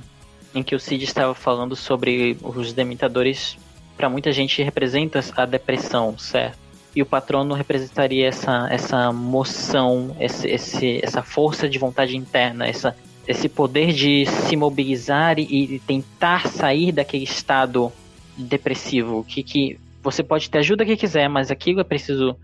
em 0.54 0.64
que 0.64 0.74
o 0.74 0.80
Cid 0.80 1.04
estava 1.04 1.34
falando 1.36 1.76
sobre 1.76 2.38
os 2.42 2.74
dementadores, 2.74 3.58
para 3.96 4.10
muita 4.10 4.32
gente 4.32 4.64
representa 4.64 5.20
a 5.36 5.46
depressão, 5.46 6.18
certo? 6.18 6.65
E 6.96 7.02
o 7.02 7.06
patrono 7.06 7.54
representaria 7.54 8.28
essa, 8.28 8.68
essa 8.72 9.12
moção, 9.12 10.16
esse, 10.20 10.48
esse, 10.48 11.00
essa 11.04 11.22
força 11.22 11.68
de 11.68 11.78
vontade 11.78 12.16
interna, 12.16 12.66
essa, 12.66 12.96
esse 13.28 13.50
poder 13.50 13.92
de 13.92 14.26
se 14.26 14.56
mobilizar 14.56 15.38
e, 15.38 15.76
e 15.76 15.80
tentar 15.80 16.48
sair 16.48 16.92
daquele 16.92 17.26
estado 17.26 17.92
depressivo, 18.38 19.26
que, 19.26 19.44
que 19.44 19.80
você 20.02 20.24
pode 20.24 20.50
ter 20.50 20.60
ajuda 20.60 20.86
que 20.86 20.96
quiser, 20.96 21.28
mas 21.28 21.52
aquilo 21.52 21.82
é 21.82 21.84
preciso 21.84 22.38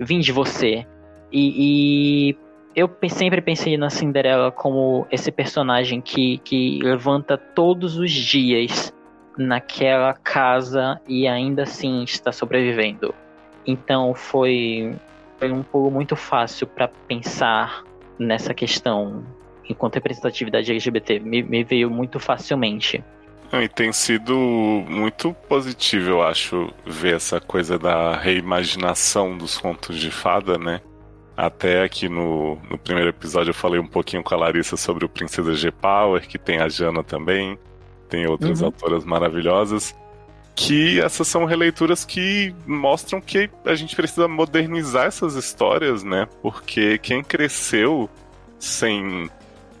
vir 0.00 0.20
de 0.20 0.32
você. 0.32 0.86
E, 1.30 2.34
e 2.34 2.36
eu 2.74 2.90
sempre 3.08 3.40
pensei 3.40 3.76
na 3.76 3.90
Cinderela 3.90 4.50
como 4.50 5.06
esse 5.10 5.30
personagem 5.30 6.00
que, 6.00 6.38
que 6.38 6.80
levanta 6.82 7.36
todos 7.36 7.98
os 7.98 8.10
dias 8.10 8.92
naquela 9.36 10.14
casa 10.14 11.00
e 11.06 11.26
ainda 11.26 11.62
assim 11.62 12.02
está 12.02 12.32
sobrevivendo. 12.32 13.14
Então 13.66 14.14
foi, 14.14 14.94
foi 15.38 15.52
um 15.52 15.62
pulo 15.62 15.90
muito 15.90 16.16
fácil 16.16 16.66
para 16.66 16.88
pensar 16.88 17.84
nessa 18.18 18.52
questão 18.54 19.24
enquanto 19.68 19.94
representatividade 19.94 20.70
LGBT. 20.70 21.20
Me, 21.20 21.42
me 21.42 21.64
veio 21.64 21.90
muito 21.90 22.18
facilmente. 22.18 23.02
E 23.52 23.68
tem 23.68 23.92
sido 23.92 24.34
muito 24.88 25.34
positivo, 25.46 26.08
eu 26.08 26.22
acho, 26.22 26.72
ver 26.86 27.16
essa 27.16 27.38
coisa 27.38 27.78
da 27.78 28.16
reimaginação 28.16 29.36
dos 29.36 29.58
contos 29.58 29.98
de 29.98 30.10
fada, 30.10 30.56
né? 30.56 30.80
Até 31.36 31.82
aqui 31.82 32.08
no, 32.08 32.56
no 32.70 32.78
primeiro 32.78 33.10
episódio 33.10 33.50
eu 33.50 33.54
falei 33.54 33.78
um 33.78 33.86
pouquinho 33.86 34.22
com 34.22 34.34
a 34.34 34.38
Larissa 34.38 34.76
sobre 34.76 35.04
o 35.04 35.08
Princesa 35.08 35.54
G-Power, 35.54 36.26
que 36.26 36.38
tem 36.38 36.60
a 36.60 36.68
Jana 36.68 37.02
também, 37.02 37.58
tem 38.08 38.26
outras 38.26 38.60
uhum. 38.60 38.66
autoras 38.66 39.04
maravilhosas. 39.04 39.94
Que 40.54 41.00
essas 41.00 41.26
são 41.28 41.44
releituras 41.44 42.04
que 42.04 42.54
mostram 42.66 43.20
que 43.20 43.48
a 43.64 43.74
gente 43.74 43.96
precisa 43.96 44.28
modernizar 44.28 45.06
essas 45.06 45.34
histórias, 45.34 46.04
né? 46.04 46.28
Porque 46.42 46.98
quem 46.98 47.22
cresceu 47.22 48.08
sem 48.58 49.30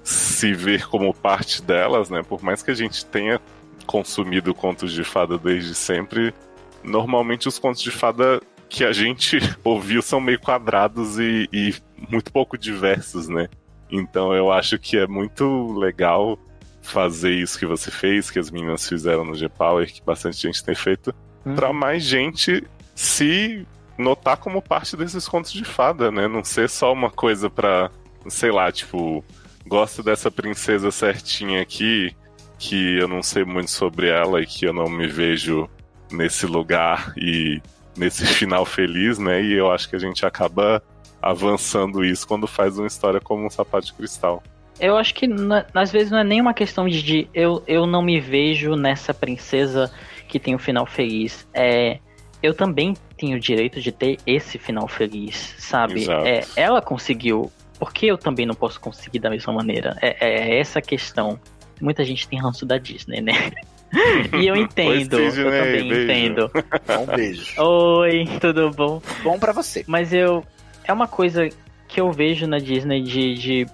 se 0.02 0.52
ver 0.52 0.86
como 0.88 1.14
parte 1.14 1.62
delas, 1.62 2.10
né? 2.10 2.22
Por 2.22 2.42
mais 2.42 2.62
que 2.62 2.70
a 2.70 2.74
gente 2.74 3.04
tenha 3.06 3.40
consumido 3.86 4.54
contos 4.54 4.92
de 4.92 5.04
fada 5.04 5.38
desde 5.38 5.74
sempre, 5.74 6.34
normalmente 6.82 7.48
os 7.48 7.58
contos 7.58 7.82
de 7.82 7.90
fada 7.90 8.40
que 8.68 8.84
a 8.84 8.92
gente 8.92 9.38
ouviu 9.62 10.02
são 10.02 10.20
meio 10.20 10.40
quadrados 10.40 11.18
e, 11.18 11.48
e 11.52 11.74
muito 12.10 12.32
pouco 12.32 12.56
diversos, 12.56 13.28
né? 13.28 13.48
Então 13.90 14.34
eu 14.34 14.50
acho 14.50 14.78
que 14.78 14.96
é 14.96 15.06
muito 15.06 15.72
legal 15.78 16.38
fazer 16.82 17.30
isso 17.30 17.58
que 17.58 17.64
você 17.64 17.90
fez, 17.90 18.30
que 18.30 18.38
as 18.38 18.50
meninas 18.50 18.86
fizeram 18.86 19.24
no 19.24 19.34
G-Power, 19.34 19.90
que 19.90 20.02
bastante 20.02 20.42
gente 20.42 20.62
tem 20.62 20.74
feito, 20.74 21.14
hum. 21.46 21.54
para 21.54 21.72
mais 21.72 22.02
gente 22.02 22.62
se 22.94 23.66
notar 23.96 24.36
como 24.36 24.60
parte 24.60 24.96
desses 24.96 25.26
contos 25.28 25.52
de 25.52 25.64
fada, 25.64 26.10
né? 26.10 26.26
Não 26.26 26.44
ser 26.44 26.68
só 26.68 26.92
uma 26.92 27.10
coisa 27.10 27.48
pra, 27.48 27.90
sei 28.28 28.50
lá, 28.50 28.70
tipo, 28.70 29.24
gosto 29.66 30.02
dessa 30.02 30.30
princesa 30.30 30.90
certinha 30.90 31.62
aqui, 31.62 32.14
que 32.58 32.98
eu 32.98 33.08
não 33.08 33.22
sei 33.22 33.44
muito 33.44 33.70
sobre 33.70 34.08
ela 34.08 34.40
e 34.40 34.46
que 34.46 34.66
eu 34.66 34.72
não 34.72 34.88
me 34.88 35.06
vejo 35.06 35.68
nesse 36.10 36.46
lugar 36.46 37.12
e 37.16 37.62
nesse 37.96 38.26
final 38.34 38.64
feliz, 38.64 39.18
né? 39.18 39.42
E 39.42 39.52
eu 39.52 39.70
acho 39.70 39.88
que 39.88 39.96
a 39.96 40.00
gente 40.00 40.26
acaba 40.26 40.82
avançando 41.20 42.04
isso 42.04 42.26
quando 42.26 42.46
faz 42.46 42.78
uma 42.78 42.86
história 42.86 43.20
como 43.20 43.46
um 43.46 43.50
sapato 43.50 43.86
de 43.86 43.94
cristal. 43.94 44.42
Eu 44.80 44.96
acho 44.96 45.14
que 45.14 45.28
às 45.74 45.92
vezes 45.92 46.10
não 46.10 46.18
é 46.18 46.24
nem 46.24 46.40
uma 46.40 46.54
questão 46.54 46.88
de, 46.88 47.02
de 47.02 47.28
eu, 47.32 47.62
eu 47.66 47.86
não 47.86 48.02
me 48.02 48.20
vejo 48.20 48.74
nessa 48.74 49.14
princesa 49.14 49.92
que 50.28 50.38
tem 50.38 50.54
um 50.54 50.58
final 50.58 50.86
feliz. 50.86 51.46
É, 51.52 51.98
eu 52.42 52.52
também 52.52 52.94
tenho 53.16 53.36
o 53.36 53.40
direito 53.40 53.80
de 53.80 53.92
ter 53.92 54.18
esse 54.26 54.58
final 54.58 54.88
feliz, 54.88 55.54
sabe? 55.58 56.06
É, 56.10 56.40
ela 56.56 56.82
conseguiu, 56.82 57.52
por 57.78 57.92
que 57.92 58.06
eu 58.06 58.18
também 58.18 58.44
não 58.44 58.54
posso 58.54 58.80
conseguir 58.80 59.20
da 59.20 59.30
mesma 59.30 59.52
maneira? 59.52 59.96
É, 60.02 60.16
é 60.20 60.58
essa 60.58 60.80
a 60.80 60.82
questão. 60.82 61.38
Muita 61.80 62.04
gente 62.04 62.26
tem 62.26 62.40
ranço 62.40 62.66
da 62.66 62.78
Disney, 62.78 63.20
né? 63.20 63.52
e 64.40 64.46
eu 64.46 64.56
entendo, 64.56 65.18
eu 65.18 65.32
também 65.32 65.88
beijo. 65.88 66.02
entendo. 66.02 66.50
Um 67.02 67.06
beijo. 67.14 67.62
Oi, 67.62 68.24
tudo 68.40 68.70
bom? 68.70 69.00
Bom 69.22 69.38
para 69.38 69.52
você. 69.52 69.84
Mas 69.86 70.12
eu. 70.12 70.44
É 70.84 70.92
uma 70.92 71.06
coisa 71.06 71.48
que 71.86 72.00
eu 72.00 72.10
vejo 72.10 72.46
na 72.46 72.58
Disney 72.58 73.02
de, 73.02 73.34
de 73.34 73.66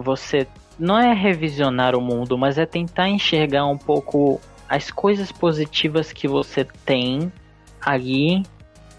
você. 0.00 0.46
Não 0.78 0.98
é 0.98 1.12
revisionar 1.12 1.94
o 1.94 2.00
mundo, 2.00 2.38
mas 2.38 2.58
é 2.58 2.64
tentar 2.64 3.08
enxergar 3.08 3.66
um 3.66 3.76
pouco 3.76 4.40
as 4.68 4.90
coisas 4.90 5.30
positivas 5.30 6.12
que 6.12 6.26
você 6.26 6.64
tem 6.64 7.30
ali 7.80 8.42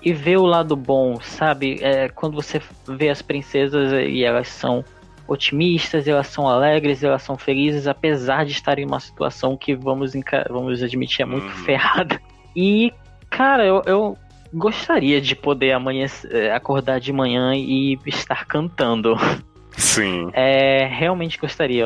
e 0.04 0.14
ver 0.14 0.38
o 0.38 0.46
lado 0.46 0.76
bom, 0.76 1.20
sabe? 1.22 1.80
É, 1.82 2.10
quando 2.10 2.36
você 2.36 2.62
vê 2.88 3.10
as 3.10 3.22
princesas 3.22 3.92
e 3.92 4.24
elas 4.24 4.50
são 4.50 4.84
otimistas, 5.28 6.08
elas 6.08 6.28
são 6.28 6.48
alegres, 6.48 7.04
elas 7.04 7.24
são 7.24 7.38
felizes, 7.38 7.88
apesar 7.88 8.46
de 8.46 8.52
estarem 8.52 8.84
em 8.84 8.88
uma 8.88 9.00
situação 9.00 9.56
que, 9.56 9.74
vamos, 9.74 10.14
vamos 10.50 10.84
admitir, 10.84 11.24
é 11.24 11.26
muito 11.26 11.48
uhum. 11.48 11.64
ferrada. 11.64 12.22
E, 12.56 12.94
cara, 13.30 13.66
eu, 13.66 13.82
eu 13.86 14.18
gostaria 14.54 15.20
de 15.20 15.36
poder 15.36 15.72
amanhã 15.72 16.06
é, 16.30 16.52
acordar 16.52 17.00
de 17.00 17.12
manhã 17.12 17.56
e 17.56 17.98
estar 18.06 18.46
cantando. 18.46 19.16
Sim. 19.78 20.30
É, 20.34 20.86
realmente 20.86 21.38
gostaria. 21.38 21.86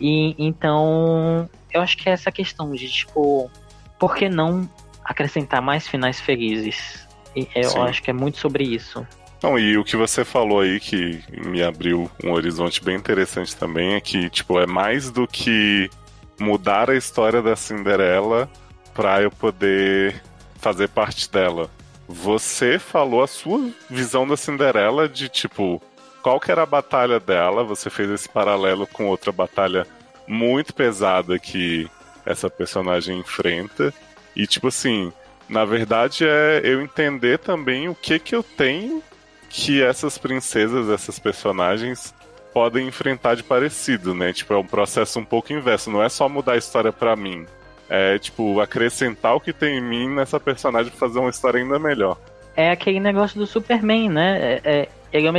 E 0.00 0.34
então, 0.38 1.48
eu 1.72 1.80
acho 1.80 1.96
que 1.96 2.08
é 2.08 2.12
essa 2.12 2.30
questão 2.30 2.72
de 2.72 2.88
tipo, 2.88 3.50
por 3.98 4.14
que 4.14 4.28
não 4.28 4.68
acrescentar 5.04 5.62
mais 5.62 5.88
finais 5.88 6.20
felizes? 6.20 7.06
E 7.34 7.48
eu 7.54 7.70
Sim. 7.70 7.80
acho 7.80 8.02
que 8.02 8.10
é 8.10 8.12
muito 8.12 8.38
sobre 8.38 8.64
isso. 8.64 9.06
Não, 9.42 9.58
e 9.58 9.76
o 9.76 9.84
que 9.84 9.96
você 9.96 10.24
falou 10.24 10.60
aí 10.60 10.80
que 10.80 11.22
me 11.46 11.62
abriu 11.62 12.10
um 12.24 12.32
horizonte 12.32 12.82
bem 12.82 12.96
interessante 12.96 13.54
também 13.54 13.94
é 13.94 14.00
que, 14.00 14.30
tipo, 14.30 14.58
é 14.58 14.66
mais 14.66 15.10
do 15.10 15.26
que 15.26 15.90
mudar 16.38 16.90
a 16.90 16.96
história 16.96 17.42
da 17.42 17.54
Cinderela 17.54 18.50
para 18.94 19.22
eu 19.22 19.30
poder 19.30 20.22
fazer 20.56 20.88
parte 20.88 21.30
dela. 21.30 21.70
Você 22.08 22.78
falou 22.78 23.22
a 23.22 23.26
sua 23.26 23.70
visão 23.90 24.26
da 24.26 24.36
Cinderela 24.36 25.08
de 25.08 25.28
tipo 25.28 25.82
qual 26.26 26.40
que 26.40 26.50
era 26.50 26.64
a 26.64 26.66
batalha 26.66 27.20
dela, 27.20 27.62
você 27.62 27.88
fez 27.88 28.10
esse 28.10 28.28
paralelo 28.28 28.84
com 28.84 29.06
outra 29.06 29.30
batalha 29.30 29.86
muito 30.26 30.74
pesada 30.74 31.38
que 31.38 31.88
essa 32.24 32.50
personagem 32.50 33.20
enfrenta. 33.20 33.94
E 34.34 34.44
tipo 34.44 34.66
assim, 34.66 35.12
na 35.48 35.64
verdade 35.64 36.26
é 36.26 36.62
eu 36.64 36.82
entender 36.82 37.38
também 37.38 37.88
o 37.88 37.94
que 37.94 38.18
que 38.18 38.34
eu 38.34 38.42
tenho 38.42 39.00
que 39.48 39.80
essas 39.80 40.18
princesas, 40.18 40.90
essas 40.90 41.16
personagens 41.20 42.12
podem 42.52 42.88
enfrentar 42.88 43.36
de 43.36 43.44
parecido, 43.44 44.12
né? 44.12 44.32
Tipo, 44.32 44.54
é 44.54 44.58
um 44.58 44.66
processo 44.66 45.20
um 45.20 45.24
pouco 45.24 45.52
inverso, 45.52 45.92
não 45.92 46.02
é 46.02 46.08
só 46.08 46.28
mudar 46.28 46.54
a 46.54 46.58
história 46.58 46.92
para 46.92 47.14
mim. 47.14 47.46
É, 47.88 48.18
tipo, 48.18 48.58
acrescentar 48.58 49.36
o 49.36 49.40
que 49.40 49.52
tem 49.52 49.78
em 49.78 49.80
mim 49.80 50.08
nessa 50.08 50.40
personagem 50.40 50.90
pra 50.90 50.98
fazer 50.98 51.20
uma 51.20 51.30
história 51.30 51.62
ainda 51.62 51.78
melhor. 51.78 52.18
É 52.56 52.70
aquele 52.72 52.98
negócio 52.98 53.38
do 53.38 53.46
Superman, 53.46 54.08
né? 54.08 54.38
É, 54.40 54.60
é, 54.64 54.88
ele, 55.16 55.26
é 55.26 55.30
uma 55.30 55.38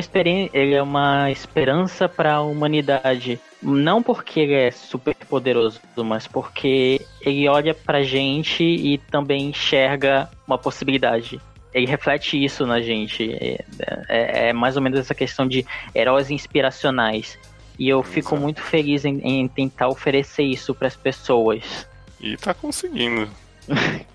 ele 0.54 0.74
é 0.74 0.82
uma 0.82 1.32
esperança 1.32 2.08
para 2.08 2.36
a 2.36 2.42
humanidade. 2.42 3.40
Não 3.62 4.02
porque 4.02 4.40
ele 4.40 4.54
é 4.54 4.72
super 4.72 5.16
poderoso, 5.16 5.80
mas 5.98 6.28
porque 6.28 7.02
ele 7.22 7.48
olha 7.48 7.74
pra 7.74 8.04
gente 8.04 8.64
e 8.64 8.98
também 8.98 9.50
enxerga 9.50 10.30
uma 10.46 10.58
possibilidade. 10.58 11.42
Ele 11.74 11.86
reflete 11.86 12.44
isso 12.44 12.66
na 12.66 12.82
gente. 12.82 13.32
É, 13.34 13.64
é, 14.08 14.50
é 14.50 14.54
mais 14.54 14.76
ou 14.76 14.82
menos 14.82 15.00
essa 15.00 15.14
questão 15.14 15.48
de 15.48 15.66
heróis 15.94 16.32
inspiracionais. 16.32 17.38
E 17.78 17.88
eu 17.90 18.02
fico 18.02 18.30
Exato. 18.30 18.42
muito 18.42 18.62
feliz 18.62 19.06
em, 19.06 19.20
em 19.24 19.48
tentar 19.48 19.88
oferecer 19.88 20.44
isso 20.44 20.74
para 20.74 20.88
as 20.88 20.96
pessoas. 20.96 21.88
E 22.20 22.36
tá 22.38 22.54
conseguindo. 22.54 23.30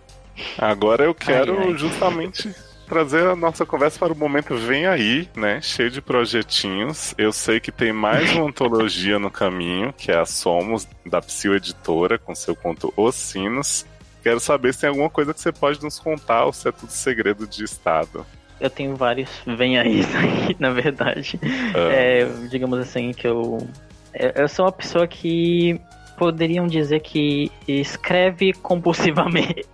Agora 0.58 1.04
eu 1.04 1.14
quero 1.14 1.58
ai, 1.58 1.68
ai. 1.68 1.76
justamente 1.76 2.52
trazer 2.93 3.26
a 3.26 3.34
nossa 3.34 3.64
conversa 3.64 3.99
para 3.99 4.12
o 4.12 4.16
momento 4.16 4.55
Vem 4.55 4.86
Aí, 4.86 5.26
né? 5.34 5.62
Cheio 5.62 5.90
de 5.90 6.03
projetinhos. 6.03 7.14
Eu 7.16 7.32
sei 7.32 7.59
que 7.59 7.72
tem 7.72 7.90
mais 7.90 8.30
uma 8.34 8.45
antologia 8.45 9.18
no 9.18 9.30
caminho, 9.30 9.95
que 9.95 10.12
é 10.12 10.18
a 10.18 10.26
Somos, 10.26 10.86
da 11.07 11.22
Psil 11.22 11.55
Editora, 11.55 12.18
com 12.18 12.34
seu 12.34 12.55
conto 12.55 12.93
Os 12.95 13.14
Sinos. 13.14 13.86
Quero 14.22 14.38
saber 14.38 14.74
se 14.74 14.80
tem 14.80 14.90
alguma 14.90 15.09
coisa 15.09 15.32
que 15.32 15.40
você 15.40 15.51
pode 15.51 15.82
nos 15.82 15.99
contar 15.99 16.45
ou 16.45 16.53
se 16.53 16.68
é 16.68 16.72
tudo 16.72 16.90
segredo 16.90 17.47
de 17.47 17.64
Estado. 17.64 18.26
Eu 18.61 18.68
tenho 18.68 18.95
vários 18.95 19.30
Vem 19.47 19.78
Aí, 19.78 20.05
na 20.61 20.68
verdade. 20.68 21.40
Ah. 21.74 21.90
É, 21.90 22.26
digamos 22.51 22.78
assim, 22.78 23.12
que 23.12 23.26
eu. 23.26 23.66
Eu 24.12 24.47
sou 24.49 24.66
uma 24.66 24.72
pessoa 24.72 25.07
que 25.07 25.80
poderiam 26.18 26.66
dizer 26.66 27.01
que 27.01 27.51
escreve 27.66 28.53
compulsivamente. 28.53 29.64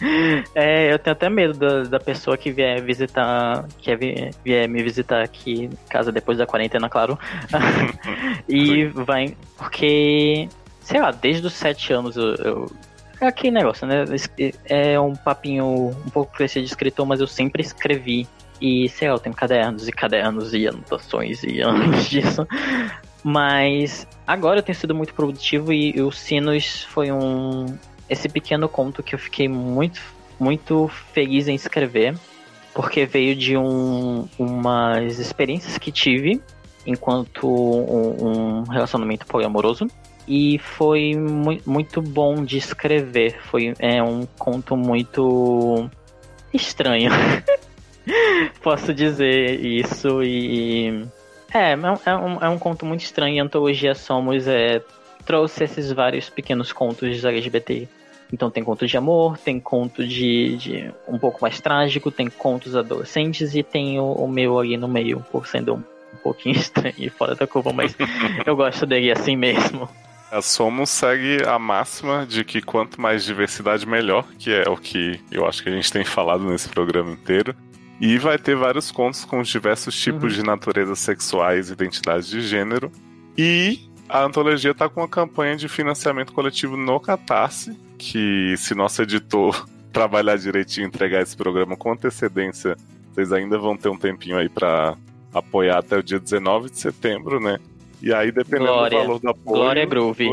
É, 0.54 0.92
eu 0.92 0.98
tenho 0.98 1.12
até 1.12 1.28
medo 1.28 1.54
da, 1.54 1.82
da 1.84 2.00
pessoa 2.00 2.36
que 2.36 2.50
vier 2.50 2.82
visitar, 2.82 3.66
que 3.78 3.94
vier, 3.94 4.30
vier 4.44 4.68
me 4.68 4.82
visitar 4.82 5.22
aqui 5.22 5.64
em 5.64 5.70
casa 5.88 6.10
depois 6.10 6.38
da 6.38 6.46
quarentena, 6.46 6.88
claro. 6.88 7.18
e 8.48 8.86
vai, 8.86 9.36
porque, 9.56 10.48
sei 10.80 11.00
lá, 11.00 11.10
desde 11.10 11.46
os 11.46 11.52
sete 11.52 11.92
anos 11.92 12.16
eu, 12.16 12.34
eu 12.36 12.70
é 13.20 13.26
aquele 13.26 13.52
negócio, 13.52 13.86
né? 13.86 14.04
É 14.66 15.00
um 15.00 15.14
papinho 15.14 15.64
um 15.64 16.10
pouco 16.10 16.32
crescido 16.32 16.64
de 16.64 16.70
escritor, 16.70 17.06
mas 17.06 17.20
eu 17.20 17.26
sempre 17.26 17.62
escrevi. 17.62 18.26
E, 18.60 18.88
sei 18.88 19.08
lá, 19.08 19.14
eu 19.14 19.18
tenho 19.18 19.34
cadernos 19.34 19.88
e 19.88 19.92
cadernos 19.92 20.52
e 20.54 20.66
anotações 20.66 21.42
e 21.42 21.60
anos 21.60 22.04
disso. 22.08 22.46
Mas 23.24 24.06
agora 24.26 24.58
eu 24.58 24.62
tenho 24.62 24.76
sido 24.76 24.94
muito 24.94 25.14
produtivo 25.14 25.72
e, 25.72 25.96
e 25.96 26.02
o 26.02 26.12
Sinos 26.12 26.84
foi 26.84 27.10
um. 27.10 27.66
Esse 28.08 28.28
pequeno 28.28 28.68
conto 28.68 29.02
que 29.02 29.14
eu 29.14 29.18
fiquei 29.18 29.48
muito, 29.48 30.00
muito 30.38 30.88
feliz 31.12 31.48
em 31.48 31.54
escrever, 31.54 32.16
porque 32.74 33.06
veio 33.06 33.34
de 33.34 33.56
um, 33.56 34.28
umas 34.38 35.18
experiências 35.18 35.78
que 35.78 35.90
tive 35.90 36.40
enquanto 36.86 37.48
um, 37.48 38.60
um 38.60 38.62
relacionamento 38.62 39.26
poliamoroso. 39.26 39.88
E 40.28 40.58
foi 40.58 41.14
mu 41.14 41.58
muito 41.64 42.02
bom 42.02 42.44
de 42.44 42.58
escrever. 42.58 43.38
Foi 43.42 43.74
é, 43.78 44.02
um 44.02 44.26
conto 44.38 44.76
muito 44.76 45.88
estranho. 46.52 47.10
Posso 48.62 48.92
dizer 48.94 49.60
isso 49.64 50.22
e 50.22 51.06
é, 51.52 51.72
é, 51.72 51.76
é 52.06 52.16
um, 52.16 52.38
é 52.44 52.48
um 52.48 52.58
conto 52.58 52.84
muito 52.84 53.02
estranho. 53.02 53.42
A 53.42 53.46
antologia 53.46 53.94
Somos 53.94 54.46
é, 54.46 54.82
trouxe 55.26 55.64
esses 55.64 55.92
vários 55.92 56.30
pequenos 56.30 56.72
contos 56.72 57.22
LGBT. 57.24 57.88
Então 58.32 58.50
tem 58.50 58.64
conto 58.64 58.86
de 58.86 58.96
amor, 58.96 59.36
tem 59.38 59.60
conto 59.60 60.06
de, 60.06 60.56
de 60.56 60.90
um 61.06 61.18
pouco 61.18 61.38
mais 61.42 61.60
trágico, 61.60 62.10
tem 62.10 62.28
contos 62.28 62.74
adolescentes 62.74 63.54
e 63.54 63.62
tem 63.62 64.00
o, 64.00 64.12
o 64.12 64.28
meu 64.28 64.58
ali 64.58 64.76
no 64.76 64.88
meio, 64.88 65.24
por 65.30 65.46
sendo 65.46 65.74
um, 65.74 65.78
um 65.78 66.16
pouquinho 66.22 66.54
estranho 66.56 66.94
e 66.98 67.10
fora 67.10 67.34
da 67.34 67.46
curva, 67.46 67.72
mas 67.72 67.94
eu 68.44 68.56
gosto 68.56 68.86
dele 68.86 69.12
assim 69.12 69.36
mesmo. 69.36 69.88
A 70.30 70.42
Somos 70.42 70.90
segue 70.90 71.44
a 71.46 71.56
máxima 71.56 72.26
de 72.26 72.44
que 72.44 72.60
quanto 72.60 73.00
mais 73.00 73.24
diversidade, 73.24 73.86
melhor, 73.86 74.24
que 74.38 74.52
é 74.52 74.68
o 74.68 74.76
que 74.76 75.20
eu 75.30 75.46
acho 75.46 75.62
que 75.62 75.68
a 75.68 75.72
gente 75.72 75.92
tem 75.92 76.04
falado 76.04 76.44
nesse 76.44 76.68
programa 76.68 77.12
inteiro. 77.12 77.54
E 78.00 78.18
vai 78.18 78.36
ter 78.36 78.56
vários 78.56 78.90
contos 78.90 79.24
com 79.24 79.38
os 79.38 79.48
diversos 79.48 79.98
tipos 79.98 80.24
uhum. 80.24 80.40
de 80.40 80.42
naturezas 80.42 80.98
sexuais 80.98 81.70
identidades 81.70 82.28
de 82.28 82.42
gênero. 82.42 82.90
E 83.38 83.88
a 84.08 84.24
antologia 84.24 84.70
está 84.70 84.88
com 84.88 85.00
uma 85.00 85.08
campanha 85.08 85.56
de 85.56 85.68
financiamento 85.68 86.32
coletivo 86.32 86.76
no 86.76 87.00
Catarse, 87.00 87.76
que 87.98 88.54
se 88.56 88.74
nosso 88.74 89.02
editor 89.02 89.66
trabalhar 89.92 90.36
direitinho 90.36 90.84
e 90.84 90.88
entregar 90.88 91.22
esse 91.22 91.36
programa 91.36 91.76
com 91.76 91.92
antecedência, 91.92 92.76
vocês 93.12 93.32
ainda 93.32 93.58
vão 93.58 93.76
ter 93.76 93.88
um 93.88 93.96
tempinho 93.96 94.36
aí 94.36 94.48
para 94.48 94.96
apoiar 95.32 95.78
até 95.78 95.96
o 95.96 96.02
dia 96.02 96.18
19 96.18 96.70
de 96.70 96.78
setembro, 96.78 97.40
né? 97.40 97.58
E 98.02 98.12
aí, 98.12 98.30
dependendo 98.30 98.72
Glória. 98.72 98.98
do 98.98 99.04
valor 99.04 99.20
do 99.20 99.28
apoio. 99.30 99.56
Glória 99.56 99.86
Groove. 99.86 100.28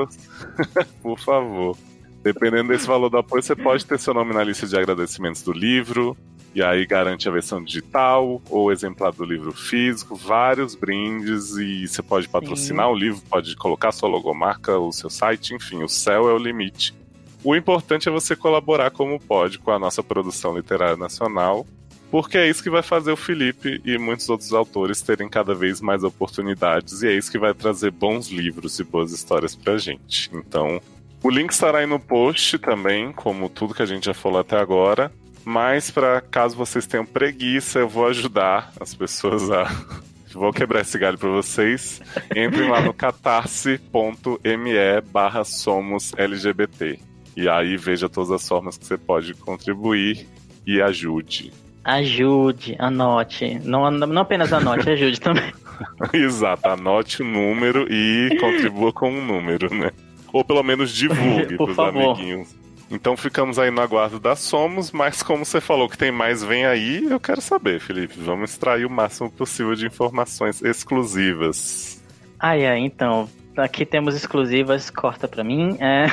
Por 1.02 1.18
favor. 1.20 1.78
Dependendo 2.22 2.70
desse 2.70 2.86
valor 2.88 3.10
do 3.10 3.18
apoio, 3.18 3.42
você 3.42 3.56
pode 3.56 3.86
ter 3.86 4.00
seu 4.00 4.14
nome 4.14 4.34
na 4.34 4.44
lista 4.44 4.68
de 4.68 4.78
agradecimentos 4.78 5.42
do 5.44 5.52
livro, 5.52 6.16
e 6.54 6.62
aí 6.62 6.86
garante 6.86 7.28
a 7.28 7.32
versão 7.32 7.64
digital 7.64 8.42
ou 8.50 8.72
exemplar 8.72 9.12
do 9.12 9.26
livro 9.26 9.52
físico, 9.52 10.16
vários 10.16 10.76
brindes 10.76 11.58
e 11.58 11.88
você 11.88 12.02
pode 12.02 12.30
patrocinar 12.30 12.88
Sim. 12.88 12.92
o 12.92 12.96
livro, 12.96 13.22
pode 13.30 13.56
colocar 13.56 13.92
sua 13.92 14.10
logomarca, 14.10 14.78
o 14.78 14.92
seu 14.92 15.10
site, 15.10 15.56
enfim, 15.56 15.84
o 15.84 15.90
céu 15.90 16.30
é 16.30 16.34
o 16.34 16.38
limite. 16.38 16.94
O 17.44 17.56
importante 17.56 18.08
é 18.08 18.12
você 18.12 18.36
colaborar 18.36 18.92
como 18.92 19.20
pode 19.20 19.60
com 19.60 19.72
a 19.72 19.80
nossa 19.80 20.02
produção 20.02 20.56
literária 20.56 20.96
nacional, 20.96 21.66
porque 22.10 22.38
é 22.38 22.48
isso 22.48 22.62
que 22.62 22.70
vai 22.70 22.84
fazer 22.84 23.12
o 23.12 23.18
Felipe 23.18 23.82
e 23.84 23.98
muitos 23.98 24.30
outros 24.30 24.54
autores 24.54 25.02
terem 25.02 25.28
cada 25.28 25.56
vez 25.56 25.82
mais 25.82 26.04
oportunidades 26.04 27.02
e 27.02 27.08
é 27.08 27.14
isso 27.14 27.32
que 27.32 27.40
vai 27.40 27.54
trazer 27.54 27.90
bons 27.90 28.30
livros 28.30 28.80
e 28.80 28.84
boas 28.84 29.12
histórias 29.12 29.56
pra 29.56 29.78
gente. 29.78 30.30
Então, 30.32 30.80
o 31.24 31.30
link 31.30 31.50
estará 31.50 31.80
aí 31.80 31.88
no 31.88 32.00
post 32.00 32.60
também, 32.60 33.12
como 33.12 33.50
tudo 33.50 33.74
que 33.74 33.82
a 33.82 33.86
gente 33.86 34.06
já 34.06 34.14
falou 34.14 34.40
até 34.40 34.58
agora. 34.58 35.12
Mas 35.46 35.92
para 35.92 36.22
caso 36.22 36.56
vocês 36.56 36.88
tenham 36.88 37.06
preguiça, 37.06 37.80
eu 37.80 37.90
vou 37.90 38.08
ajudar 38.08 38.72
as 38.80 38.94
pessoas 38.94 39.50
a 39.52 39.66
Vou 40.34 40.52
quebrar 40.52 40.82
esse 40.82 40.98
galho 40.98 41.18
para 41.18 41.30
vocês. 41.30 42.02
Entrem 42.36 42.68
lá 42.70 42.82
no 42.82 42.94
catarse.me 42.94 43.82
barra 45.12 45.44
somos 45.44 46.12
LGBT. 46.18 47.00
E 47.38 47.48
aí 47.48 47.78
veja 47.78 48.10
todas 48.10 48.32
as 48.32 48.48
formas 48.48 48.78
que 48.78 48.86
você 48.86 48.98
pode 48.98 49.34
contribuir 49.36 50.28
e 50.66 50.82
ajude. 50.82 51.54
Ajude, 51.84 52.76
anote. 52.80 53.60
Não, 53.64 53.90
não 53.92 54.22
apenas 54.22 54.52
anote, 54.54 54.90
ajude 54.90 55.20
também. 55.20 55.54
Exato, 56.14 56.70
anote 56.70 57.22
o 57.22 57.26
número 57.26 57.86
e 57.92 58.38
contribua 58.40 58.92
com 58.92 59.12
um 59.12 59.26
número, 59.26 59.74
né? 59.74 59.92
Ou 60.32 60.44
pelo 60.44 60.64
menos 60.64 60.92
divulgue 60.94 61.58
pros 61.58 61.76
favor. 61.76 62.16
amiguinhos. 62.16 62.56
Então 62.94 63.18
ficamos 63.18 63.58
aí 63.58 63.72
no 63.72 63.82
aguardo 63.82 64.20
da 64.20 64.36
Somos, 64.36 64.92
mas 64.92 65.24
como 65.24 65.44
você 65.44 65.60
falou 65.60 65.90
que 65.90 65.98
tem 65.98 66.12
mais 66.12 66.44
vem 66.44 66.64
aí, 66.64 67.04
eu 67.10 67.20
quero 67.20 67.42
saber, 67.42 67.80
Felipe. 67.80 68.14
Vamos 68.20 68.52
extrair 68.52 68.86
o 68.86 68.90
máximo 68.90 69.32
possível 69.32 69.74
de 69.74 69.88
informações 69.88 70.62
exclusivas. 70.62 72.02
Ah, 72.40 72.56
é, 72.56 72.78
então. 72.78 73.28
Aqui 73.58 73.84
temos 73.86 74.16
exclusivas, 74.16 74.92
corta 74.92 75.28
pra 75.28 75.44
mim. 75.44 75.76
É... 75.80 76.06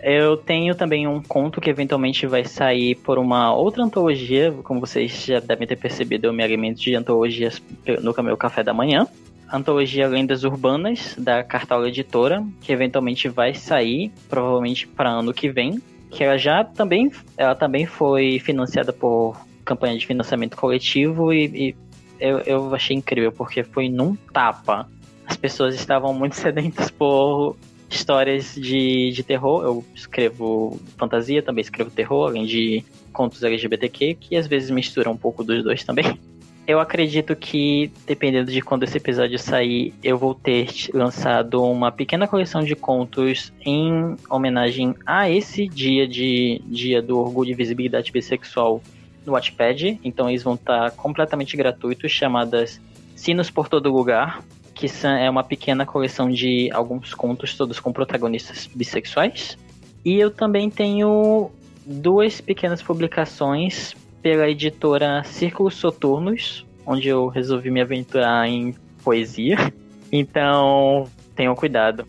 eu 0.00 0.38
tenho 0.38 0.74
também 0.74 1.06
um 1.06 1.22
conto 1.22 1.60
que 1.60 1.68
eventualmente 1.68 2.26
vai 2.26 2.44
sair 2.46 2.94
por 2.94 3.18
uma 3.18 3.54
outra 3.54 3.82
antologia. 3.82 4.52
Como 4.62 4.80
vocês 4.80 5.24
já 5.26 5.38
devem 5.38 5.66
ter 5.66 5.76
percebido, 5.76 6.26
eu 6.26 6.32
me 6.32 6.42
alimento 6.42 6.80
de 6.80 6.94
antologias 6.94 7.62
no 8.02 8.14
meu 8.22 8.36
café 8.38 8.62
da 8.62 8.72
manhã 8.72 9.06
antologia 9.50 10.08
Lendas 10.08 10.44
Urbanas, 10.44 11.14
da 11.18 11.42
Cartola 11.42 11.88
Editora, 11.88 12.44
que 12.60 12.72
eventualmente 12.72 13.28
vai 13.28 13.54
sair, 13.54 14.12
provavelmente 14.28 14.86
para 14.86 15.10
ano 15.10 15.32
que 15.32 15.48
vem. 15.48 15.80
Que 16.10 16.24
ela 16.24 16.38
já 16.38 16.64
também, 16.64 17.10
ela 17.36 17.54
também 17.54 17.84
foi 17.84 18.38
financiada 18.38 18.92
por 18.92 19.36
campanha 19.64 19.98
de 19.98 20.06
financiamento 20.06 20.56
coletivo 20.56 21.32
e, 21.32 21.44
e 21.46 21.76
eu, 22.20 22.38
eu 22.40 22.74
achei 22.74 22.96
incrível, 22.96 23.32
porque 23.32 23.62
foi 23.62 23.88
num 23.88 24.14
tapa. 24.32 24.88
As 25.26 25.36
pessoas 25.36 25.74
estavam 25.74 26.14
muito 26.14 26.36
sedentas 26.36 26.90
por 26.90 27.56
histórias 27.90 28.54
de, 28.54 29.10
de 29.10 29.22
terror. 29.22 29.64
Eu 29.64 29.84
escrevo 29.94 30.80
fantasia, 30.96 31.42
também 31.42 31.62
escrevo 31.62 31.90
terror, 31.90 32.28
além 32.28 32.46
de 32.46 32.84
contos 33.12 33.42
LGBTQ, 33.42 34.14
que 34.14 34.36
às 34.36 34.46
vezes 34.46 34.70
misturam 34.70 35.12
um 35.12 35.16
pouco 35.16 35.42
dos 35.42 35.62
dois 35.62 35.84
também. 35.84 36.18
Eu 36.66 36.80
acredito 36.80 37.36
que, 37.36 37.92
dependendo 38.06 38.50
de 38.50 38.60
quando 38.60 38.82
esse 38.82 38.96
episódio 38.96 39.38
sair, 39.38 39.94
eu 40.02 40.18
vou 40.18 40.34
ter 40.34 40.68
lançado 40.92 41.62
uma 41.62 41.92
pequena 41.92 42.26
coleção 42.26 42.60
de 42.64 42.74
contos 42.74 43.52
em 43.64 44.16
homenagem 44.28 44.92
a 45.06 45.30
esse 45.30 45.68
dia 45.68 46.08
de 46.08 46.60
dia 46.66 47.00
do 47.00 47.20
orgulho 47.20 47.52
e 47.52 47.54
visibilidade 47.54 48.10
bissexual 48.10 48.82
no 49.24 49.34
Watchpad. 49.34 50.00
Então 50.02 50.28
eles 50.28 50.42
vão 50.42 50.54
estar 50.54 50.90
completamente 50.92 51.56
gratuitos, 51.56 52.10
chamadas 52.10 52.80
Sinos 53.14 53.48
por 53.48 53.68
Todo 53.68 53.92
Lugar, 53.92 54.42
que 54.74 54.88
é 55.04 55.30
uma 55.30 55.44
pequena 55.44 55.86
coleção 55.86 56.28
de 56.28 56.68
alguns 56.72 57.14
contos, 57.14 57.54
todos 57.56 57.78
com 57.78 57.92
protagonistas 57.92 58.68
bissexuais. 58.74 59.56
E 60.04 60.16
eu 60.16 60.32
também 60.32 60.68
tenho 60.68 61.48
duas 61.86 62.40
pequenas 62.40 62.82
publicações 62.82 63.94
pela 64.26 64.50
editora 64.50 65.22
Círculos 65.22 65.76
Soturnos, 65.76 66.66
onde 66.84 67.06
eu 67.06 67.28
resolvi 67.28 67.70
me 67.70 67.80
aventurar 67.80 68.48
em 68.48 68.74
poesia. 69.04 69.56
Então, 70.10 71.08
tenham 71.36 71.54
cuidado. 71.54 72.04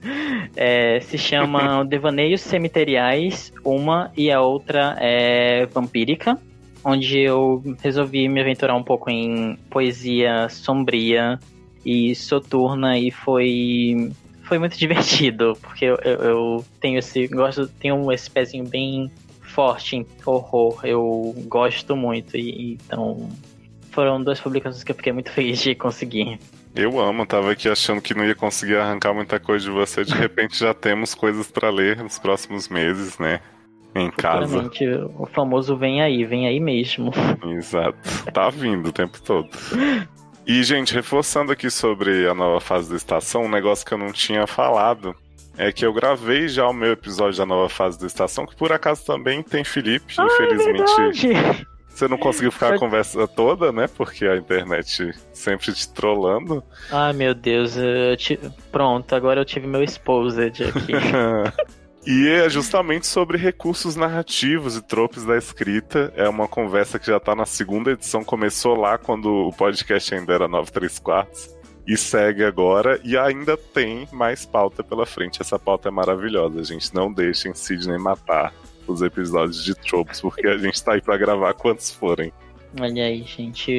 É, 0.56 0.98
se 1.00 1.18
chama 1.18 1.84
Devaneios 1.86 2.40
Cemiteriais, 2.40 3.52
uma 3.64 4.10
e 4.16 4.30
a 4.30 4.40
outra 4.40 4.96
é 4.98 5.66
Vampírica, 5.66 6.38
onde 6.84 7.18
eu 7.18 7.62
resolvi 7.82 8.28
me 8.28 8.40
aventurar 8.40 8.74
um 8.74 8.82
pouco 8.82 9.10
em 9.10 9.56
poesia 9.68 10.48
sombria 10.48 11.38
e 11.84 12.14
soturna 12.14 12.98
e 12.98 13.10
foi 13.10 14.10
foi 14.42 14.58
muito 14.58 14.78
divertido, 14.78 15.56
porque 15.60 15.84
eu, 15.84 15.96
eu, 15.96 16.18
eu 16.22 16.64
tenho 16.80 16.98
esse 16.98 17.26
gosto, 17.28 17.68
tenho 17.68 18.10
esse 18.10 18.30
pezinho 18.30 18.66
bem 18.66 19.10
forte 19.48 19.96
em 19.96 20.06
horror. 20.24 20.80
Eu 20.84 21.34
gosto 21.46 21.96
muito 21.96 22.36
e 22.36 22.74
então 22.74 23.28
foram 23.90 24.22
duas 24.22 24.40
publicações 24.40 24.84
que 24.84 24.92
eu 24.92 24.96
fiquei 24.96 25.12
muito 25.12 25.30
feliz 25.32 25.60
de 25.60 25.74
conseguir. 25.74 26.38
Eu 26.74 27.00
amo, 27.00 27.26
tava 27.26 27.50
aqui 27.50 27.68
achando 27.68 28.00
que 28.00 28.14
não 28.14 28.24
ia 28.24 28.34
conseguir 28.34 28.76
arrancar 28.76 29.12
muita 29.12 29.40
coisa 29.40 29.64
de 29.64 29.70
você, 29.70 30.04
de 30.04 30.14
repente 30.14 30.58
já 30.58 30.72
temos 30.72 31.14
coisas 31.14 31.50
para 31.50 31.70
ler 31.70 31.96
nos 31.96 32.18
próximos 32.18 32.68
meses, 32.68 33.18
né? 33.18 33.40
Em 33.94 34.10
casa. 34.10 34.70
O 35.16 35.26
famoso 35.26 35.76
vem 35.76 36.02
aí, 36.02 36.24
vem 36.24 36.46
aí 36.46 36.60
mesmo. 36.60 37.10
Exato. 37.56 37.98
Tá 38.32 38.50
vindo 38.50 38.90
o 38.90 38.92
tempo 38.92 39.20
todo. 39.20 39.48
E, 40.46 40.62
gente, 40.62 40.94
reforçando 40.94 41.50
aqui 41.50 41.70
sobre 41.70 42.28
a 42.28 42.34
nova 42.34 42.60
fase 42.60 42.88
da 42.88 42.96
estação, 42.96 43.44
um 43.44 43.50
negócio 43.50 43.84
que 43.84 43.92
eu 43.92 43.98
não 43.98 44.12
tinha 44.12 44.46
falado 44.46 45.16
é 45.58 45.72
que 45.72 45.84
eu 45.84 45.92
gravei 45.92 46.48
já 46.48 46.66
o 46.66 46.72
meu 46.72 46.92
episódio 46.92 47.38
da 47.38 47.44
nova 47.44 47.68
fase 47.68 47.98
da 47.98 48.06
estação, 48.06 48.46
que 48.46 48.56
por 48.56 48.72
acaso 48.72 49.04
também 49.04 49.42
tem 49.42 49.64
Felipe, 49.64 50.14
ah, 50.16 50.22
é 50.22 50.26
infelizmente. 50.26 51.32
É 51.32 51.78
você 51.98 52.06
não 52.06 52.16
conseguiu 52.16 52.52
ficar 52.52 52.74
a 52.74 52.78
conversa 52.78 53.26
toda, 53.26 53.72
né? 53.72 53.88
Porque 53.88 54.24
a 54.24 54.36
internet 54.36 55.12
sempre 55.32 55.72
te 55.72 55.92
trollando. 55.92 56.62
Ai, 56.92 57.12
meu 57.12 57.34
Deus. 57.34 57.76
Te... 58.16 58.38
Pronto, 58.70 59.12
agora 59.16 59.40
eu 59.40 59.44
tive 59.44 59.66
meu 59.66 59.82
exposed 59.82 60.62
aqui. 60.62 60.92
E 62.06 62.26
é 62.26 62.48
justamente 62.48 63.06
sobre 63.06 63.36
recursos 63.36 63.94
narrativos 63.94 64.78
e 64.78 64.82
tropes 64.82 65.26
da 65.26 65.36
escrita. 65.36 66.10
É 66.16 66.26
uma 66.26 66.48
conversa 66.48 66.98
que 66.98 67.06
já 67.06 67.20
tá 67.20 67.34
na 67.34 67.44
segunda 67.44 67.90
edição, 67.90 68.24
começou 68.24 68.74
lá 68.74 68.96
quando 68.96 69.26
o 69.26 69.52
podcast 69.52 70.14
ainda 70.14 70.32
era 70.32 70.48
93 70.48 70.98
quartos. 71.00 71.57
E 71.88 71.96
segue 71.96 72.44
agora, 72.44 73.00
e 73.02 73.16
ainda 73.16 73.56
tem 73.56 74.06
mais 74.12 74.44
pauta 74.44 74.84
pela 74.84 75.06
frente. 75.06 75.40
Essa 75.40 75.58
pauta 75.58 75.88
é 75.88 75.90
maravilhosa, 75.90 76.62
gente. 76.62 76.94
Não 76.94 77.10
deixem 77.10 77.54
Sidney 77.54 77.96
matar 77.96 78.52
os 78.86 79.00
episódios 79.00 79.64
de 79.64 79.74
tropes, 79.74 80.20
porque 80.20 80.46
a 80.46 80.58
gente 80.58 80.84
tá 80.84 80.92
aí 80.92 81.00
pra 81.00 81.16
gravar 81.16 81.54
quantos 81.54 81.90
forem. 81.90 82.30
Olha 82.78 83.04
aí, 83.04 83.22
gente. 83.22 83.72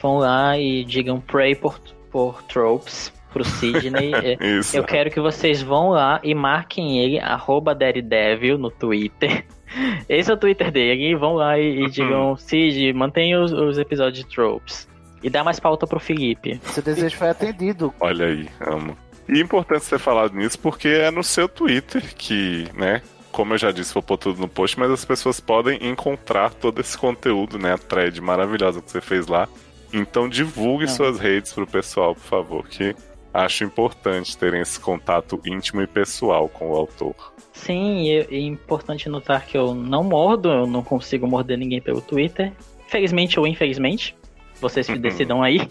Vão 0.00 0.18
lá 0.18 0.56
e 0.56 0.84
digam 0.84 1.20
pray 1.20 1.56
por, 1.56 1.80
por 2.12 2.40
tropes 2.44 3.12
pro 3.32 3.44
Sidney. 3.44 4.12
É, 4.22 4.36
eu 4.72 4.84
quero 4.84 5.10
que 5.10 5.20
vocês 5.20 5.60
vão 5.60 5.90
lá 5.90 6.20
e 6.22 6.34
marquem 6.34 6.98
ele, 7.02 7.18
arroba 7.18 7.74
Daredevil 7.74 8.56
no 8.56 8.70
Twitter. 8.70 9.44
Esse 10.08 10.30
é 10.30 10.34
o 10.34 10.36
Twitter 10.36 10.70
dele. 10.70 11.14
Vão 11.16 11.34
lá 11.34 11.58
e, 11.58 11.78
e 11.78 11.82
uhum. 11.82 11.88
digam, 11.88 12.36
Sid, 12.36 12.92
mantenha 12.92 13.40
os, 13.40 13.52
os, 13.52 13.78
episódios 13.78 14.24
de 14.24 14.30
tropes. 14.30 14.88
E 15.22 15.30
dá 15.30 15.42
mais 15.42 15.58
pauta 15.58 15.86
pro 15.86 16.00
Felipe. 16.00 16.60
Seu 16.72 16.82
desejo 16.82 17.16
foi 17.16 17.30
atendido. 17.30 17.92
Olha 18.00 18.26
aí, 18.26 18.48
amo. 18.60 18.96
E 19.28 19.38
é 19.38 19.40
importante 19.40 19.84
você 19.84 19.96
ter 19.96 19.98
falado 19.98 20.34
nisso 20.34 20.58
porque 20.58 20.88
é 20.88 21.10
no 21.10 21.22
seu 21.22 21.48
Twitter 21.48 22.14
que, 22.14 22.66
né, 22.74 23.02
como 23.30 23.54
eu 23.54 23.58
já 23.58 23.70
disse, 23.70 23.92
vou 23.92 24.02
pôr 24.02 24.16
tudo 24.16 24.40
no 24.40 24.48
post, 24.48 24.78
mas 24.78 24.90
as 24.90 25.04
pessoas 25.04 25.38
podem 25.38 25.86
encontrar 25.86 26.52
todo 26.54 26.80
esse 26.80 26.96
conteúdo, 26.96 27.58
né? 27.58 27.74
A 27.74 27.78
thread 27.78 28.20
maravilhosa 28.20 28.80
que 28.80 28.90
você 28.90 29.00
fez 29.00 29.26
lá. 29.26 29.48
Então 29.92 30.28
divulgue 30.28 30.86
Não. 30.86 30.92
suas 30.92 31.18
redes 31.18 31.52
pro 31.52 31.66
pessoal, 31.66 32.14
por 32.14 32.24
favor, 32.24 32.66
que 32.66 32.94
acho 33.32 33.64
importante 33.64 34.36
terem 34.36 34.60
esse 34.60 34.80
contato 34.80 35.40
íntimo 35.46 35.82
e 35.82 35.86
pessoal 35.86 36.48
com 36.48 36.70
o 36.70 36.74
autor. 36.74 37.14
Sim, 37.52 38.02
e 38.02 38.18
é 38.18 38.40
importante 38.40 39.08
notar 39.08 39.44
que 39.46 39.56
eu 39.56 39.74
não 39.74 40.02
mordo, 40.02 40.50
eu 40.50 40.66
não 40.66 40.82
consigo 40.82 41.26
morder 41.26 41.58
ninguém 41.58 41.80
pelo 41.80 42.00
Twitter. 42.00 42.52
Felizmente 42.88 43.38
ou 43.38 43.46
infelizmente, 43.46 44.16
vocês 44.60 44.88
uhum. 44.88 44.98
decidam 44.98 45.42
aí 45.42 45.68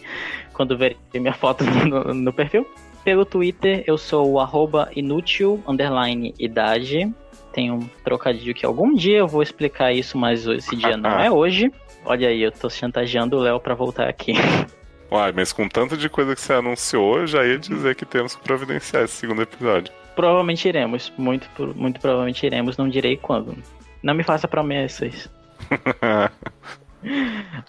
quando 0.54 0.78
verem 0.78 0.98
minha 1.14 1.34
foto 1.34 1.64
no, 1.64 2.14
no, 2.14 2.34
perfil. 2.34 2.68
Pelo 3.04 3.26
Twitter 3.26 3.84
eu 3.88 3.98
sou 3.98 4.32
o 4.32 4.40
arroba 4.40 4.90
inútil 4.96 5.62
underline 5.68 6.34
idade. 6.40 7.14
Tem 7.54 7.72
um 7.72 7.88
trocadilho 8.04 8.54
que 8.54 8.66
algum 8.66 8.94
dia 8.94 9.20
eu 9.20 9.28
vou 9.28 9.42
explicar 9.42 9.94
isso, 9.94 10.18
mas 10.18 10.46
esse 10.46 10.76
dia 10.76 10.98
não 10.98 11.20
é 11.20 11.30
hoje. 11.32 11.72
Olha 12.06 12.30
aí, 12.30 12.42
eu 12.42 12.52
tô 12.52 12.70
chantageando 12.70 13.38
o 13.38 13.40
Léo 13.40 13.60
pra 13.60 13.74
voltar 13.74 14.08
aqui. 14.08 14.34
Uai, 15.12 15.32
mas 15.32 15.54
com 15.54 15.68
tanto 15.68 15.96
de 15.96 16.10
coisa 16.10 16.36
que 16.36 16.42
você 16.42 16.54
anunciou, 16.54 17.20
eu 17.20 17.28
já 17.28 17.46
ia 17.46 17.58
dizer 17.58 17.96
que 17.96 18.06
temos 18.06 18.36
que 18.36 18.44
providenciar 18.44 19.04
esse 19.04 19.14
segundo 19.14 19.42
episódio. 19.42 19.92
Provavelmente 20.16 20.68
iremos. 20.68 21.12
Muito, 21.18 21.48
muito 21.76 22.00
provavelmente 22.00 22.46
iremos, 22.46 22.78
não 22.78 22.90
direi 22.90 23.16
quando. 23.16 23.56
Não 24.04 24.14
me 24.14 24.24
faça 24.24 24.48
promessas. 24.48 25.30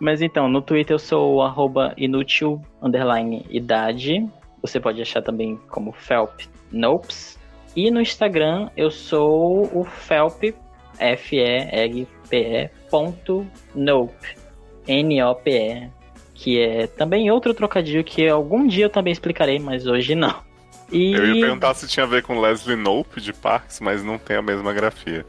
mas 0.01 0.23
então, 0.23 0.49
no 0.49 0.63
Twitter 0.63 0.95
eu 0.95 0.99
sou 0.99 1.37
o 1.37 1.43
arroba 1.43 1.95
inútil 1.97 2.61
underline 2.83 3.45
idade. 3.51 4.27
Você 4.63 4.81
pode 4.81 5.01
achar 5.01 5.23
também 5.23 5.59
como 5.69 5.93
Felp 5.93 6.41
Nopes. 6.73 7.39
E 7.77 7.91
no 7.91 8.01
Instagram 8.01 8.71
eu 8.77 8.91
sou 8.91 9.71
o 9.73 9.85
Felp, 9.85 10.55
F-E-L-P-E, 10.99 12.71
ponto 12.91 13.47
Nope, 13.75 14.37
N-O-P-E 14.87 15.99
que 16.39 16.61
é 16.61 16.87
também 16.87 17.33
outro 17.33 17.53
trocadilho 17.53 18.05
que 18.05 18.29
algum 18.29 18.65
dia 18.65 18.85
eu 18.85 18.91
também 18.91 19.13
explicarei, 19.13 19.59
mas 19.59 19.89
hoje 19.89 20.15
não. 20.15 20.37
E... 20.91 21.13
Eu 21.13 21.35
ia 21.35 21.41
perguntar 21.41 21.75
se 21.75 21.89
tinha 21.89 22.05
a 22.05 22.09
ver 22.09 22.23
com 22.23 22.41
Leslie 22.41 22.77
Knope 22.77 23.21
de 23.21 23.33
Parks, 23.33 23.81
mas 23.81 24.05
não 24.05 24.17
tem 24.19 24.37
a 24.37 24.43
mesma 24.43 24.73
grafia. 24.73 25.27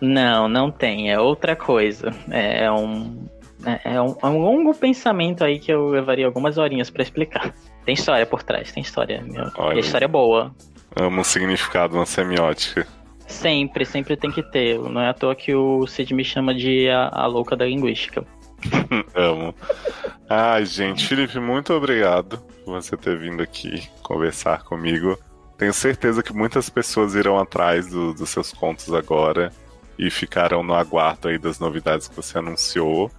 Não, 0.00 0.48
não 0.48 0.70
tem, 0.70 1.10
é 1.10 1.18
outra 1.18 1.56
coisa. 1.56 2.14
É, 2.30 2.64
é 2.64 2.72
um, 2.72 3.24
é, 3.64 3.94
é 3.94 4.02
um, 4.02 4.16
é 4.22 4.26
um 4.26 4.38
longo 4.38 4.74
pensamento 4.74 5.44
aí 5.44 5.58
que 5.58 5.72
eu 5.72 5.88
levaria 5.88 6.26
algumas 6.26 6.58
horinhas 6.58 6.90
para 6.90 7.02
explicar. 7.02 7.54
Tem 7.84 7.94
história 7.94 8.26
por 8.26 8.42
trás, 8.42 8.72
tem 8.72 8.82
história. 8.82 9.22
Meu. 9.22 9.50
Olha, 9.56 9.74
e 9.74 9.78
a 9.78 9.80
história 9.80 10.04
é 10.04 10.08
boa. 10.08 10.54
Amo 10.96 11.20
o 11.20 11.24
significado 11.24 11.96
na 11.96 12.06
semiótica. 12.06 12.86
Sempre, 13.26 13.84
sempre 13.84 14.16
tem 14.16 14.30
que 14.30 14.42
ter. 14.42 14.78
Não 14.78 15.00
é 15.00 15.08
à 15.08 15.14
toa 15.14 15.34
que 15.34 15.54
o 15.54 15.86
Cid 15.86 16.12
me 16.12 16.24
chama 16.24 16.54
de 16.54 16.88
a, 16.88 17.08
a 17.12 17.26
louca 17.26 17.56
da 17.56 17.64
linguística. 17.64 18.24
Amo. 19.14 19.54
Ai, 20.28 20.64
gente, 20.66 21.06
Felipe, 21.06 21.38
muito 21.38 21.72
obrigado 21.72 22.38
por 22.64 22.74
você 22.74 22.96
ter 22.96 23.16
vindo 23.16 23.42
aqui 23.42 23.88
conversar 24.02 24.64
comigo. 24.64 25.18
Tenho 25.56 25.72
certeza 25.72 26.22
que 26.22 26.32
muitas 26.32 26.68
pessoas 26.68 27.14
irão 27.14 27.38
atrás 27.38 27.88
do, 27.88 28.14
dos 28.14 28.30
seus 28.30 28.52
contos 28.52 28.92
agora 28.92 29.52
e 29.98 30.10
ficarão 30.10 30.62
no 30.62 30.74
aguardo 30.74 31.28
aí 31.28 31.38
das 31.38 31.58
novidades 31.60 32.08
que 32.08 32.16
você 32.16 32.38
anunciou. 32.38 33.10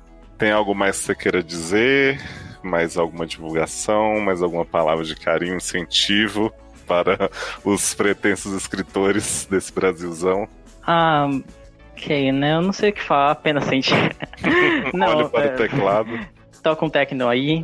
Tem 0.41 0.51
algo 0.51 0.73
mais 0.73 0.97
que 0.97 1.03
você 1.03 1.13
queira 1.13 1.43
dizer? 1.43 2.19
Mais 2.63 2.97
alguma 2.97 3.27
divulgação? 3.27 4.19
Mais 4.19 4.41
alguma 4.41 4.65
palavra 4.65 5.05
de 5.05 5.15
carinho, 5.15 5.55
incentivo 5.55 6.51
para 6.87 7.29
os 7.63 7.93
pretensos 7.93 8.51
escritores 8.55 9.45
desse 9.45 9.71
Brasilzão? 9.71 10.47
Ah, 10.81 11.29
Ok, 11.91 12.31
né? 12.31 12.55
Eu 12.55 12.61
não 12.63 12.73
sei 12.73 12.89
o 12.89 12.93
que 12.93 13.03
falar, 13.03 13.29
apenas 13.29 13.65
sentir. 13.65 14.15
não, 14.91 15.09
Olha 15.09 15.29
para 15.29 15.45
é... 15.45 15.53
o 15.53 15.57
teclado. 15.57 16.19
toca 16.63 16.85
um 16.85 16.89
techno 16.89 17.27
aí. 17.27 17.63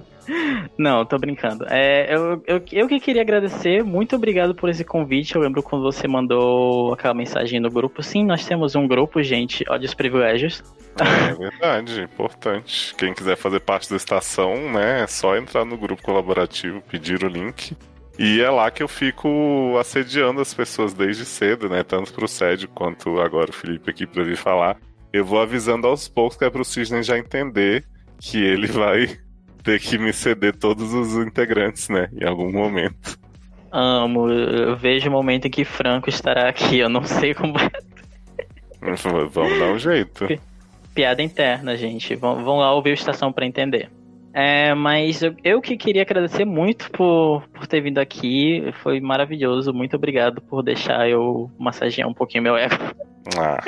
Não, 0.77 1.05
tô 1.05 1.17
brincando. 1.17 1.65
É, 1.69 2.13
eu, 2.13 2.43
eu, 2.45 2.61
eu 2.71 2.87
que 2.87 2.99
queria 2.99 3.21
agradecer, 3.21 3.83
muito 3.83 4.15
obrigado 4.15 4.53
por 4.53 4.69
esse 4.69 4.83
convite. 4.83 5.35
Eu 5.35 5.41
lembro 5.41 5.63
quando 5.63 5.83
você 5.83 6.07
mandou 6.07 6.93
aquela 6.93 7.13
mensagem 7.13 7.59
no 7.59 7.69
grupo. 7.69 8.03
Sim, 8.03 8.25
nós 8.25 8.45
temos 8.45 8.75
um 8.75 8.87
grupo, 8.87 9.21
gente. 9.23 9.63
Olha 9.69 9.85
os 9.85 9.93
privilégios. 9.93 10.63
É 10.99 11.33
verdade, 11.33 12.01
importante. 12.01 12.93
Quem 12.95 13.13
quiser 13.13 13.37
fazer 13.37 13.59
parte 13.59 13.89
da 13.89 13.95
estação, 13.95 14.55
né, 14.71 15.03
é 15.03 15.07
só 15.07 15.37
entrar 15.37 15.63
no 15.63 15.77
grupo 15.77 16.01
colaborativo, 16.01 16.81
pedir 16.81 17.23
o 17.23 17.27
link. 17.27 17.75
E 18.19 18.41
é 18.41 18.49
lá 18.49 18.71
que 18.71 18.81
eu 18.81 18.87
fico 18.87 19.77
assediando 19.79 20.41
as 20.41 20.51
pessoas 20.51 20.93
desde 20.93 21.23
cedo, 21.23 21.69
né? 21.69 21.83
Tanto 21.83 22.11
pro 22.13 22.27
Sédio 22.27 22.67
quanto 22.69 23.21
agora 23.21 23.51
o 23.51 23.53
Felipe 23.53 23.91
aqui 23.91 24.07
pra 24.07 24.23
vir 24.23 24.35
falar. 24.37 24.77
Eu 25.13 25.23
vou 25.23 25.39
avisando 25.39 25.85
aos 25.85 26.07
poucos 26.07 26.35
que 26.35 26.43
é 26.43 26.49
pro 26.49 26.65
Cisne 26.65 27.03
já 27.03 27.17
entender 27.17 27.85
que 28.19 28.43
ele 28.43 28.65
vai 28.67 29.19
ter 29.67 29.81
que 29.81 29.97
me 29.97 30.13
ceder 30.13 30.55
todos 30.55 30.93
os 30.93 31.17
integrantes, 31.17 31.89
né? 31.89 32.07
Em 32.13 32.25
algum 32.25 32.49
momento. 32.49 33.19
Amo, 33.69 34.29
eu 34.29 34.77
vejo 34.77 35.09
o 35.09 35.11
momento 35.11 35.47
em 35.47 35.51
que 35.51 35.65
Franco 35.65 36.07
estará 36.07 36.47
aqui, 36.47 36.79
eu 36.79 36.87
não 36.87 37.03
sei 37.03 37.33
como. 37.33 37.55
Vamos 38.79 39.59
dar 39.59 39.73
um 39.73 39.77
jeito. 39.77 40.25
Piada 40.95 41.21
interna, 41.21 41.75
gente. 41.75 42.15
Vão, 42.15 42.45
vão 42.45 42.59
lá 42.59 42.73
ouvir 42.73 42.91
o 42.91 42.93
Estação 42.93 43.33
para 43.33 43.45
entender. 43.45 43.89
É, 44.33 44.73
mas 44.73 45.21
eu, 45.21 45.35
eu, 45.43 45.59
que 45.59 45.75
queria 45.75 46.03
agradecer 46.03 46.45
muito 46.45 46.89
por, 46.91 47.43
por 47.53 47.67
ter 47.67 47.81
vindo 47.81 47.97
aqui. 47.97 48.71
Foi 48.81 49.01
maravilhoso. 49.01 49.73
Muito 49.73 49.97
obrigado 49.97 50.39
por 50.39 50.63
deixar 50.63 51.09
eu 51.09 51.51
massagear 51.59 52.07
um 52.07 52.13
pouquinho 52.13 52.43
meu 52.43 52.55
ego. 52.55 52.75
Ah. 53.37 53.61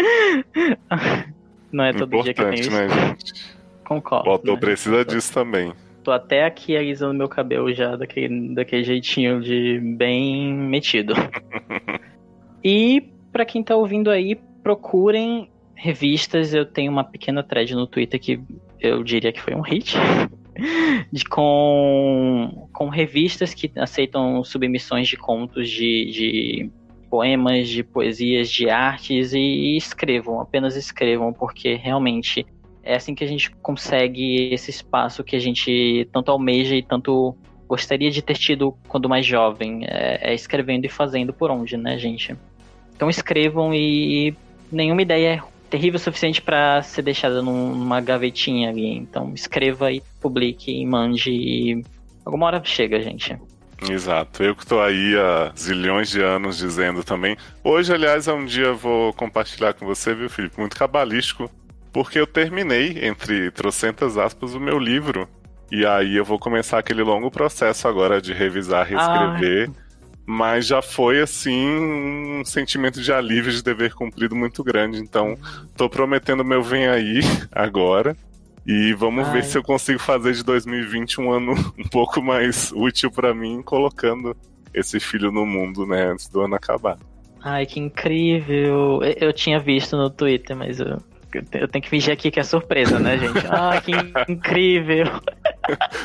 Não 1.73 1.83
é 1.83 1.91
todo 1.91 2.21
dia 2.21 2.33
que 2.33 2.41
eu 2.41 2.51
tenho 2.51 2.61
isso. 2.61 2.71
Né, 2.71 2.87
gente? 2.87 3.33
Concordo. 3.83 4.29
Botou 4.29 4.53
né? 4.53 4.59
precisa 4.61 5.03
disso 5.03 5.33
também. 5.33 5.73
Tô 6.03 6.11
até 6.11 6.45
aqui 6.45 6.75
alisando 6.77 7.13
meu 7.13 7.27
cabelo 7.27 7.71
já 7.73 7.95
daquele, 7.95 8.53
daquele 8.53 8.83
jeitinho 8.83 9.41
de 9.41 9.79
bem 9.79 10.53
metido. 10.53 11.13
e 12.63 13.01
para 13.31 13.45
quem 13.45 13.63
tá 13.63 13.75
ouvindo 13.75 14.09
aí, 14.09 14.35
procurem 14.63 15.49
revistas. 15.75 16.53
Eu 16.53 16.65
tenho 16.65 16.91
uma 16.91 17.03
pequena 17.03 17.43
thread 17.43 17.73
no 17.75 17.87
Twitter 17.87 18.19
que 18.19 18.39
eu 18.79 19.03
diria 19.03 19.31
que 19.31 19.41
foi 19.41 19.55
um 19.55 19.61
hit 19.61 19.95
de, 21.11 21.25
com, 21.25 22.67
com 22.71 22.89
revistas 22.89 23.53
que 23.53 23.71
aceitam 23.75 24.43
submissões 24.43 25.07
de 25.07 25.17
contos, 25.17 25.69
de, 25.69 26.05
de 26.11 26.71
poemas, 27.09 27.67
de 27.67 27.83
poesias, 27.83 28.49
de 28.49 28.69
artes 28.69 29.33
e 29.33 29.75
escrevam, 29.75 30.39
apenas 30.39 30.75
escrevam, 30.75 31.33
porque 31.33 31.75
realmente 31.75 32.45
é 32.89 32.95
assim 32.95 33.13
que 33.13 33.23
a 33.23 33.27
gente 33.27 33.51
consegue 33.61 34.51
esse 34.51 34.71
espaço 34.71 35.23
que 35.23 35.35
a 35.35 35.39
gente 35.39 36.09
tanto 36.11 36.31
almeja 36.31 36.75
e 36.75 36.81
tanto 36.81 37.35
gostaria 37.67 38.09
de 38.09 38.19
ter 38.19 38.33
tido 38.33 38.75
quando 38.87 39.07
mais 39.07 39.23
jovem, 39.23 39.85
é, 39.85 40.31
é 40.31 40.33
escrevendo 40.33 40.85
e 40.85 40.89
fazendo 40.89 41.31
por 41.31 41.51
onde, 41.51 41.77
né, 41.77 41.99
gente? 41.99 42.35
Então 42.95 43.07
escrevam 43.07 43.73
e 43.75 44.33
nenhuma 44.71 45.03
ideia 45.03 45.35
é 45.35 45.41
terrível 45.69 45.97
o 45.97 45.99
suficiente 45.99 46.41
para 46.41 46.81
ser 46.81 47.03
deixada 47.03 47.43
numa 47.43 48.01
gavetinha 48.01 48.69
ali. 48.69 48.89
Então 48.97 49.31
escreva 49.35 49.91
e 49.91 50.01
publique 50.19 50.71
e 50.71 50.83
mande 50.83 51.31
e 51.31 51.83
alguma 52.25 52.47
hora 52.47 52.61
chega, 52.63 52.99
gente. 53.01 53.37
Exato. 53.87 54.41
Eu 54.41 54.55
que 54.55 54.65
tô 54.65 54.81
aí 54.81 55.15
há 55.15 55.53
zilhões 55.55 56.09
de 56.09 56.21
anos 56.21 56.57
dizendo 56.57 57.03
também. 57.03 57.37
Hoje, 57.63 57.93
aliás, 57.93 58.27
é 58.27 58.33
um 58.33 58.45
dia 58.45 58.73
vou 58.73 59.13
compartilhar 59.13 59.73
com 59.73 59.85
você, 59.85 60.15
viu, 60.15 60.27
Felipe? 60.27 60.59
Muito 60.59 60.75
cabalístico. 60.75 61.49
Porque 61.91 62.19
eu 62.19 62.27
terminei, 62.27 63.05
entre 63.05 63.51
trocentas 63.51 64.17
aspas, 64.17 64.53
o 64.53 64.59
meu 64.59 64.77
livro. 64.77 65.27
E 65.71 65.85
aí 65.85 66.15
eu 66.15 66.25
vou 66.25 66.39
começar 66.39 66.79
aquele 66.79 67.03
longo 67.03 67.29
processo 67.29 67.87
agora 67.87 68.21
de 68.21 68.33
revisar, 68.33 68.85
reescrever. 68.85 69.69
Ai 69.69 69.89
mas 70.29 70.67
já 70.67 70.79
foi 70.79 71.19
assim 71.19 71.67
um 71.67 72.45
sentimento 72.45 73.01
de 73.01 73.11
alívio 73.11 73.51
de 73.51 73.63
dever 73.63 73.95
cumprido 73.95 74.35
muito 74.35 74.63
grande. 74.63 74.99
Então, 74.99 75.35
tô 75.75 75.89
prometendo 75.89 76.45
meu 76.45 76.61
vem 76.61 76.87
aí 76.87 77.21
agora. 77.51 78.15
E 78.63 78.93
vamos 78.93 79.25
Ai. 79.27 79.33
ver 79.33 79.43
se 79.43 79.57
eu 79.57 79.63
consigo 79.63 79.97
fazer 79.97 80.33
de 80.33 80.43
2020 80.43 81.19
um 81.19 81.31
ano 81.31 81.53
um 81.75 81.87
pouco 81.89 82.21
mais 82.21 82.71
útil 82.71 83.09
para 83.09 83.33
mim, 83.33 83.63
colocando 83.63 84.37
esse 84.71 84.99
filho 84.99 85.31
no 85.31 85.47
mundo, 85.47 85.87
né, 85.87 86.11
antes 86.11 86.29
do 86.29 86.41
ano 86.41 86.53
acabar. 86.53 86.99
Ai, 87.41 87.65
que 87.65 87.79
incrível! 87.79 88.99
Eu 89.19 89.33
tinha 89.33 89.59
visto 89.59 89.97
no 89.97 90.11
Twitter, 90.11 90.55
mas 90.55 90.79
eu, 90.79 90.99
eu 91.33 91.67
tenho 91.67 91.83
que 91.83 91.89
fingir 91.89 92.13
aqui 92.13 92.31
que 92.31 92.39
é 92.39 92.43
surpresa, 92.43 92.99
né, 92.99 93.17
gente? 93.17 93.45
Ai, 93.49 93.81
que 93.81 93.91
incrível! 94.31 95.05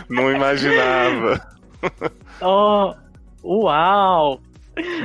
Não 0.09 0.31
imaginava. 0.31 1.55
Oh, 2.41 2.95
Uau! 3.45 4.41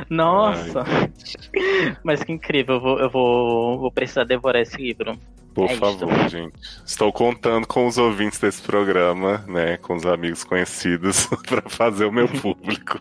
Nossa! 0.08 0.82
Ai. 0.82 1.96
Mas 2.02 2.24
que 2.24 2.32
incrível, 2.32 2.76
eu 2.76 2.80
vou, 2.80 2.98
eu 2.98 3.10
vou, 3.10 3.78
vou 3.78 3.92
precisar 3.92 4.24
devorar 4.24 4.62
esse 4.62 4.76
livro. 4.76 5.18
Por 5.54 5.68
é 5.68 5.76
favor, 5.76 6.28
gente. 6.28 6.54
Estou 6.86 7.12
contando 7.12 7.66
com 7.66 7.86
os 7.86 7.98
ouvintes 7.98 8.38
desse 8.38 8.62
programa, 8.62 9.44
né? 9.48 9.76
Com 9.76 9.94
os 9.94 10.06
amigos 10.06 10.44
conhecidos, 10.44 11.26
para 11.46 11.68
fazer 11.68 12.06
o 12.06 12.12
meu 12.12 12.28
público. 12.28 12.98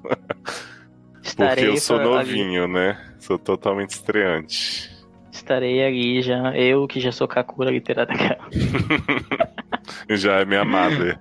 Estarei 1.22 1.66
Porque 1.66 1.78
eu 1.78 1.82
sou 1.82 2.00
novinho, 2.00 2.64
ali. 2.64 2.74
né? 2.74 3.14
Sou 3.20 3.38
totalmente 3.38 3.92
estreante. 3.92 4.90
Estarei 5.40 5.82
ali 5.84 6.22
já. 6.22 6.56
Eu 6.56 6.86
que 6.86 7.00
já 7.00 7.12
sou 7.12 7.28
Kakura 7.28 7.72
literata. 7.72 8.14
já 10.10 10.42
é 10.42 10.46
minha 10.46 10.62
amada. 10.62 11.20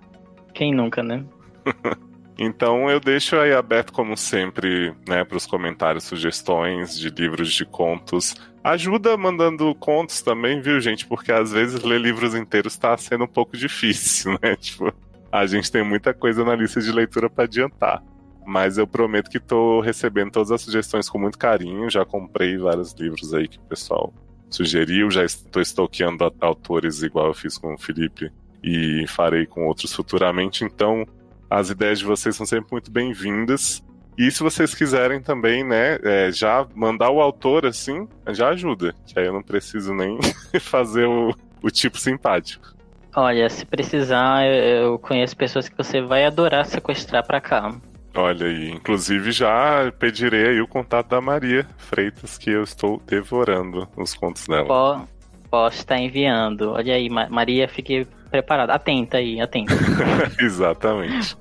Quem 0.52 0.74
nunca, 0.74 1.02
né? 1.02 1.24
Então 2.40 2.88
eu 2.88 3.00
deixo 3.00 3.34
aí 3.34 3.52
aberto, 3.52 3.92
como 3.92 4.16
sempre, 4.16 4.94
né, 5.08 5.24
para 5.24 5.36
os 5.36 5.44
comentários, 5.44 6.04
sugestões 6.04 6.96
de 6.96 7.10
livros 7.10 7.52
de 7.52 7.64
contos. 7.64 8.36
Ajuda 8.62 9.16
mandando 9.16 9.74
contos 9.74 10.22
também, 10.22 10.60
viu, 10.60 10.80
gente? 10.80 11.04
Porque 11.04 11.32
às 11.32 11.50
vezes 11.50 11.82
ler 11.82 12.00
livros 12.00 12.36
inteiros 12.36 12.74
está 12.74 12.96
sendo 12.96 13.24
um 13.24 13.26
pouco 13.26 13.56
difícil, 13.56 14.38
né? 14.40 14.54
Tipo, 14.54 14.94
a 15.32 15.46
gente 15.46 15.68
tem 15.72 15.82
muita 15.82 16.14
coisa 16.14 16.44
na 16.44 16.54
lista 16.54 16.80
de 16.80 16.92
leitura 16.92 17.28
para 17.28 17.42
adiantar. 17.42 18.04
Mas 18.48 18.78
eu 18.78 18.86
prometo 18.86 19.28
que 19.28 19.36
estou 19.36 19.82
recebendo 19.82 20.30
todas 20.30 20.50
as 20.50 20.62
sugestões 20.62 21.06
com 21.06 21.18
muito 21.18 21.36
carinho. 21.36 21.90
Já 21.90 22.02
comprei 22.02 22.56
vários 22.56 22.94
livros 22.94 23.34
aí 23.34 23.46
que 23.46 23.58
o 23.58 23.68
pessoal 23.68 24.10
sugeriu. 24.48 25.10
Já 25.10 25.22
estou 25.22 25.60
estoqueando 25.60 26.32
autores 26.40 27.02
igual 27.02 27.26
eu 27.26 27.34
fiz 27.34 27.58
com 27.58 27.74
o 27.74 27.78
Felipe 27.78 28.32
e 28.64 29.04
farei 29.06 29.44
com 29.44 29.66
outros 29.66 29.92
futuramente. 29.92 30.64
Então, 30.64 31.06
as 31.50 31.68
ideias 31.68 31.98
de 31.98 32.06
vocês 32.06 32.34
são 32.34 32.46
sempre 32.46 32.72
muito 32.72 32.90
bem-vindas. 32.90 33.84
E 34.16 34.30
se 34.30 34.42
vocês 34.42 34.74
quiserem 34.74 35.20
também, 35.20 35.62
né, 35.62 35.98
é, 36.02 36.32
já 36.32 36.66
mandar 36.74 37.10
o 37.10 37.20
autor 37.20 37.66
assim, 37.66 38.08
já 38.28 38.48
ajuda. 38.48 38.94
Que 39.06 39.20
aí 39.20 39.26
eu 39.26 39.32
não 39.34 39.42
preciso 39.42 39.92
nem 39.92 40.18
fazer 40.58 41.04
o, 41.04 41.34
o 41.62 41.70
tipo 41.70 41.98
simpático. 41.98 42.74
Olha, 43.14 43.50
se 43.50 43.66
precisar, 43.66 44.46
eu 44.46 44.98
conheço 44.98 45.36
pessoas 45.36 45.68
que 45.68 45.76
você 45.76 46.00
vai 46.00 46.24
adorar 46.24 46.64
sequestrar 46.64 47.26
para 47.26 47.42
cá. 47.42 47.78
Olha 48.18 48.46
aí, 48.46 48.72
inclusive 48.72 49.30
já 49.30 49.92
pedirei 49.96 50.48
aí 50.48 50.60
o 50.60 50.66
contato 50.66 51.08
da 51.08 51.20
Maria 51.20 51.64
Freitas, 51.76 52.36
que 52.36 52.50
eu 52.50 52.64
estou 52.64 53.00
devorando 53.06 53.88
os 53.96 54.12
contos 54.12 54.44
dela. 54.48 55.06
posso 55.48 55.76
estar 55.76 55.98
enviando. 55.98 56.72
Olha 56.72 56.94
aí, 56.94 57.08
Maria, 57.08 57.68
fique 57.68 58.08
preparado. 58.28 58.70
Atenta 58.70 59.18
aí, 59.18 59.40
atenta. 59.40 59.72
Exatamente. 60.42 61.36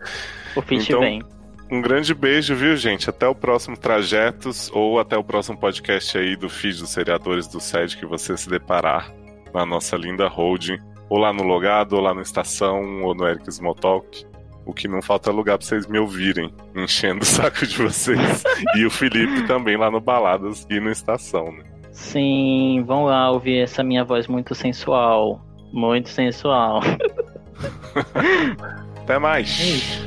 O 0.56 0.62
fit 0.62 0.84
então, 0.84 1.00
vem. 1.00 1.24
Um 1.72 1.82
grande 1.82 2.14
beijo, 2.14 2.54
viu, 2.54 2.76
gente? 2.78 3.10
Até 3.10 3.28
o 3.28 3.34
próximo 3.34 3.76
Trajetos 3.76 4.70
ou 4.72 5.00
até 5.00 5.18
o 5.18 5.24
próximo 5.24 5.58
podcast 5.58 6.16
aí 6.16 6.36
do 6.36 6.48
feed 6.48 6.78
dos 6.78 6.92
seriadores 6.92 7.48
do 7.48 7.60
SED 7.60 7.98
que 7.98 8.06
você 8.06 8.38
se 8.38 8.48
deparar 8.48 9.12
na 9.52 9.66
nossa 9.66 9.98
linda 9.98 10.28
holding, 10.28 10.78
ou 11.10 11.18
lá 11.18 11.34
no 11.34 11.42
Logado, 11.42 11.94
ou 11.96 12.02
lá 12.04 12.14
no 12.14 12.22
Estação, 12.22 13.02
ou 13.02 13.16
no 13.16 13.28
Eric 13.28 13.50
Smotalk. 13.50 14.27
O 14.68 14.74
que 14.74 14.86
não 14.86 15.02
falta 15.02 15.30
é 15.30 15.34
lugar 15.34 15.58
pra 15.58 15.66
vocês 15.66 15.88
me 15.88 15.98
ouvirem, 15.98 16.54
enchendo 16.76 17.22
o 17.22 17.26
saco 17.26 17.66
de 17.66 17.82
vocês. 17.82 18.44
e 18.76 18.86
o 18.86 18.92
Felipe 18.92 19.48
também 19.48 19.78
lá 19.78 19.90
no 19.90 20.02
Baladas 20.02 20.68
e 20.70 20.78
no 20.78 20.92
Estação, 20.92 21.46
né? 21.54 21.64
Sim, 21.94 22.84
vão 22.86 23.06
lá 23.06 23.32
ouvir 23.32 23.64
essa 23.64 23.82
minha 23.82 24.04
voz 24.04 24.28
muito 24.28 24.54
sensual. 24.54 25.42
Muito 25.72 26.10
sensual. 26.10 26.82
Até 29.02 29.18
mais. 29.18 29.58
É 29.58 29.64
isso. 29.64 30.06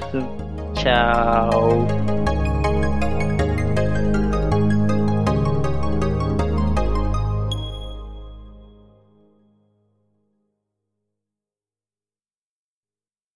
Tchau. 0.75 2.20